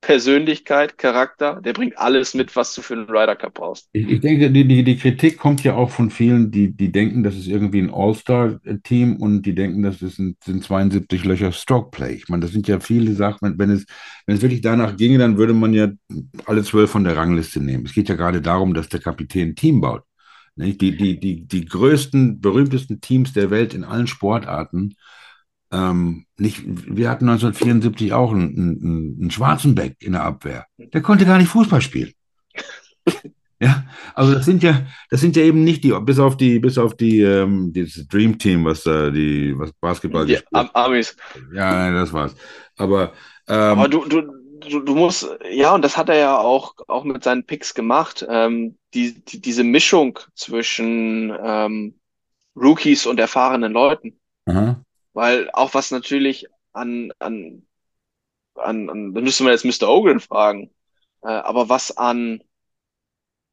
Persönlichkeit, 0.00 0.96
Charakter, 0.96 1.60
der 1.60 1.74
bringt 1.74 1.98
alles 1.98 2.32
mit, 2.32 2.56
was 2.56 2.74
du 2.74 2.80
für 2.80 2.94
einen 2.94 3.04
Ryder 3.04 3.36
Cup 3.36 3.54
brauchst. 3.54 3.88
Ich, 3.92 4.08
ich 4.08 4.20
denke, 4.20 4.50
die, 4.50 4.66
die, 4.66 4.82
die 4.82 4.96
Kritik 4.96 5.36
kommt 5.36 5.62
ja 5.62 5.74
auch 5.74 5.90
von 5.90 6.10
vielen, 6.10 6.50
die, 6.50 6.74
die 6.74 6.90
denken, 6.90 7.22
das 7.22 7.36
ist 7.36 7.46
irgendwie 7.46 7.80
ein 7.80 7.92
All-Star-Team 7.92 9.16
und 9.16 9.42
die 9.42 9.54
denken, 9.54 9.82
das 9.82 10.00
ist 10.00 10.18
ein, 10.18 10.36
sind 10.42 10.64
72 10.64 11.24
Löcher 11.24 11.52
Stroke-Play. 11.52 12.14
Ich 12.14 12.28
meine, 12.28 12.40
das 12.42 12.52
sind 12.52 12.66
ja 12.66 12.80
viele 12.80 13.12
Sachen. 13.12 13.40
Wenn, 13.42 13.58
wenn, 13.58 13.70
es, 13.70 13.84
wenn 14.26 14.36
es 14.36 14.42
wirklich 14.42 14.62
danach 14.62 14.96
ginge, 14.96 15.18
dann 15.18 15.36
würde 15.36 15.52
man 15.52 15.74
ja 15.74 15.88
alle 16.46 16.62
zwölf 16.62 16.90
von 16.90 17.04
der 17.04 17.16
Rangliste 17.16 17.60
nehmen. 17.60 17.84
Es 17.84 17.92
geht 17.92 18.08
ja 18.08 18.14
gerade 18.14 18.40
darum, 18.40 18.72
dass 18.72 18.88
der 18.88 19.00
Kapitän 19.00 19.50
ein 19.50 19.56
Team 19.56 19.82
baut. 19.82 20.02
Die, 20.56 20.76
die, 20.76 20.96
die, 20.96 21.46
die 21.46 21.64
größten, 21.64 22.40
berühmtesten 22.40 23.00
Teams 23.00 23.32
der 23.32 23.50
Welt 23.50 23.74
in 23.74 23.84
allen 23.84 24.06
Sportarten. 24.06 24.94
Ähm, 25.72 26.26
nicht, 26.36 26.62
wir 26.66 27.08
hatten 27.08 27.28
1974 27.28 28.12
auch 28.12 28.32
einen, 28.32 28.56
einen, 28.56 29.16
einen 29.20 29.30
Schwarzenbeck 29.30 29.96
in 30.00 30.12
der 30.12 30.24
Abwehr. 30.24 30.66
Der 30.78 31.00
konnte 31.00 31.26
gar 31.26 31.38
nicht 31.38 31.48
Fußball 31.48 31.80
spielen. 31.80 32.12
Ja, 33.62 33.84
also 34.14 34.32
das 34.32 34.46
sind 34.46 34.62
ja, 34.62 34.86
das 35.10 35.20
sind 35.20 35.36
ja 35.36 35.42
eben 35.42 35.64
nicht 35.64 35.84
die, 35.84 35.92
bis 36.00 36.18
auf 36.18 36.38
die, 36.38 36.58
bis 36.60 36.78
auf 36.78 36.96
die, 36.96 37.20
ähm, 37.20 37.74
dieses 37.74 38.08
Dream 38.08 38.38
Team, 38.38 38.64
was 38.64 38.84
da 38.84 39.10
die, 39.10 39.52
was 39.54 39.70
Basketball 39.74 40.24
Die 40.24 40.32
gespielt 40.32 40.54
Am 40.54 40.70
Amis. 40.72 41.14
Ja, 41.52 41.92
das 41.92 42.10
war's. 42.10 42.34
Aber, 42.78 43.12
ähm, 43.48 43.78
Aber 43.78 43.88
du, 43.88 44.06
du, 44.06 44.22
du, 44.60 44.80
du 44.80 44.94
musst, 44.94 45.28
ja, 45.50 45.74
und 45.74 45.82
das 45.82 45.98
hat 45.98 46.08
er 46.08 46.16
ja 46.16 46.38
auch, 46.38 46.74
auch 46.88 47.04
mit 47.04 47.22
seinen 47.22 47.44
Picks 47.44 47.74
gemacht. 47.74 48.26
Ähm, 48.26 48.78
die, 48.94 49.22
die, 49.26 49.42
diese 49.42 49.62
Mischung 49.62 50.18
zwischen 50.34 51.30
ähm, 51.44 51.94
Rookies 52.56 53.04
und 53.04 53.20
erfahrenen 53.20 53.72
Leuten. 53.72 54.18
Aha. 54.46 54.82
Weil 55.12 55.50
auch 55.52 55.74
was 55.74 55.90
natürlich 55.90 56.46
an, 56.72 57.12
an, 57.18 57.66
an, 58.54 58.90
an 58.90 59.14
da 59.14 59.20
müsste 59.20 59.44
man 59.44 59.52
jetzt 59.52 59.64
Mr. 59.64 59.88
Ogun 59.90 60.20
fragen, 60.20 60.70
äh, 61.22 61.28
aber 61.28 61.68
was 61.68 61.96
an 61.96 62.42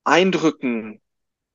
Eindrücken 0.03 1.01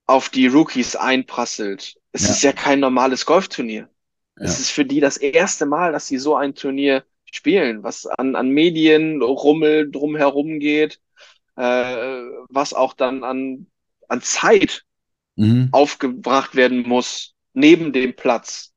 auf 0.07 0.29
die 0.29 0.47
Rookies 0.47 0.97
einprasselt, 0.97 1.97
es 2.13 2.23
Ja. 2.25 2.31
ist 2.31 2.43
ja 2.43 2.53
kein 2.53 2.81
normales 2.81 3.27
Golfturnier. 3.27 3.89
Es 4.37 4.45
Ja. 4.55 4.61
ist 4.61 4.71
für 4.71 4.85
die 4.85 5.01
das 5.01 5.17
erste 5.17 5.67
Mal, 5.67 5.93
dass 5.93 6.07
sie 6.09 6.19
so 6.19 6.37
ein 6.37 6.55
Turnier 6.55 7.05
spielen, 7.27 7.83
was 7.83 8.07
an, 8.07 8.37
an 8.37 8.51
Medien, 8.51 9.23
Rummel 9.23 9.91
drumherum 9.91 10.59
geht, 10.61 11.01
äh, 11.57 11.63
was 12.51 12.75
auch 12.75 12.95
dann 12.95 13.25
an, 13.25 13.67
an 14.09 14.23
Zeit 14.23 14.85
Mhm. 15.37 15.73
aufgebracht 15.73 16.55
werden 16.55 16.83
muss, 16.89 17.35
neben 17.55 17.93
dem 17.93 18.15
Platz. 18.17 18.73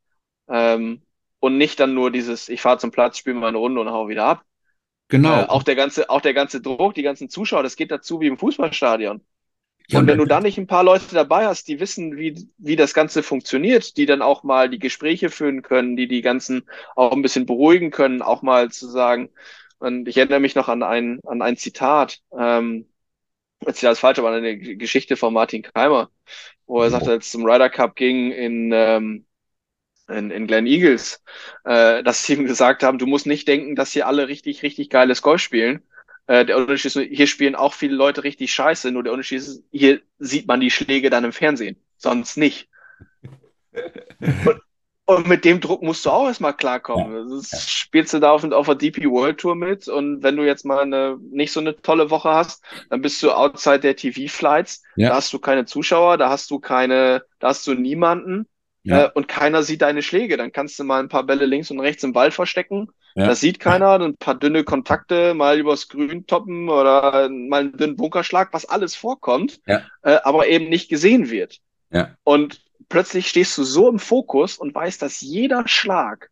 Ähm, 0.50 1.02
und 1.46 1.58
nicht 1.58 1.80
dann 1.80 1.94
nur 1.94 2.12
dieses, 2.12 2.50
ich 2.50 2.62
fahre 2.62 2.78
zum 2.80 2.92
Platz, 2.92 3.18
spiele 3.18 3.36
mal 3.36 3.48
eine 3.48 3.58
Runde 3.58 3.82
und 3.82 3.90
hau 3.90 4.08
wieder 4.10 4.26
ab. 4.26 4.44
Genau. 5.08 5.42
Äh, 5.42 5.46
auch 5.46 5.64
der 5.64 5.76
ganze, 5.76 6.10
auch 6.10 6.22
der 6.22 6.34
ganze 6.34 6.62
Druck, 6.62 6.96
die 6.96 7.04
ganzen 7.04 7.30
Zuschauer, 7.30 7.64
das 7.64 7.76
geht 7.76 7.92
dazu 7.92 8.20
wie 8.20 8.28
im 8.28 8.38
Fußballstadion. 8.38 9.22
Ja, 9.88 10.00
Und 10.00 10.08
wenn 10.08 10.18
du 10.18 10.26
dann 10.26 10.42
nicht 10.44 10.58
ein 10.58 10.66
paar 10.66 10.84
Leute 10.84 11.14
dabei 11.14 11.46
hast, 11.46 11.68
die 11.68 11.80
wissen, 11.80 12.18
wie, 12.18 12.50
wie 12.58 12.76
das 12.76 12.96
Ganze 12.96 13.22
funktioniert, 13.22 13.98
die 13.98 14.08
dann 14.08 14.24
auch 14.24 14.44
mal 14.44 14.68
die 14.68 14.80
Gespräche 14.80 15.30
führen 15.30 15.62
können, 15.62 15.96
die 15.96 16.08
die 16.08 16.22
ganzen 16.22 16.68
auch 16.96 17.12
ein 17.12 17.22
bisschen 17.22 17.46
beruhigen 17.46 17.92
können, 17.92 18.24
auch 18.24 18.42
mal 18.42 18.72
zu 18.72 18.88
sagen, 18.90 19.30
und 19.78 20.08
ich 20.08 20.18
erinnere 20.18 20.40
mich 20.40 20.56
noch 20.56 20.70
an 20.70 20.82
ein, 20.82 21.20
an 21.26 21.42
ein 21.44 21.58
Zitat, 21.58 22.20
ähm, 22.36 22.88
jetzt 23.66 23.82
ja 23.82 23.90
das 23.90 24.00
falsche, 24.00 24.22
aber 24.22 24.32
eine 24.32 24.58
Geschichte 24.58 25.18
von 25.18 25.34
Martin 25.34 25.64
Keimer, 25.64 26.12
wo 26.68 26.82
er 26.82 26.90
sagte, 26.90 27.12
als 27.12 27.26
es 27.26 27.32
zum 27.32 27.46
Ryder 27.46 27.70
Cup 27.70 27.96
ging 27.96 28.32
in, 28.32 28.72
ähm, 28.74 29.26
in, 30.08 30.32
in 30.32 30.48
Glen 30.48 30.68
Eagles, 30.68 31.24
äh, 31.64 32.04
dass 32.04 32.24
sie 32.24 32.34
ihm 32.34 32.46
gesagt 32.46 32.84
haben, 32.84 32.98
du 32.98 33.08
musst 33.08 33.26
nicht 33.26 33.48
denken, 33.48 33.76
dass 33.76 33.92
hier 33.92 34.08
alle 34.08 34.28
richtig, 34.28 34.64
richtig 34.64 34.90
geiles 34.90 35.22
Golf 35.22 35.42
spielen. 35.42 35.82
Äh, 36.28 36.46
der 36.46 36.58
Unterschied 36.58 36.86
ist, 36.86 36.96
nur, 36.96 37.06
hier 37.06 37.28
spielen 37.28 37.56
auch 37.56 37.74
viele 37.74 37.96
Leute 37.96 38.24
richtig 38.24 38.54
scheiße, 38.54 38.92
nur 38.92 39.04
der 39.04 39.14
Unterschied 39.14 39.40
ist, 39.40 39.64
hier 39.72 40.02
sieht 40.20 40.48
man 40.48 40.60
die 40.60 40.72
Schläge 40.72 41.10
dann 41.10 41.24
im 41.24 41.34
Fernsehen, 41.34 41.78
sonst 41.98 42.38
nicht. 42.38 42.70
Und, 44.46 44.62
und 45.08 45.28
mit 45.28 45.46
dem 45.46 45.60
Druck 45.60 45.84
musst 45.84 46.06
du 46.06 46.10
auch 46.10 46.26
erstmal 46.26 46.56
klarkommen. 46.56 47.30
Das 47.30 47.52
ist, 47.52 47.70
Spielst 47.70 48.14
du 48.14 48.20
da 48.20 48.32
auf, 48.32 48.44
auf 48.44 48.66
der 48.66 48.76
DP 48.76 49.06
World 49.10 49.38
Tour 49.38 49.54
mit 49.54 49.88
und 49.88 50.24
wenn 50.24 50.36
du 50.36 50.44
jetzt 50.44 50.66
mal 50.66 50.80
eine 50.80 51.18
nicht 51.20 51.52
so 51.52 51.60
eine 51.60 51.80
tolle 51.80 52.10
Woche 52.10 52.30
hast, 52.30 52.64
dann 52.90 53.02
bist 53.02 53.22
du 53.22 53.32
outside 53.32 53.82
der 53.82 53.96
TV-Flights. 53.96 54.82
Ja. 54.96 55.10
Da 55.10 55.16
hast 55.18 55.32
du 55.32 55.38
keine 55.38 55.66
Zuschauer, 55.66 56.18
da 56.18 56.30
hast 56.30 56.50
du 56.50 56.60
keine, 56.60 57.24
da 57.40 57.50
hast 57.50 57.68
du 57.68 57.76
niemanden 57.76 58.48
Ja. 58.86 59.06
äh, 59.06 59.12
und 59.14 59.28
keiner 59.28 59.64
sieht 59.64 59.82
deine 59.82 60.02
Schläge. 60.02 60.38
Dann 60.38 60.52
kannst 60.52 60.80
du 60.80 60.84
mal 60.84 61.00
ein 61.02 61.10
paar 61.10 61.24
Bälle 61.24 61.46
links 61.46 61.72
und 61.72 61.80
rechts 61.80 62.04
im 62.04 62.16
Wald 62.16 62.34
verstecken. 62.34 62.88
Ja. 63.16 63.28
Das 63.28 63.40
sieht 63.40 63.60
keiner. 63.60 64.00
Ein 64.00 64.16
paar 64.18 64.36
dünne 64.36 64.64
Kontakte, 64.64 65.34
mal 65.34 65.58
übers 65.60 65.88
Grün 65.90 66.26
toppen 66.28 66.70
oder 66.70 67.30
mal 67.30 67.62
einen 67.62 67.78
dünnen 67.78 67.96
Bunkerschlag, 67.96 68.54
was 68.54 68.66
alles 68.66 68.96
vorkommt, 68.96 69.60
Ja. 69.66 69.84
äh, 70.04 70.18
aber 70.24 70.48
eben 70.48 70.70
nicht 70.70 70.90
gesehen 70.90 71.30
wird. 71.30 71.60
Und 72.24 72.62
plötzlich 72.90 73.28
stehst 73.30 73.58
du 73.58 73.64
so 73.64 73.88
im 73.90 74.00
Fokus 74.00 74.58
und 74.58 74.76
weißt, 74.76 75.02
dass 75.02 75.22
jeder 75.22 75.66
Schlag 75.68 76.30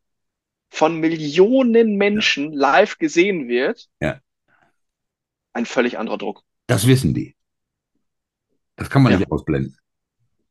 von 0.70 0.99
Millionen 0.99 1.95
Menschen 1.97 2.51
live 2.51 2.97
gesehen 2.97 3.47
wird. 3.47 3.88
Ein 5.54 5.66
völlig 5.68 5.97
anderer 5.99 6.18
Druck. 6.18 6.41
Das 6.68 6.88
wissen 6.88 7.14
die. 7.14 7.36
Das 8.76 8.89
kann 8.89 9.04
man 9.04 9.12
Ja. 9.14 9.20
nicht 9.20 9.32
ausblenden. 9.32 9.78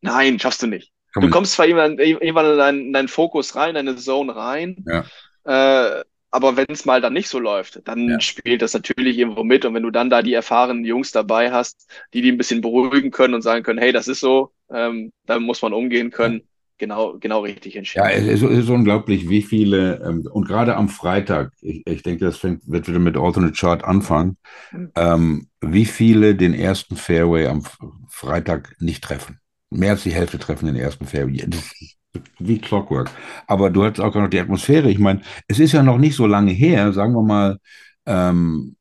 Nein, 0.01 0.39
schaffst 0.39 0.61
du 0.63 0.67
nicht. 0.67 0.92
Du 1.13 1.29
kommst 1.29 1.53
zwar 1.53 1.65
irgendwann, 1.67 1.97
irgendwann 1.99 2.51
in 2.51 2.57
deinen, 2.57 2.79
in 2.87 2.93
deinen 2.93 3.07
Fokus 3.07 3.55
rein, 3.55 3.75
in 3.75 3.85
deine 3.85 3.95
Zone 3.97 4.35
rein, 4.35 4.85
Ja. 4.85 5.05
äh, 5.45 6.03
aber 6.31 6.57
wenn 6.57 6.65
es 6.69 6.85
mal 6.85 6.99
dann 6.99 7.13
nicht 7.13 7.29
so 7.29 7.37
läuft, 7.39 7.87
dann 7.87 8.09
Ja. 8.09 8.19
spielt 8.19 8.61
das 8.63 8.73
natürlich 8.73 9.17
irgendwo 9.19 9.43
mit. 9.43 9.65
Und 9.65 9.75
wenn 9.75 9.83
du 9.83 9.91
dann 9.91 10.09
da 10.09 10.23
die 10.23 10.33
erfahrenen 10.33 10.83
Jungs 10.83 11.11
dabei 11.11 11.51
hast, 11.51 11.87
die 12.13 12.21
die 12.21 12.31
ein 12.31 12.37
bisschen 12.37 12.61
beruhigen 12.61 13.11
können 13.11 13.35
und 13.35 13.43
sagen 13.43 13.63
können, 13.63 13.79
hey, 13.79 13.91
das 13.91 14.07
ist 14.07 14.19
so, 14.19 14.51
ähm, 14.71 15.11
da 15.27 15.39
muss 15.39 15.61
man 15.61 15.73
umgehen 15.73 16.09
können, 16.09 16.41
genau, 16.79 17.19
genau 17.19 17.41
richtig 17.41 17.75
Ja, 17.75 17.79
entschieden. 17.79 18.09
es 18.09 18.25
ist, 18.41 18.41
es 18.43 18.59
ist 18.63 18.69
unglaublich, 18.69 19.29
wie 19.29 19.43
viele, 19.43 20.01
ähm, 20.03 20.27
und 20.31 20.47
gerade 20.47 20.75
am 20.75 20.89
Freitag, 20.89 21.51
ich, 21.61 21.85
ich 21.85 22.01
denke, 22.01 22.25
das 22.25 22.37
fängt, 22.37 22.67
wird 22.67 22.87
wieder 22.87 22.97
mit 22.99 23.17
Alternate 23.17 23.53
Chart 23.53 23.83
anfangen, 23.83 24.37
Mhm. 24.71 24.91
ähm, 24.95 25.49
wie 25.61 25.85
viele 25.85 26.35
den 26.35 26.53
ersten 26.55 26.95
Fairway 26.95 27.47
am 27.47 27.63
Freitag 28.09 28.75
nicht 28.79 29.03
treffen. 29.03 29.39
Mehr 29.73 29.91
als 29.91 30.03
die 30.03 30.13
Hälfte 30.13 30.39
treffen 30.39 30.67
den 30.67 30.75
ersten 30.75 31.05
Fairway. 31.05 31.45
Das 31.47 31.61
ist 31.81 31.97
wie 32.39 32.59
Clockwork. 32.59 33.09
Aber 33.47 33.69
du 33.69 33.83
hast 33.83 33.99
auch 33.99 34.13
noch 34.15 34.29
die 34.29 34.39
Atmosphäre. 34.39 34.89
Ich 34.89 34.99
meine, 34.99 35.21
es 35.47 35.59
ist 35.59 35.71
ja 35.71 35.83
noch 35.83 35.97
nicht 35.97 36.15
so 36.15 36.27
lange 36.27 36.51
her, 36.51 36.93
sagen 36.93 37.13
wir 37.13 37.23
mal 37.23 37.57
ähm, 38.05 38.75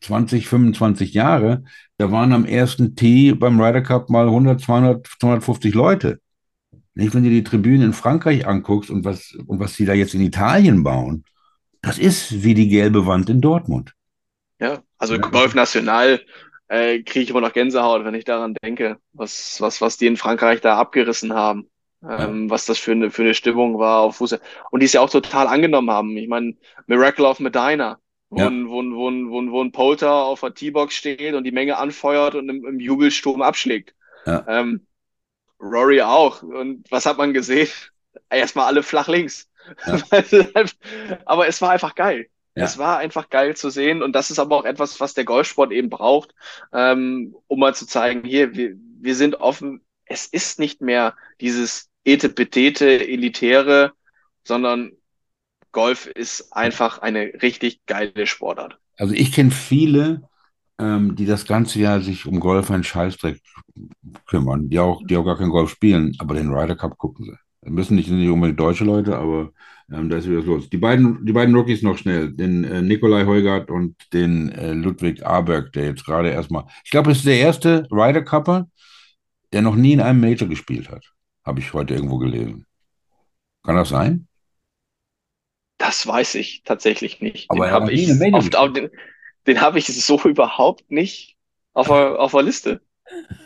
20, 0.00 0.48
25 0.48 1.14
Jahre, 1.14 1.64
da 1.96 2.10
waren 2.10 2.32
am 2.32 2.44
ersten 2.44 2.94
Tee 2.96 3.32
beim 3.32 3.60
Ryder 3.60 3.82
Cup 3.82 4.10
mal 4.10 4.26
100, 4.26 4.60
200, 4.60 5.06
250 5.20 5.74
Leute. 5.74 6.20
Nicht, 6.94 7.14
wenn 7.14 7.24
du 7.24 7.30
die 7.30 7.42
Tribünen 7.42 7.82
in 7.82 7.92
Frankreich 7.92 8.46
anguckst 8.46 8.90
und 8.90 9.04
was, 9.04 9.36
und 9.46 9.58
was 9.58 9.74
die 9.74 9.84
da 9.84 9.94
jetzt 9.94 10.14
in 10.14 10.20
Italien 10.20 10.84
bauen, 10.84 11.24
das 11.82 11.98
ist 11.98 12.44
wie 12.44 12.54
die 12.54 12.68
gelbe 12.68 13.06
Wand 13.06 13.28
in 13.28 13.40
Dortmund. 13.40 13.94
Ja, 14.60 14.82
also 14.98 15.14
Ja. 15.14 15.20
Golf 15.20 15.54
National 15.54 16.20
äh, 16.68 17.02
kriege 17.02 17.20
ich 17.24 17.30
immer 17.30 17.40
noch 17.40 17.52
Gänsehaut, 17.52 18.04
wenn 18.04 18.14
ich 18.14 18.24
daran 18.24 18.54
denke, 18.64 18.98
was, 19.12 19.60
was, 19.60 19.80
was 19.80 19.96
die 19.98 20.06
in 20.06 20.16
Frankreich 20.16 20.60
da 20.60 20.76
abgerissen 20.78 21.32
haben, 21.34 21.70
ähm, 22.08 22.50
was 22.50 22.66
das 22.66 22.78
für 22.78 22.92
eine, 22.92 23.10
für 23.10 23.22
eine 23.22 23.34
Stimmung 23.34 23.78
war 23.78 24.00
auf 24.00 24.16
Fußball. 24.16 24.40
Und 24.70 24.80
die 24.80 24.86
es 24.86 24.92
ja 24.92 25.00
auch 25.00 25.10
total 25.10 25.46
angenommen 25.46 25.90
haben. 25.90 26.16
Ich 26.16 26.28
meine, 26.28 26.54
Miracle 26.86 27.24
of 27.26 27.40
Medina, 27.40 27.98
wo, 28.30 28.38
Ja. 28.38 28.46
ein, 28.48 28.68
wo, 28.68 28.80
ein, 28.82 28.94
wo, 28.94 29.10
ein, 29.10 29.30
wo, 29.30 29.40
ein, 29.40 29.50
wo 29.52 29.62
ein 29.62 29.72
Polter 29.72 30.12
auf 30.12 30.40
der 30.40 30.54
T-Box 30.54 30.94
steht 30.94 31.34
und 31.34 31.44
die 31.44 31.52
Menge 31.52 31.78
anfeuert 31.78 32.34
und 32.34 32.48
im, 32.48 32.66
im 32.66 32.80
Jubelsturm 32.80 33.42
abschlägt. 33.42 33.94
Ja. 34.26 34.44
Ähm, 34.48 34.86
Rory 35.60 36.02
auch. 36.02 36.42
Und 36.42 36.90
was 36.90 37.06
hat 37.06 37.18
man 37.18 37.32
gesehen? 37.32 37.68
Erstmal 38.30 38.66
alle 38.66 38.82
flach 38.82 39.08
links. 39.08 39.48
Ja. 39.86 39.98
Aber 41.24 41.46
es 41.48 41.60
war 41.62 41.70
einfach 41.70 41.94
geil. 41.94 42.28
Ja. 42.54 42.64
Es 42.64 42.78
war 42.78 42.98
einfach 42.98 43.30
geil 43.30 43.56
zu 43.56 43.68
sehen 43.70 44.02
und 44.02 44.12
das 44.14 44.30
ist 44.30 44.38
aber 44.38 44.56
auch 44.56 44.64
etwas, 44.64 45.00
was 45.00 45.14
der 45.14 45.24
Golfsport 45.24 45.72
eben 45.72 45.90
braucht, 45.90 46.34
ähm, 46.72 47.34
um 47.48 47.58
mal 47.58 47.74
zu 47.74 47.86
zeigen, 47.86 48.22
hier, 48.24 48.54
wir, 48.54 48.76
wir 49.00 49.16
sind 49.16 49.36
offen. 49.36 49.80
Es 50.04 50.26
ist 50.26 50.60
nicht 50.60 50.80
mehr 50.80 51.16
dieses 51.40 51.90
etepetete, 52.04 53.08
elitäre, 53.08 53.92
sondern 54.44 54.92
Golf 55.72 56.06
ist 56.06 56.52
einfach 56.52 56.98
eine 56.98 57.32
richtig 57.42 57.84
geile 57.86 58.26
Sportart. 58.26 58.78
Also 58.96 59.14
ich 59.14 59.32
kenne 59.32 59.50
viele, 59.50 60.28
ähm, 60.78 61.16
die 61.16 61.26
das 61.26 61.46
ganze 61.46 61.80
Jahr 61.80 62.00
sich 62.00 62.26
um 62.26 62.38
Golf 62.38 62.70
einen 62.70 62.84
Scheißdreck 62.84 63.40
kümmern, 64.26 64.68
die 64.68 64.78
auch, 64.78 65.02
die 65.04 65.16
auch 65.16 65.24
gar 65.24 65.36
kein 65.38 65.50
Golf 65.50 65.70
spielen, 65.70 66.14
aber 66.18 66.34
den 66.34 66.52
Ryder 66.52 66.76
Cup 66.76 66.96
gucken 66.98 67.24
sie. 67.24 67.43
Müssen 67.66 67.96
nicht, 67.96 68.10
nicht 68.10 68.30
unbedingt 68.30 68.60
deutsche 68.60 68.84
Leute, 68.84 69.16
aber 69.16 69.52
ähm, 69.92 70.08
da 70.08 70.16
ist 70.16 70.28
wieder 70.28 70.38
was 70.38 70.46
los. 70.46 70.70
Die 70.70 70.78
beiden, 70.78 71.24
die 71.24 71.32
beiden 71.32 71.54
Rookies 71.54 71.82
noch 71.82 71.98
schnell, 71.98 72.32
den 72.32 72.64
äh, 72.64 72.82
Nikolai 72.82 73.24
Heugart 73.26 73.70
und 73.70 73.96
den 74.12 74.50
äh, 74.52 74.72
Ludwig 74.72 75.24
Aberg, 75.24 75.72
der 75.72 75.86
jetzt 75.86 76.04
gerade 76.04 76.30
erstmal, 76.30 76.64
ich 76.84 76.90
glaube, 76.90 77.10
es 77.10 77.18
ist 77.18 77.26
der 77.26 77.38
erste 77.38 77.86
Ryder 77.90 78.22
Cupper, 78.22 78.68
der 79.52 79.62
noch 79.62 79.76
nie 79.76 79.92
in 79.92 80.00
einem 80.00 80.20
Major 80.20 80.48
gespielt 80.48 80.90
hat. 80.90 81.04
Habe 81.44 81.60
ich 81.60 81.72
heute 81.72 81.94
irgendwo 81.94 82.18
gelesen. 82.18 82.66
Kann 83.62 83.76
das 83.76 83.90
sein? 83.90 84.26
Das 85.78 86.06
weiß 86.06 86.36
ich 86.36 86.62
tatsächlich 86.64 87.20
nicht. 87.20 87.50
Aber 87.50 87.66
Den 87.66 87.74
habe 87.74 87.92
ich 87.92 88.06
den, 88.06 88.90
den 89.46 89.60
habe 89.60 89.78
ich 89.78 89.86
so 89.86 90.20
überhaupt 90.24 90.90
nicht 90.90 91.36
auf 91.72 91.88
der, 91.88 92.18
auf 92.18 92.32
der 92.32 92.42
Liste. 92.42 92.80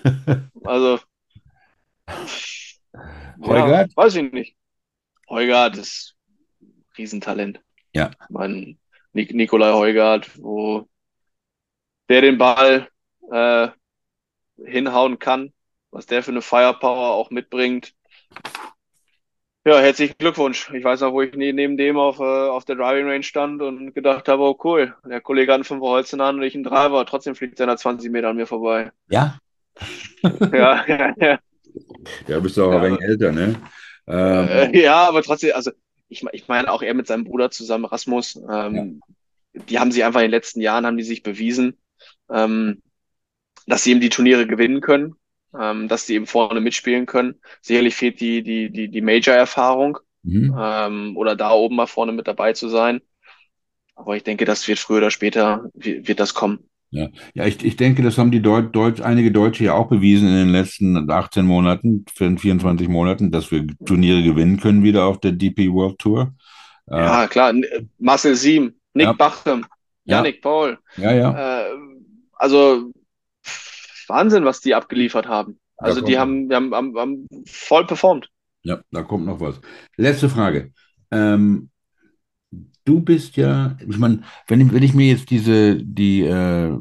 Also, 0.65 0.99
Heugart? 3.43 3.91
Ja, 3.91 3.97
weiß 3.97 4.17
ich 4.17 4.33
nicht. 4.33 4.57
Heugart 5.29 5.77
ist 5.77 6.17
Riesentalent. 6.97 7.61
Ja. 7.93 8.11
Ich 8.11 8.31
meine, 8.31 8.77
Nik 9.13 9.35
Nikolai 9.35 9.73
Heugart, 9.73 10.31
wo 10.43 10.89
der 12.09 12.23
den 12.23 12.39
Ball 12.39 12.89
äh, 13.31 13.69
hinhauen 14.65 15.19
kann, 15.19 15.53
was 15.91 16.07
der 16.07 16.23
für 16.23 16.31
eine 16.31 16.43
Firepower 16.43 17.13
auch 17.13 17.31
mitbringt. 17.31 17.95
Ja, 19.65 19.81
herzlichen 19.81 20.17
Glückwunsch. 20.17 20.71
Ich 20.73 20.83
weiß 20.83 21.01
noch, 21.01 21.13
wo 21.13 21.21
ich 21.21 21.35
ne- 21.35 21.53
neben 21.53 21.77
dem 21.77 21.99
auf, 21.99 22.21
äh, 22.21 22.23
auf 22.23 22.65
der 22.65 22.77
Driving 22.77 23.07
Range 23.07 23.23
stand 23.23 23.61
und 23.61 23.93
gedacht 23.93 24.27
habe, 24.29 24.43
oh 24.43 24.59
cool, 24.65 24.97
der 25.05 25.21
Kollege 25.21 25.53
hat 25.53 25.57
einen 25.57 25.65
Fünfer 25.65 25.87
Holz 25.87 26.13
in 26.13 26.21
der 26.21 26.29
Hand 26.29 26.39
und 26.39 26.45
ich 26.45 26.55
einen 26.55 26.65
Driver. 26.65 27.05
Trotzdem 27.05 27.35
fliegt 27.35 27.61
er 27.61 27.77
20 27.77 28.11
Meter 28.11 28.29
an 28.29 28.37
mir 28.37 28.47
vorbei. 28.47 28.93
Ja. 29.09 29.39
Ja, 30.53 30.85
ja, 30.89 31.15
ja. 31.19 31.39
Ja, 32.27 32.39
bist 32.41 32.57
du 32.57 32.65
auch 32.65 32.73
Ja, 32.73 32.79
ein 32.83 32.83
wenig 32.83 33.01
älter, 33.03 33.33
ne? 33.33 33.57
Ähm, 34.07 34.49
Äh, 34.49 34.81
ja, 34.83 35.07
aber 35.09 35.23
trotzdem, 35.23 35.55
also 35.55 35.71
ich, 36.09 36.25
ich 36.33 36.49
meine 36.49 36.71
auch 36.73 36.83
er 36.83 36.95
mit 36.95 37.07
seinem 37.07 37.25
Bruder 37.25 37.51
zusammen, 37.51 37.85
Rasmus, 37.85 38.39
ähm, 38.51 39.01
die 39.55 39.79
haben 39.79 39.93
sich 39.93 40.05
einfach 40.05 40.21
in 40.21 40.27
den 40.27 40.31
letzten 40.33 40.61
Jahren, 40.61 40.87
haben 40.87 40.97
die 40.97 41.05
sich 41.05 41.23
bewiesen, 41.23 41.79
ähm, 42.31 42.83
dass 43.67 43.85
sie 43.85 43.93
eben 43.93 44.01
die 44.01 44.11
Turniere 44.11 44.47
gewinnen 44.47 44.81
können. 44.81 45.17
ähm, 45.59 45.89
dass 45.89 46.07
die 46.07 46.15
eben 46.15 46.27
vorne 46.27 46.61
mitspielen 46.61 47.07
können. 47.07 47.41
Sicherlich 47.63 47.97
fehlt 47.97 48.21
die, 48.21 48.43
die, 48.43 48.71
die, 48.71 48.89
die 48.91 49.01
Major-Erfahrung, 49.03 49.99
Mhm. 50.25 50.55
ähm, 50.59 51.17
oder 51.17 51.37
da 51.37 51.53
oben 51.53 51.77
mal 51.77 51.87
vorne 51.87 52.13
mit 52.13 52.29
dabei 52.29 52.53
zu 52.55 52.69
sein. 52.69 53.01
Aber 53.97 54.17
ich 54.17 54.25
denke, 54.25 54.45
das 54.47 54.69
wird 54.69 54.79
früher 54.79 54.99
oder 54.99 55.11
später, 55.11 55.71
wird 55.75 56.21
das 56.21 56.35
kommen. 56.35 56.68
Ja, 56.91 57.09
ja 57.35 57.47
ich, 57.47 57.63
ich 57.65 57.77
denke, 57.77 58.03
das 58.03 58.17
haben 58.19 58.31
die 58.31 58.41
Deut 58.43 58.75
Deut 58.75 59.01
einige 59.01 59.31
Deutsche 59.31 59.65
ja 59.65 59.75
auch 59.75 59.89
bewiesen 59.89 60.29
in 60.29 60.35
den 60.35 60.49
letzten 60.51 61.11
18 61.11 61.45
Monaten, 61.45 62.05
24 62.15 62.89
Monaten, 62.89 63.31
dass 63.31 63.51
wir 63.51 63.67
Turniere 63.85 64.23
gewinnen 64.23 64.59
können 64.59 64.83
wieder 64.83 65.05
auf 65.05 65.21
der 65.21 65.33
DP 65.33 65.71
World 65.73 65.99
Tour. 65.99 66.35
Äh, 66.91 66.97
Ja, 66.99 67.27
klar. 67.27 67.51
N- 67.51 67.65
Marcel 67.99 68.35
Siem, 68.37 68.75
Nick 68.95 69.07
Ja. 69.07 69.13
Bachem, 69.13 69.67
Ja. 70.05 70.17
Yannick 70.19 70.41
Paul. 70.41 70.79
ja, 70.97 71.13
ja. 71.13 71.61
Äh, 71.63 71.71
also 72.33 72.91
Wahnsinn, 74.07 74.45
was 74.45 74.61
die 74.61 74.75
abgeliefert 74.75 75.27
haben. 75.29 75.59
Also 75.77 76.01
die 76.01 76.19
haben, 76.19 76.49
die 76.49 76.55
haben, 76.57 76.75
haben, 76.75 76.97
haben 76.99 77.29
voll 77.47 77.87
performt. 77.87 78.29
Ja, 78.63 78.81
da 78.91 79.03
kommt 79.03 79.27
noch 79.27 79.41
was. 79.41 79.61
Letzte 79.97 80.29
Frage. 80.29 80.73
Ähm, 81.11 81.71
du 82.89 83.01
bist 83.01 83.37
ja, 83.37 83.77
ich 83.87 83.99
meine, 83.99 84.23
wenn 84.47 84.61
ich, 84.61 84.73
wenn 84.73 84.83
ich 84.83 84.95
mir 84.95 85.09
jetzt 85.09 85.31
diese, 85.31 85.77
die, 85.83 86.23
äh, 86.23 86.79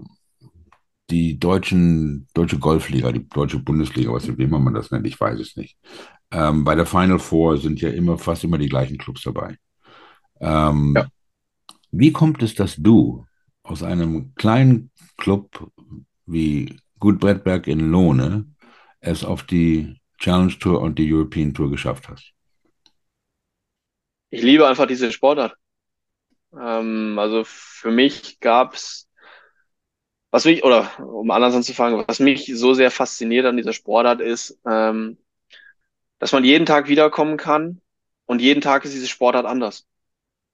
die 1.09 1.39
deutschen, 1.39 2.27
deutsche 2.33 2.59
Golfliga, 2.59 3.11
die 3.11 3.27
deutsche 3.29 3.59
Bundesliga, 3.59 4.11
was 4.11 4.27
wie 4.37 4.43
immer 4.43 4.59
man 4.59 4.73
das 4.73 4.91
nennt, 4.91 5.07
ich 5.07 5.19
weiß 5.19 5.39
es 5.39 5.55
nicht. 5.55 5.77
Ähm, 6.31 6.63
bei 6.65 6.75
der 6.75 6.85
Final 6.85 7.19
Four 7.19 7.57
sind 7.57 7.79
ja 7.81 7.89
immer 7.89 8.17
fast 8.17 8.43
immer 8.43 8.57
die 8.57 8.67
gleichen 8.69 8.97
Clubs 8.97 9.23
dabei. 9.23 9.57
Ähm, 10.41 10.95
Ja. 10.95 11.07
Wie 11.91 12.11
kommt 12.13 12.43
es, 12.43 12.55
dass 12.55 12.75
du 12.77 13.25
aus 13.63 13.83
einem 13.83 14.33
kleinen 14.35 14.91
Club 15.17 15.71
wie 16.25 16.77
Gut 16.99 17.19
Bredberg 17.19 17.67
in 17.67 17.91
Lohne 17.91 18.47
es 19.01 19.23
auf 19.25 19.43
die 19.43 19.99
Challenge 20.19 20.57
Tour 20.59 20.81
und 20.81 20.99
die 20.99 21.13
European 21.13 21.53
Tour 21.53 21.69
geschafft 21.71 22.09
hast? 22.09 22.33
Ich 24.29 24.41
liebe 24.41 24.65
einfach 24.67 24.87
diese 24.87 25.11
Sportart. 25.11 25.57
Ähm, 26.53 27.17
also 27.19 27.43
für 27.45 27.91
mich 27.91 28.39
gab's, 28.39 29.07
was 30.31 30.45
mich, 30.45 30.63
oder 30.63 30.89
um 30.99 31.31
anders 31.31 31.55
anzufangen, 31.55 32.03
was 32.07 32.19
mich 32.19 32.51
so 32.55 32.73
sehr 32.73 32.91
fasziniert 32.91 33.45
an 33.45 33.57
dieser 33.57 33.73
Sportart 33.73 34.21
ist, 34.21 34.59
ähm, 34.69 35.17
dass 36.19 36.31
man 36.31 36.43
jeden 36.43 36.65
Tag 36.65 36.87
wiederkommen 36.87 37.37
kann 37.37 37.81
und 38.25 38.41
jeden 38.41 38.61
Tag 38.61 38.85
ist 38.85 38.93
diese 38.93 39.07
Sportart 39.07 39.45
anders. 39.45 39.85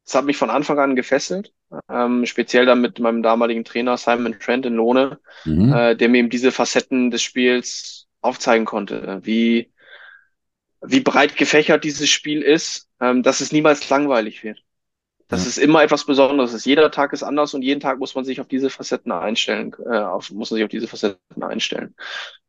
Das 0.05 0.15
hat 0.15 0.25
mich 0.25 0.37
von 0.37 0.49
Anfang 0.49 0.79
an 0.79 0.95
gefesselt, 0.95 1.53
ähm, 1.89 2.25
speziell 2.25 2.65
dann 2.65 2.81
mit 2.81 2.99
meinem 2.99 3.23
damaligen 3.23 3.63
Trainer 3.63 3.97
Simon 3.97 4.37
Trent 4.39 4.65
in 4.65 4.75
Lohne, 4.75 5.19
Mhm. 5.45 5.73
äh, 5.73 5.95
der 5.95 6.09
mir 6.09 6.19
eben 6.19 6.29
diese 6.29 6.51
Facetten 6.51 7.09
des 7.09 7.23
Spiels 7.23 8.07
aufzeigen 8.21 8.65
konnte, 8.65 9.19
wie, 9.23 9.71
wie 10.81 10.99
breit 10.99 11.35
gefächert 11.37 11.83
dieses 11.83 12.09
Spiel 12.09 12.41
ist, 12.41 12.89
ähm, 12.99 13.23
dass 13.23 13.41
es 13.41 13.51
niemals 13.51 13.89
langweilig 13.89 14.43
wird. 14.43 14.63
Dass 15.33 15.45
Ja. 15.45 15.49
es 15.49 15.57
immer 15.57 15.83
etwas 15.83 16.05
Besonderes 16.05 16.53
ist. 16.53 16.65
Jeder 16.65 16.91
Tag 16.91 17.13
ist 17.13 17.23
anders 17.23 17.53
und 17.53 17.63
jeden 17.63 17.79
Tag 17.79 17.99
muss 17.99 18.13
man 18.15 18.23
sich 18.25 18.39
auf 18.41 18.47
diese 18.47 18.69
Facetten 18.69 19.11
einstellen, 19.11 19.75
äh, 19.85 19.97
auf, 19.97 20.31
muss 20.31 20.51
man 20.51 20.57
sich 20.57 20.63
auf 20.63 20.69
diese 20.69 20.87
Facetten 20.87 21.43
einstellen. 21.43 21.95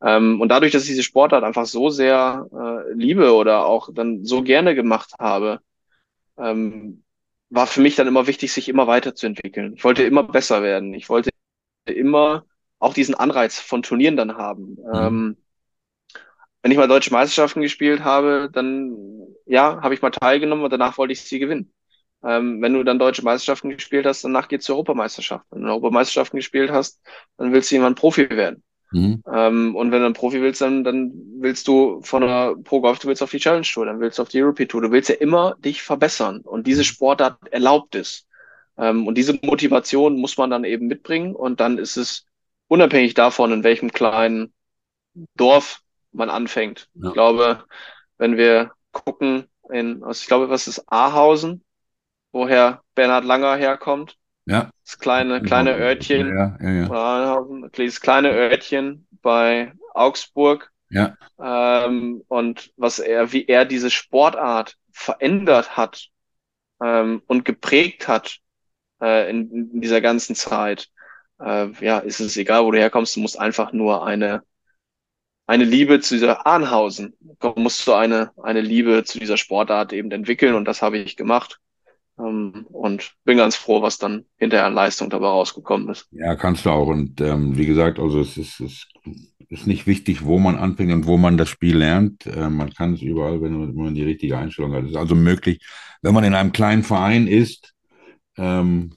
Ähm, 0.02 0.40
und 0.40 0.48
dadurch, 0.50 0.72
dass 0.72 0.82
ich 0.82 0.88
diese 0.90 1.02
Sportart 1.02 1.44
einfach 1.44 1.66
so 1.66 1.90
sehr 1.90 2.46
äh, 2.52 2.92
liebe 2.94 3.34
oder 3.34 3.66
auch 3.66 3.90
dann 3.92 4.24
so 4.24 4.42
gerne 4.42 4.74
gemacht 4.74 5.12
habe, 5.18 5.60
ähm, 6.38 7.02
war 7.50 7.66
für 7.66 7.80
mich 7.80 7.96
dann 7.96 8.08
immer 8.08 8.26
wichtig, 8.26 8.52
sich 8.52 8.68
immer 8.68 8.86
weiterzuentwickeln. 8.86 9.74
Ich 9.76 9.84
wollte 9.84 10.02
immer 10.04 10.24
besser 10.24 10.62
werden. 10.62 10.94
Ich 10.94 11.08
wollte 11.08 11.30
immer 11.86 12.44
auch 12.78 12.94
diesen 12.94 13.14
Anreiz 13.14 13.58
von 13.60 13.82
Turnieren 13.82 14.16
dann 14.16 14.36
haben. 14.36 14.78
Ähm, 14.92 15.36
wenn 16.62 16.70
ich 16.72 16.78
mal 16.78 16.88
deutsche 16.88 17.12
Meisterschaften 17.12 17.60
gespielt 17.60 18.04
habe, 18.04 18.50
dann 18.52 18.96
ja, 19.46 19.80
habe 19.82 19.94
ich 19.94 20.02
mal 20.02 20.10
teilgenommen 20.10 20.64
und 20.64 20.70
danach 20.72 20.98
wollte 20.98 21.12
ich 21.12 21.22
sie 21.22 21.38
gewinnen. 21.38 21.72
Ähm, 22.26 22.62
wenn 22.62 22.72
du 22.72 22.82
dann 22.84 22.98
deutsche 22.98 23.22
Meisterschaften 23.22 23.70
gespielt 23.70 24.06
hast, 24.06 24.24
danach 24.24 24.48
geht's 24.48 24.64
zur 24.64 24.76
Europameisterschaft. 24.76 25.44
Wenn 25.50 25.62
du 25.62 25.68
Europameisterschaften 25.68 26.36
gespielt 26.36 26.70
hast, 26.70 27.00
dann 27.36 27.52
willst 27.52 27.70
du 27.70 27.76
irgendwann 27.76 27.94
Profi 27.94 28.30
werden. 28.30 28.62
Mhm. 28.92 29.22
Ähm, 29.30 29.74
und 29.74 29.90
wenn 29.90 30.00
du 30.00 30.06
ein 30.06 30.12
Profi 30.12 30.40
willst, 30.40 30.60
dann, 30.60 30.84
dann 30.84 31.12
willst 31.38 31.66
du 31.66 32.00
von 32.02 32.22
der 32.22 32.54
Pro 32.62 32.80
Golf, 32.80 33.00
du 33.00 33.08
willst 33.08 33.22
auf 33.22 33.30
die 33.32 33.40
Challenge 33.40 33.66
Tour, 33.66 33.86
dann 33.86 33.98
willst 33.98 34.18
du 34.18 34.22
auf 34.22 34.28
die 34.28 34.40
European 34.40 34.68
Tour. 34.68 34.82
Du 34.82 34.92
willst 34.92 35.08
ja 35.08 35.16
immer 35.16 35.56
dich 35.58 35.82
verbessern. 35.82 36.40
Und 36.42 36.66
diese 36.66 36.84
Sportart 36.84 37.36
erlaubt 37.50 37.96
es. 37.96 38.26
Ähm, 38.78 39.06
und 39.06 39.18
diese 39.18 39.38
Motivation 39.42 40.16
muss 40.16 40.38
man 40.38 40.50
dann 40.50 40.62
eben 40.64 40.86
mitbringen. 40.86 41.34
Und 41.34 41.58
dann 41.58 41.78
ist 41.78 41.96
es 41.96 42.26
unabhängig 42.68 43.14
davon, 43.14 43.52
in 43.52 43.64
welchem 43.64 43.90
kleinen 43.90 44.52
Dorf 45.36 45.80
man 46.12 46.30
anfängt. 46.30 46.88
Ja. 46.94 47.08
Ich 47.08 47.14
glaube, 47.14 47.64
wenn 48.18 48.36
wir 48.36 48.70
gucken 48.92 49.48
in, 49.70 50.04
also 50.04 50.20
ich 50.20 50.28
glaube, 50.28 50.50
was 50.50 50.68
ist 50.68 50.84
Ahausen, 50.86 51.63
woher 52.34 52.82
Bernhard 52.94 53.24
Langer 53.24 53.56
herkommt, 53.56 54.16
Ja. 54.44 54.70
das 54.84 54.98
kleine, 54.98 55.40
kleine 55.40 55.74
Örtchen. 55.76 56.28
Ja, 56.28 56.58
ja, 56.60 56.70
ja. 56.70 57.46
Dieses 57.76 58.00
kleine 58.00 58.30
Örtchen 58.32 59.06
bei 59.22 59.72
Augsburg. 59.94 60.70
Ja. 60.90 61.16
Ähm, 61.40 62.22
und 62.28 62.72
was 62.76 62.98
er, 62.98 63.32
wie 63.32 63.46
er 63.46 63.64
diese 63.64 63.90
Sportart 63.90 64.76
verändert 64.92 65.76
hat 65.76 66.08
ähm, 66.82 67.22
und 67.26 67.44
geprägt 67.44 68.06
hat 68.08 68.38
äh, 69.00 69.30
in, 69.30 69.50
in 69.72 69.80
dieser 69.80 70.00
ganzen 70.00 70.34
Zeit. 70.36 70.88
Äh, 71.40 71.68
ja, 71.80 71.98
ist 71.98 72.20
es 72.20 72.36
egal, 72.36 72.64
wo 72.64 72.70
du 72.70 72.78
herkommst, 72.78 73.16
du 73.16 73.20
musst 73.20 73.38
einfach 73.38 73.72
nur 73.72 74.06
eine 74.06 74.42
eine 75.46 75.64
Liebe 75.64 76.00
zu 76.00 76.14
dieser 76.14 76.46
Arnhausen. 76.46 77.16
Musst 77.56 77.86
du 77.86 77.92
eine 77.92 78.30
eine 78.42 78.60
Liebe 78.60 79.04
zu 79.04 79.18
dieser 79.18 79.36
Sportart 79.36 79.92
eben 79.92 80.10
entwickeln 80.10 80.54
und 80.54 80.64
das 80.64 80.80
habe 80.80 80.98
ich 80.98 81.16
gemacht. 81.16 81.60
Ähm, 82.18 82.66
und 82.70 83.12
bin 83.24 83.38
ganz 83.38 83.56
froh, 83.56 83.82
was 83.82 83.98
dann 83.98 84.24
hinterher 84.36 84.66
an 84.66 84.74
Leistung 84.74 85.10
dabei 85.10 85.28
rausgekommen 85.28 85.88
ist. 85.88 86.06
Ja, 86.12 86.36
kannst 86.36 86.64
du 86.64 86.70
auch. 86.70 86.86
Und 86.86 87.20
ähm, 87.20 87.56
wie 87.56 87.66
gesagt, 87.66 87.98
also 87.98 88.20
es 88.20 88.36
ist, 88.36 88.60
es 88.60 88.86
ist 89.48 89.66
nicht 89.66 89.86
wichtig, 89.86 90.24
wo 90.24 90.38
man 90.38 90.56
anfängt 90.56 90.92
und 90.92 91.06
wo 91.06 91.16
man 91.16 91.36
das 91.36 91.48
Spiel 91.48 91.76
lernt. 91.76 92.26
Äh, 92.26 92.48
man 92.50 92.72
kann 92.72 92.94
es 92.94 93.02
überall, 93.02 93.42
wenn 93.42 93.58
man, 93.58 93.76
wenn 93.76 93.84
man 93.84 93.94
die 93.94 94.04
richtige 94.04 94.38
Einstellung 94.38 94.74
hat. 94.74 94.84
Es 94.84 94.90
ist 94.90 94.96
also 94.96 95.14
möglich, 95.14 95.60
wenn 96.02 96.14
man 96.14 96.24
in 96.24 96.34
einem 96.34 96.52
kleinen 96.52 96.84
Verein 96.84 97.26
ist, 97.26 97.74
ähm, 98.36 98.96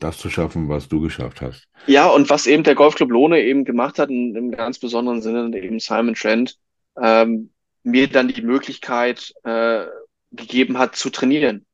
das 0.00 0.18
zu 0.18 0.30
schaffen, 0.30 0.68
was 0.68 0.88
du 0.88 1.00
geschafft 1.00 1.40
hast. 1.40 1.66
Ja, 1.86 2.06
und 2.08 2.30
was 2.30 2.46
eben 2.46 2.62
der 2.62 2.74
Golfclub 2.74 3.10
Lohne 3.10 3.40
eben 3.42 3.64
gemacht 3.64 3.98
hat, 3.98 4.10
in, 4.10 4.34
im 4.34 4.50
ganz 4.50 4.78
besonderen 4.78 5.22
Sinne, 5.22 5.56
eben 5.56 5.80
Simon 5.80 6.14
Trent, 6.14 6.56
ähm, 7.00 7.50
mir 7.82 8.08
dann 8.08 8.28
die 8.28 8.42
Möglichkeit 8.42 9.32
äh, 9.44 9.84
gegeben 10.32 10.78
hat 10.78 10.96
zu 10.96 11.10
trainieren. 11.10 11.66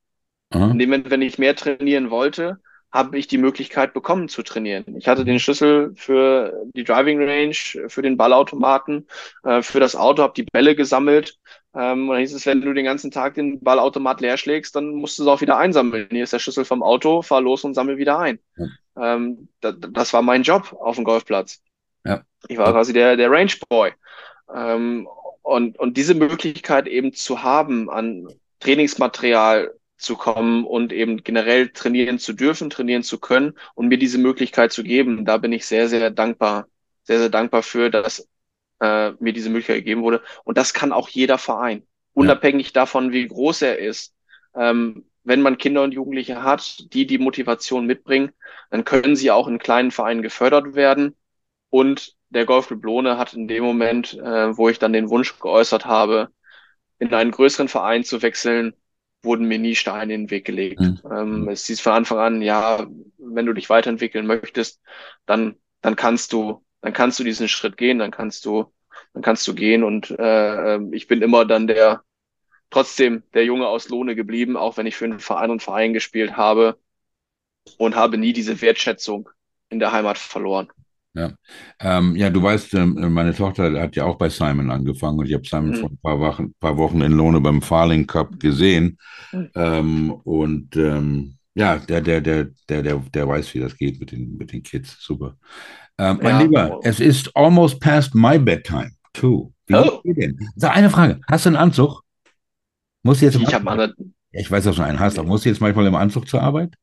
Aha. 0.50 0.70
In 0.70 0.78
dem 0.78 0.90
Moment, 0.90 1.10
wenn 1.10 1.22
ich 1.22 1.38
mehr 1.38 1.56
trainieren 1.56 2.10
wollte, 2.10 2.58
habe 2.92 3.18
ich 3.18 3.28
die 3.28 3.38
Möglichkeit 3.38 3.94
bekommen 3.94 4.28
zu 4.28 4.42
trainieren. 4.42 4.96
Ich 4.96 5.06
hatte 5.06 5.24
den 5.24 5.38
Schlüssel 5.38 5.92
für 5.94 6.64
die 6.74 6.82
Driving 6.82 7.22
Range, 7.22 7.88
für 7.88 8.02
den 8.02 8.16
Ballautomaten, 8.16 9.06
äh, 9.44 9.62
für 9.62 9.78
das 9.78 9.94
Auto, 9.94 10.22
habe 10.22 10.34
die 10.34 10.42
Bälle 10.42 10.74
gesammelt. 10.74 11.38
Ähm, 11.72 12.08
und 12.08 12.14
dann 12.14 12.20
hieß 12.20 12.34
es, 12.34 12.46
wenn 12.46 12.62
du 12.62 12.72
den 12.72 12.84
ganzen 12.84 13.12
Tag 13.12 13.34
den 13.34 13.60
Ballautomat 13.60 14.20
leer 14.20 14.36
schlägst, 14.36 14.74
dann 14.74 14.90
musst 14.90 15.18
du 15.18 15.22
es 15.22 15.28
auch 15.28 15.40
wieder 15.40 15.56
einsammeln. 15.56 16.08
Hier 16.10 16.24
ist 16.24 16.32
der 16.32 16.40
Schlüssel 16.40 16.64
vom 16.64 16.82
Auto, 16.82 17.22
fahr 17.22 17.40
los 17.40 17.62
und 17.62 17.74
sammel 17.74 17.96
wieder 17.96 18.18
ein. 18.18 18.40
Ja. 18.56 18.66
Ähm, 19.14 19.48
da, 19.60 19.70
das 19.70 20.12
war 20.12 20.22
mein 20.22 20.42
Job 20.42 20.76
auf 20.80 20.96
dem 20.96 21.04
Golfplatz. 21.04 21.62
Ja. 22.04 22.22
Ich 22.48 22.58
war 22.58 22.72
quasi 22.72 22.92
der, 22.92 23.16
der 23.16 23.30
Range 23.30 23.52
Boy. 23.68 23.92
Ähm, 24.52 25.06
und, 25.42 25.78
und 25.78 25.96
diese 25.96 26.14
Möglichkeit 26.14 26.88
eben 26.88 27.12
zu 27.12 27.44
haben, 27.44 27.88
an 27.88 28.26
Trainingsmaterial 28.58 29.72
zu 30.00 30.16
kommen 30.16 30.64
und 30.64 30.92
eben 30.92 31.22
generell 31.22 31.68
trainieren 31.68 32.18
zu 32.18 32.32
dürfen, 32.32 32.70
trainieren 32.70 33.02
zu 33.02 33.18
können 33.18 33.54
und 33.74 33.88
mir 33.88 33.98
diese 33.98 34.18
Möglichkeit 34.18 34.72
zu 34.72 34.82
geben, 34.82 35.24
da 35.24 35.36
bin 35.36 35.52
ich 35.52 35.66
sehr, 35.66 35.88
sehr 35.88 36.10
dankbar, 36.10 36.66
sehr, 37.04 37.18
sehr 37.18 37.28
dankbar 37.28 37.62
für, 37.62 37.90
dass 37.90 38.28
äh, 38.80 39.12
mir 39.20 39.32
diese 39.32 39.50
Möglichkeit 39.50 39.76
gegeben 39.76 40.02
wurde. 40.02 40.22
Und 40.44 40.58
das 40.58 40.74
kann 40.74 40.92
auch 40.92 41.08
jeder 41.08 41.38
Verein, 41.38 41.86
unabhängig 42.14 42.72
davon, 42.72 43.12
wie 43.12 43.26
groß 43.28 43.62
er 43.62 43.78
ist. 43.78 44.14
Ähm, 44.54 45.04
wenn 45.22 45.42
man 45.42 45.58
Kinder 45.58 45.82
und 45.82 45.92
Jugendliche 45.92 46.42
hat, 46.42 46.92
die 46.92 47.06
die 47.06 47.18
Motivation 47.18 47.86
mitbringen, 47.86 48.32
dann 48.70 48.84
können 48.84 49.16
sie 49.16 49.30
auch 49.30 49.48
in 49.48 49.58
kleinen 49.58 49.90
Vereinen 49.90 50.22
gefördert 50.22 50.74
werden. 50.74 51.14
Und 51.68 52.16
der 52.30 52.46
Golfclub 52.46 52.84
Lohne 52.84 53.18
hat 53.18 53.34
in 53.34 53.48
dem 53.48 53.62
Moment, 53.62 54.14
äh, 54.14 54.56
wo 54.56 54.68
ich 54.68 54.78
dann 54.78 54.92
den 54.92 55.10
Wunsch 55.10 55.38
geäußert 55.38 55.84
habe, 55.84 56.30
in 56.98 57.12
einen 57.14 57.30
größeren 57.30 57.68
Verein 57.68 58.04
zu 58.04 58.22
wechseln, 58.22 58.74
wurden 59.22 59.46
mir 59.46 59.58
nie 59.58 59.74
Steine 59.74 60.14
in 60.14 60.22
den 60.22 60.30
Weg 60.30 60.44
gelegt. 60.44 60.80
Mhm. 60.80 61.00
Ähm, 61.10 61.48
es 61.48 61.66
hieß 61.66 61.80
von 61.80 61.92
Anfang 61.92 62.18
an, 62.18 62.42
ja, 62.42 62.86
wenn 63.18 63.46
du 63.46 63.52
dich 63.52 63.68
weiterentwickeln 63.68 64.26
möchtest, 64.26 64.80
dann, 65.26 65.56
dann 65.82 65.96
kannst 65.96 66.32
du, 66.32 66.64
dann 66.80 66.92
kannst 66.92 67.18
du 67.18 67.24
diesen 67.24 67.48
Schritt 67.48 67.76
gehen, 67.76 67.98
dann 67.98 68.10
kannst 68.10 68.44
du, 68.44 68.72
dann 69.12 69.22
kannst 69.22 69.46
du 69.46 69.54
gehen. 69.54 69.84
Und 69.84 70.10
äh, 70.10 70.78
ich 70.92 71.06
bin 71.06 71.22
immer 71.22 71.44
dann 71.44 71.66
der, 71.66 72.02
trotzdem 72.70 73.22
der 73.34 73.44
Junge 73.44 73.66
aus 73.66 73.88
Lohne 73.88 74.14
geblieben, 74.14 74.56
auch 74.56 74.76
wenn 74.76 74.86
ich 74.86 74.96
für 74.96 75.04
einen 75.04 75.20
Verein 75.20 75.50
und 75.50 75.62
Verein 75.62 75.92
gespielt 75.92 76.36
habe 76.36 76.78
und 77.76 77.96
habe 77.96 78.16
nie 78.16 78.32
diese 78.32 78.60
Wertschätzung 78.60 79.28
in 79.68 79.78
der 79.78 79.92
Heimat 79.92 80.18
verloren. 80.18 80.70
Ja, 81.12 81.32
ähm, 81.80 82.14
ja, 82.14 82.30
du 82.30 82.40
weißt, 82.40 82.74
ähm, 82.74 83.12
meine 83.12 83.34
Tochter 83.34 83.72
hat 83.80 83.96
ja 83.96 84.04
auch 84.04 84.16
bei 84.16 84.28
Simon 84.28 84.70
angefangen 84.70 85.18
und 85.18 85.26
ich 85.26 85.34
habe 85.34 85.42
Simon 85.44 85.74
vor 85.74 85.88
Mhm. 85.90 85.96
ein 85.96 85.98
paar 86.02 86.20
Wochen, 86.20 86.54
paar 86.60 86.76
Wochen 86.76 87.00
in 87.02 87.12
Lohne 87.12 87.40
beim 87.40 87.60
Farling 87.62 88.06
Cup 88.06 88.38
gesehen. 88.38 88.96
Mhm. 89.32 89.50
Ähm, 89.56 90.10
und 90.12 90.76
ähm, 90.76 91.34
ja, 91.54 91.78
der, 91.78 92.00
der, 92.00 92.20
der, 92.20 92.44
der, 92.68 92.82
der, 92.84 92.96
der 93.12 93.28
weiß, 93.28 93.52
wie 93.54 93.58
das 93.58 93.76
geht 93.76 93.98
mit 93.98 94.12
den, 94.12 94.36
mit 94.36 94.52
den 94.52 94.62
Kids. 94.62 94.98
Super. 95.00 95.36
Ähm, 95.98 96.20
mein 96.22 96.34
Ja. 96.36 96.42
Lieber, 96.42 96.80
es 96.84 97.00
ist 97.00 97.36
almost 97.36 97.80
past 97.80 98.14
my 98.14 98.38
bedtime, 98.38 98.92
too. 99.12 99.52
Wie 99.66 99.74
Oh. 99.74 100.00
denn? 100.04 100.38
Sag 100.54 100.76
eine 100.76 100.90
Frage. 100.90 101.20
Hast 101.28 101.44
du 101.44 101.48
einen 101.50 101.56
Anzug? 101.56 102.02
Musst 103.02 103.20
du 103.20 103.26
jetzt 103.26 103.34
Ich 103.36 103.52
habe. 103.52 103.94
Ja, 104.32 104.40
ich 104.40 104.50
weiß, 104.50 104.62
dass 104.62 104.76
du 104.76 104.82
einen 104.82 105.00
hast, 105.00 105.18
aber 105.18 105.26
musst 105.26 105.44
du 105.44 105.48
jetzt 105.48 105.60
manchmal 105.60 105.86
im 105.86 105.96
Anzug 105.96 106.28
zur 106.28 106.40
Arbeit? 106.40 106.74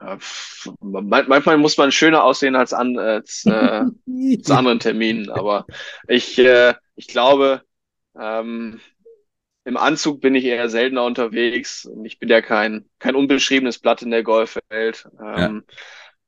Äh, 0.00 0.16
Manchmal 0.80 1.58
muss 1.58 1.76
man 1.78 1.92
schöner 1.92 2.24
aussehen 2.24 2.56
als 2.56 2.72
an 2.72 2.98
als, 2.98 3.44
äh, 3.46 3.82
zu 4.42 4.54
anderen 4.54 4.80
Terminen, 4.80 5.30
aber 5.30 5.66
ich 6.08 6.38
äh, 6.38 6.74
ich 6.96 7.08
glaube 7.08 7.62
ähm, 8.18 8.80
im 9.64 9.76
Anzug 9.76 10.20
bin 10.20 10.34
ich 10.34 10.44
eher 10.44 10.68
seltener 10.70 11.04
unterwegs 11.04 11.84
und 11.84 12.04
ich 12.04 12.18
bin 12.18 12.28
ja 12.28 12.40
kein 12.42 12.86
kein 12.98 13.16
unbeschriebenes 13.16 13.78
Blatt 13.80 14.02
in 14.02 14.10
der 14.10 14.22
Golfwelt. 14.22 15.08
Ähm, 15.22 15.64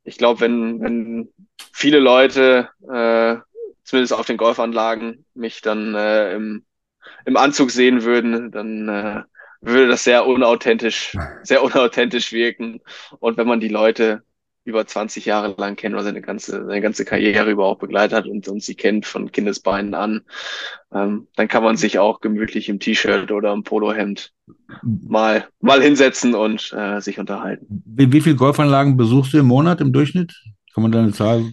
Ich 0.04 0.18
glaube, 0.18 0.40
wenn 0.40 0.80
wenn 0.82 1.32
viele 1.72 1.98
Leute 2.00 2.70
äh, 2.82 3.36
zumindest 3.84 4.12
auf 4.14 4.26
den 4.26 4.36
Golfanlagen 4.38 5.26
mich 5.34 5.60
dann 5.62 5.94
äh, 5.94 6.34
im 6.34 6.64
im 7.26 7.36
Anzug 7.36 7.70
sehen 7.70 8.04
würden, 8.04 8.50
dann 8.52 8.88
äh, 8.88 9.22
würde 9.60 9.88
das 9.88 10.04
sehr 10.04 10.26
unauthentisch, 10.26 11.16
sehr 11.42 11.62
unauthentisch 11.62 12.32
wirken. 12.32 12.80
Und 13.18 13.36
wenn 13.36 13.46
man 13.46 13.60
die 13.60 13.68
Leute 13.68 14.22
über 14.64 14.86
20 14.86 15.24
Jahre 15.24 15.54
lang 15.58 15.76
kennt 15.76 15.94
oder 15.94 16.04
seine 16.04 16.20
ganze, 16.20 16.64
seine 16.66 16.80
ganze 16.80 17.04
Karriere 17.04 17.50
über 17.50 17.64
auch 17.64 17.78
begleitet 17.78 18.16
hat 18.16 18.26
und, 18.26 18.46
und 18.46 18.62
sie 18.62 18.74
kennt 18.74 19.06
von 19.06 19.32
Kindesbeinen 19.32 19.94
an, 19.94 20.20
ähm, 20.92 21.28
dann 21.36 21.48
kann 21.48 21.62
man 21.62 21.76
sich 21.76 21.98
auch 21.98 22.20
gemütlich 22.20 22.68
im 22.68 22.78
T-Shirt 22.78 23.32
oder 23.32 23.52
im 23.52 23.64
Polohemd 23.64 24.32
mal, 24.82 25.46
mal 25.60 25.82
hinsetzen 25.82 26.34
und 26.34 26.72
äh, 26.76 27.00
sich 27.00 27.18
unterhalten. 27.18 27.82
Wie, 27.86 28.12
wie 28.12 28.20
viele 28.20 28.36
Golfanlagen 28.36 28.96
besuchst 28.96 29.32
du 29.32 29.38
im 29.38 29.46
Monat 29.46 29.80
im 29.80 29.92
Durchschnitt? 29.92 30.34
Kann 30.74 30.82
man 30.82 30.92
da 30.92 31.00
eine 31.00 31.12
Zahl 31.12 31.52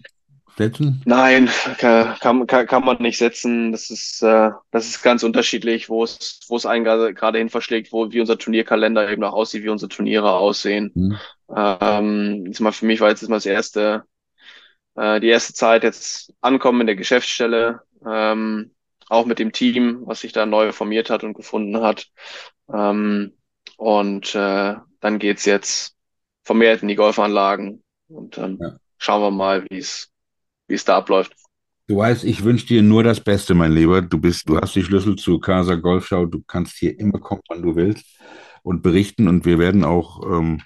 setzen? 0.58 1.02
Nein, 1.06 1.50
kann, 1.78 2.48
kann, 2.48 2.68
kann 2.68 2.84
man 2.86 3.02
nicht 3.02 3.18
setzen. 3.18 3.72
Das 3.72 3.90
ist, 3.90 4.22
äh, 4.24 4.52
das 4.72 4.88
ist 4.88 5.02
ganz 5.04 5.24
unterschiedlich, 5.24 5.90
wo 5.90 6.04
es, 6.04 6.42
wo 6.48 6.56
es 6.58 6.66
einen 6.66 6.84
gerade 6.84 7.14
gerade 7.14 7.38
hin 7.38 7.50
verschlägt, 7.50 7.92
wo, 7.92 8.12
wie 8.12 8.20
unser 8.20 8.38
Turnierkalender 8.38 9.10
eben 9.10 9.24
auch 9.24 9.34
aussieht, 9.34 9.64
wie 9.64 9.70
unsere 9.70 9.90
Turniere 9.90 10.34
aussehen. 10.34 10.92
Hm. 10.94 11.18
Ähm, 11.56 12.46
jetzt 12.48 12.60
mal 12.60 12.72
für 12.74 12.86
mich 12.86 13.00
war 13.00 13.10
jetzt 13.10 13.28
mal 13.30 13.38
das 13.38 13.46
erste, 13.46 14.04
äh, 14.96 15.20
die 15.20 15.28
erste 15.30 15.54
Zeit 15.54 15.84
jetzt 15.84 16.34
ankommen 16.42 16.82
in 16.82 16.88
der 16.88 16.96
Geschäftsstelle, 16.96 17.82
ähm, 18.06 18.72
auch 19.10 19.26
mit 19.26 19.40
dem 19.40 19.52
Team, 19.52 20.02
was 20.06 20.22
sich 20.22 20.34
da 20.34 20.46
neu 20.46 20.72
formiert 20.72 21.10
hat 21.10 21.24
und 21.24 21.34
gefunden 21.34 21.82
hat. 21.82 22.08
Ähm, 22.74 23.34
und 23.78 24.36
äh, 24.36 24.76
dann 25.00 25.20
geht's 25.20 25.46
jetzt 25.46 25.96
vermehrt 26.44 26.82
in 26.82 26.88
die 26.88 26.96
Golfanlagen 26.96 27.84
und 28.10 28.38
dann 28.38 28.58
Ja. 28.60 28.78
schauen 28.98 29.22
wir 29.22 29.32
mal, 29.32 29.66
wie 29.70 29.78
es, 29.78 30.12
wie 30.68 30.76
es 30.76 30.86
da 30.86 30.98
abläuft. 30.98 31.34
Du 31.88 31.98
weißt, 31.98 32.26
ich 32.26 32.44
wünsche 32.44 32.68
dir 32.68 32.84
nur 32.84 33.04
das 33.04 33.22
Beste, 33.22 33.54
mein 33.54 33.72
Lieber. 33.72 34.02
Du 34.02 34.20
bist, 34.20 34.50
du 34.50 34.60
hast 34.60 34.76
die 34.76 34.84
Schlüssel 34.84 35.16
zur 35.16 35.40
Casa 35.40 35.76
Golfschau. 35.76 36.26
Du 36.26 36.42
kannst 36.46 36.78
hier 36.78 37.00
immer 37.00 37.20
kommen, 37.20 37.42
wann 37.48 37.62
du 37.62 37.76
willst 37.76 38.06
und 38.64 38.84
berichten. 38.84 39.28
Und 39.30 39.46
wir 39.46 39.58
werden 39.58 39.86
auch 39.86 40.22
ähm, 40.26 40.62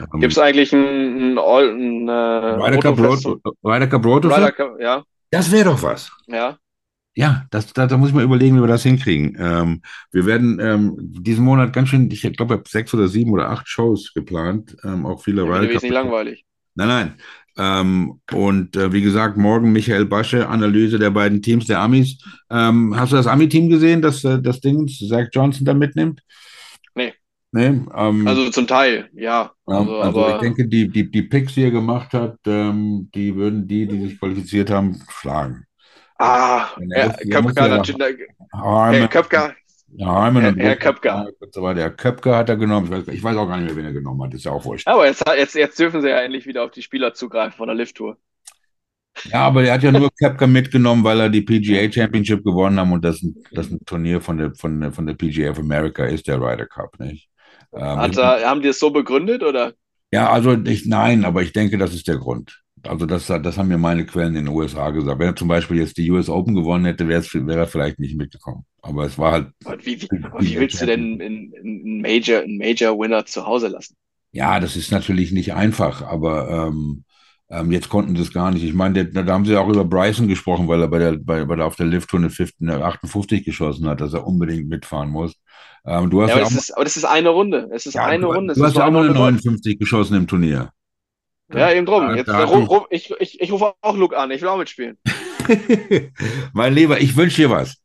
ähm, 0.00 0.20
Gibt 0.20 0.32
es 0.32 0.38
eigentlich 0.38 0.72
ein, 0.72 1.38
ein, 1.38 1.38
ein 1.38 2.08
äh, 2.08 2.12
Ryder 2.12 2.78
Cup 2.80 2.98
Road, 2.98 3.18
Autofest- 3.24 3.56
Ryder 3.62 3.86
Cup 3.86 4.04
Road 4.04 4.24
Ryder 4.26 4.52
Cup, 4.52 4.80
ja, 4.80 5.04
Das 5.30 5.50
wäre 5.52 5.66
doch 5.70 5.82
was. 5.82 6.10
ja. 6.26 6.58
Ja, 7.18 7.46
das, 7.50 7.72
da, 7.72 7.86
da 7.86 7.96
muss 7.96 8.10
ich 8.10 8.14
mal 8.14 8.24
überlegen, 8.24 8.56
wie 8.58 8.60
wir 8.60 8.66
das 8.66 8.82
hinkriegen. 8.82 9.38
Ähm, 9.40 9.80
wir 10.12 10.26
werden 10.26 10.58
ähm, 10.60 10.96
diesen 10.98 11.46
Monat 11.46 11.72
ganz 11.72 11.88
schön, 11.88 12.10
ich 12.10 12.20
glaube, 12.20 12.52
ich 12.54 12.58
habe 12.60 12.68
sechs 12.68 12.92
oder 12.92 13.08
sieben 13.08 13.30
oder 13.30 13.48
acht 13.48 13.66
Shows 13.66 14.12
geplant, 14.12 14.76
ähm, 14.84 15.06
auch 15.06 15.22
viele 15.22 15.46
Wird 15.46 15.48
Ryder 15.48 15.60
Cup. 15.60 15.70
wesentlich 15.76 15.92
langweilig. 15.92 16.44
Nein, 16.74 16.88
nein. 16.88 17.14
Ähm, 17.58 18.20
und 18.32 18.76
äh, 18.76 18.92
wie 18.92 19.00
gesagt, 19.02 19.36
morgen 19.36 19.72
Michael 19.72 20.04
Basche, 20.04 20.48
Analyse 20.48 20.98
der 20.98 21.10
beiden 21.10 21.40
Teams 21.40 21.66
der 21.66 21.80
Amis. 21.80 22.18
Ähm, 22.50 22.94
hast 22.98 23.12
du 23.12 23.16
das 23.16 23.26
Ami-Team 23.26 23.68
gesehen, 23.70 24.02
das 24.02 24.24
äh, 24.24 24.40
das 24.40 24.60
Ding 24.60 24.86
Zach 24.88 25.28
Johnson 25.32 25.64
da 25.64 25.72
mitnimmt? 25.74 26.20
Nee. 26.94 27.14
Nee, 27.52 27.80
ähm, 27.94 28.26
Also 28.26 28.50
zum 28.50 28.66
Teil, 28.66 29.08
ja. 29.14 29.50
ja, 29.66 29.78
Also, 29.78 29.96
also 29.98 30.28
ich 30.28 30.40
denke, 30.40 30.66
die, 30.68 30.88
die, 30.88 31.10
die 31.10 31.22
Picks, 31.22 31.54
die 31.54 31.62
er 31.62 31.70
gemacht 31.70 32.12
hat, 32.12 32.36
ähm, 32.46 33.08
die 33.14 33.34
würden 33.34 33.66
die, 33.66 33.86
die 33.86 34.00
sich 34.00 34.18
qualifiziert 34.18 34.68
haben, 34.70 35.00
schlagen. 35.08 35.64
ah, 36.18 36.66
Wenn 36.76 36.90
er 36.90 37.02
Herr 37.04 37.20
ist- 37.20 37.30
er 37.30 37.42
muss 37.42 37.54
Köpker 39.08 39.54
ja- 39.92 40.06
Harmon, 40.06 40.42
Herr 40.42 40.52
und 40.52 40.58
Herr 40.58 40.76
Köpker. 40.76 41.28
und 41.40 41.54
so 41.54 41.62
weiter. 41.62 41.80
Herr 41.80 41.90
Köpker 41.90 42.36
hat 42.36 42.48
er 42.48 42.56
genommen. 42.56 42.86
Ich 42.86 42.92
weiß, 42.92 43.08
ich 43.14 43.22
weiß 43.22 43.36
auch 43.36 43.46
gar 43.46 43.56
nicht 43.58 43.66
mehr, 43.66 43.76
wen 43.76 43.84
er 43.84 43.92
genommen 43.92 44.22
hat. 44.22 44.34
Ist 44.34 44.44
ja 44.44 44.52
auch 44.52 44.64
wurscht. 44.64 44.86
aber 44.86 45.06
jetzt, 45.06 45.24
jetzt, 45.26 45.54
jetzt 45.54 45.78
dürfen 45.78 46.02
sie 46.02 46.08
ja 46.08 46.18
endlich 46.20 46.46
wieder 46.46 46.64
auf 46.64 46.70
die 46.70 46.82
Spieler 46.82 47.14
zugreifen 47.14 47.56
von 47.56 47.66
der 47.68 47.76
Lift-Tour. 47.76 48.16
Ja, 49.30 49.40
aber 49.46 49.62
er 49.64 49.74
hat 49.74 49.82
ja 49.82 49.92
nur 49.92 50.10
Köpker 50.18 50.46
mitgenommen, 50.46 51.02
weil 51.02 51.20
er 51.20 51.30
die 51.30 51.40
PGA 51.40 51.90
Championship 51.90 52.44
gewonnen 52.44 52.78
haben 52.78 52.92
und 52.92 53.02
das 53.04 53.22
ein, 53.22 53.34
das 53.52 53.70
ein 53.70 53.80
Turnier 53.86 54.20
von 54.20 54.36
der, 54.36 54.54
von 54.54 54.78
der, 54.78 54.92
von 54.92 55.06
der 55.06 55.14
PGA 55.14 55.50
of 55.50 55.58
America 55.58 56.04
ist, 56.04 56.28
der 56.28 56.38
Ryder 56.38 56.66
Cup, 56.66 56.98
nicht? 57.00 57.28
Ähm, 57.74 57.82
Hat 57.96 58.16
er, 58.18 58.48
haben 58.48 58.60
die 58.60 58.68
es 58.68 58.78
so 58.78 58.90
begründet 58.90 59.42
oder? 59.42 59.72
ja, 60.12 60.30
also 60.30 60.52
ich, 60.64 60.86
nein, 60.86 61.24
aber 61.24 61.42
ich 61.42 61.52
denke, 61.52 61.78
das 61.78 61.94
ist 61.94 62.08
der 62.08 62.16
Grund. 62.18 62.62
Also 62.82 63.06
das, 63.06 63.26
das 63.26 63.58
haben 63.58 63.68
mir 63.68 63.78
meine 63.78 64.06
Quellen 64.06 64.36
in 64.36 64.44
den 64.44 64.54
USA 64.54 64.90
gesagt. 64.90 65.18
Wenn 65.18 65.28
er 65.28 65.36
zum 65.36 65.48
Beispiel 65.48 65.78
jetzt 65.78 65.96
die 65.96 66.10
US 66.10 66.28
Open 66.28 66.54
gewonnen 66.54 66.84
hätte, 66.84 67.08
wäre 67.08 67.24
er 67.58 67.66
vielleicht 67.66 67.98
nicht 67.98 68.16
mitgekommen. 68.16 68.64
Aber 68.86 69.04
es 69.06 69.18
war 69.18 69.32
halt, 69.32 69.52
Wie, 69.82 70.00
wie, 70.00 70.10
wie 70.38 70.58
willst 70.58 70.80
du 70.80 70.86
denn 70.86 71.20
einen, 71.20 71.54
einen 71.54 72.00
Major, 72.00 72.40
einen 72.40 72.56
Major-Winner 72.58 73.26
zu 73.26 73.46
Hause 73.46 73.68
lassen? 73.68 73.96
ja, 74.32 74.60
das 74.60 74.76
ist 74.76 74.90
natürlich 74.92 75.32
nicht 75.32 75.54
einfach, 75.54 76.02
aber 76.02 76.68
ähm, 76.68 77.04
ähm, 77.48 77.72
jetzt 77.72 77.88
konnten 77.88 78.16
sie 78.16 78.22
es 78.22 78.32
gar 78.32 78.50
nicht. 78.50 78.64
Ich 78.64 78.74
meine, 78.74 79.04
der, 79.06 79.24
da 79.24 79.32
haben 79.32 79.44
sie 79.46 79.56
auch 79.56 79.68
über 79.68 79.84
Bryson 79.84 80.28
gesprochen, 80.28 80.68
weil 80.68 80.80
er 80.82 80.88
bei 80.88 80.98
der, 80.98 81.12
bei, 81.18 81.44
bei 81.44 81.56
der 81.56 81.66
auf 81.66 81.76
der 81.76 81.86
Lift-Tour 81.86 82.20
eine 82.20 82.30
50 82.30 82.60
eine 82.60 82.84
58 82.84 83.44
geschossen 83.44 83.88
hat, 83.88 84.00
dass 84.00 84.12
er 84.14 84.26
unbedingt 84.26 84.68
mitfahren 84.68 85.10
muss. 85.10 85.34
Ähm, 85.86 86.10
du 86.10 86.22
hast 86.22 86.32
Ja, 86.32 86.36
ja, 86.36 86.42
aber, 86.42 86.44
auch 86.44 86.50
das 86.50 86.54
ist, 86.54 86.70
aber 86.74 86.84
das 86.84 86.96
ist 86.96 87.04
eine 87.04 87.28
Runde. 87.30 87.68
Es 87.72 87.86
ist 87.86 87.96
Ja, 87.96 88.02
eine 88.02 88.26
du, 88.26 88.26
Runde. 88.26 88.54
Du 88.54 88.64
hast 88.64 88.76
ja 88.76 88.84
nur 88.84 88.86
auch 88.86 88.90
mal 88.92 89.04
eine 89.04 89.08
eine 89.08 89.18
Runde. 89.18 89.42
59 89.42 89.78
geschossen 89.78 90.16
im 90.16 90.26
Turnier. 90.26 90.70
Ja, 91.52 91.72
eben 91.72 91.86
drum. 91.86 92.10
Jetzt, 92.12 92.28
da 92.28 92.38
hat 92.38 92.52
ru- 92.52 92.54
mich- 92.54 92.70
ru- 92.70 92.86
ich, 92.90 93.10
ich, 93.20 93.40
ich 93.40 93.52
rufe 93.52 93.74
auch 93.80 93.96
Luke 93.96 94.16
an. 94.18 94.30
Ich 94.30 94.42
will 94.42 94.48
auch 94.48 94.58
mitspielen. 94.58 94.98
mein 96.52 96.74
Lieber, 96.74 97.00
ich 97.00 97.16
wünsche 97.16 97.42
dir 97.42 97.50
was. 97.50 97.76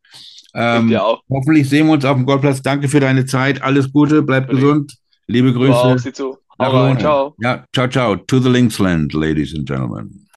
Ich 0.54 0.60
Ähm, 0.62 0.88
dir 0.90 1.04
auch. 1.06 1.22
hoffentlich 1.30 1.70
sehen 1.70 1.88
wir 1.88 1.94
uns 1.94 2.04
auf 2.06 2.16
dem 2.18 2.26
Golfplatz. 2.26 2.62
Danke 2.62 2.88
für 2.90 3.00
deine 3.00 3.26
Zeit. 3.26 3.62
Alles 3.62 3.92
Gute, 3.92 4.22
bleib 4.22 4.44
Natürlich. 4.48 4.64
gesund. 4.64 4.94
Liebe. 5.28 5.54
Grüße. 5.54 5.98
Sieh 6.00 6.12
zu. 6.14 6.38
Hau 6.60 6.66
rein. 6.72 6.88
Lohne. 6.90 7.00
Ciao. 7.00 7.36
Ja, 7.40 7.66
ciao, 7.74 7.88
ciao. 7.88 8.16
To 8.18 8.40
the 8.40 8.50
Linksland, 8.50 9.14
ladies 9.14 9.56
and 9.56 9.68
gentlemen. 9.68 10.28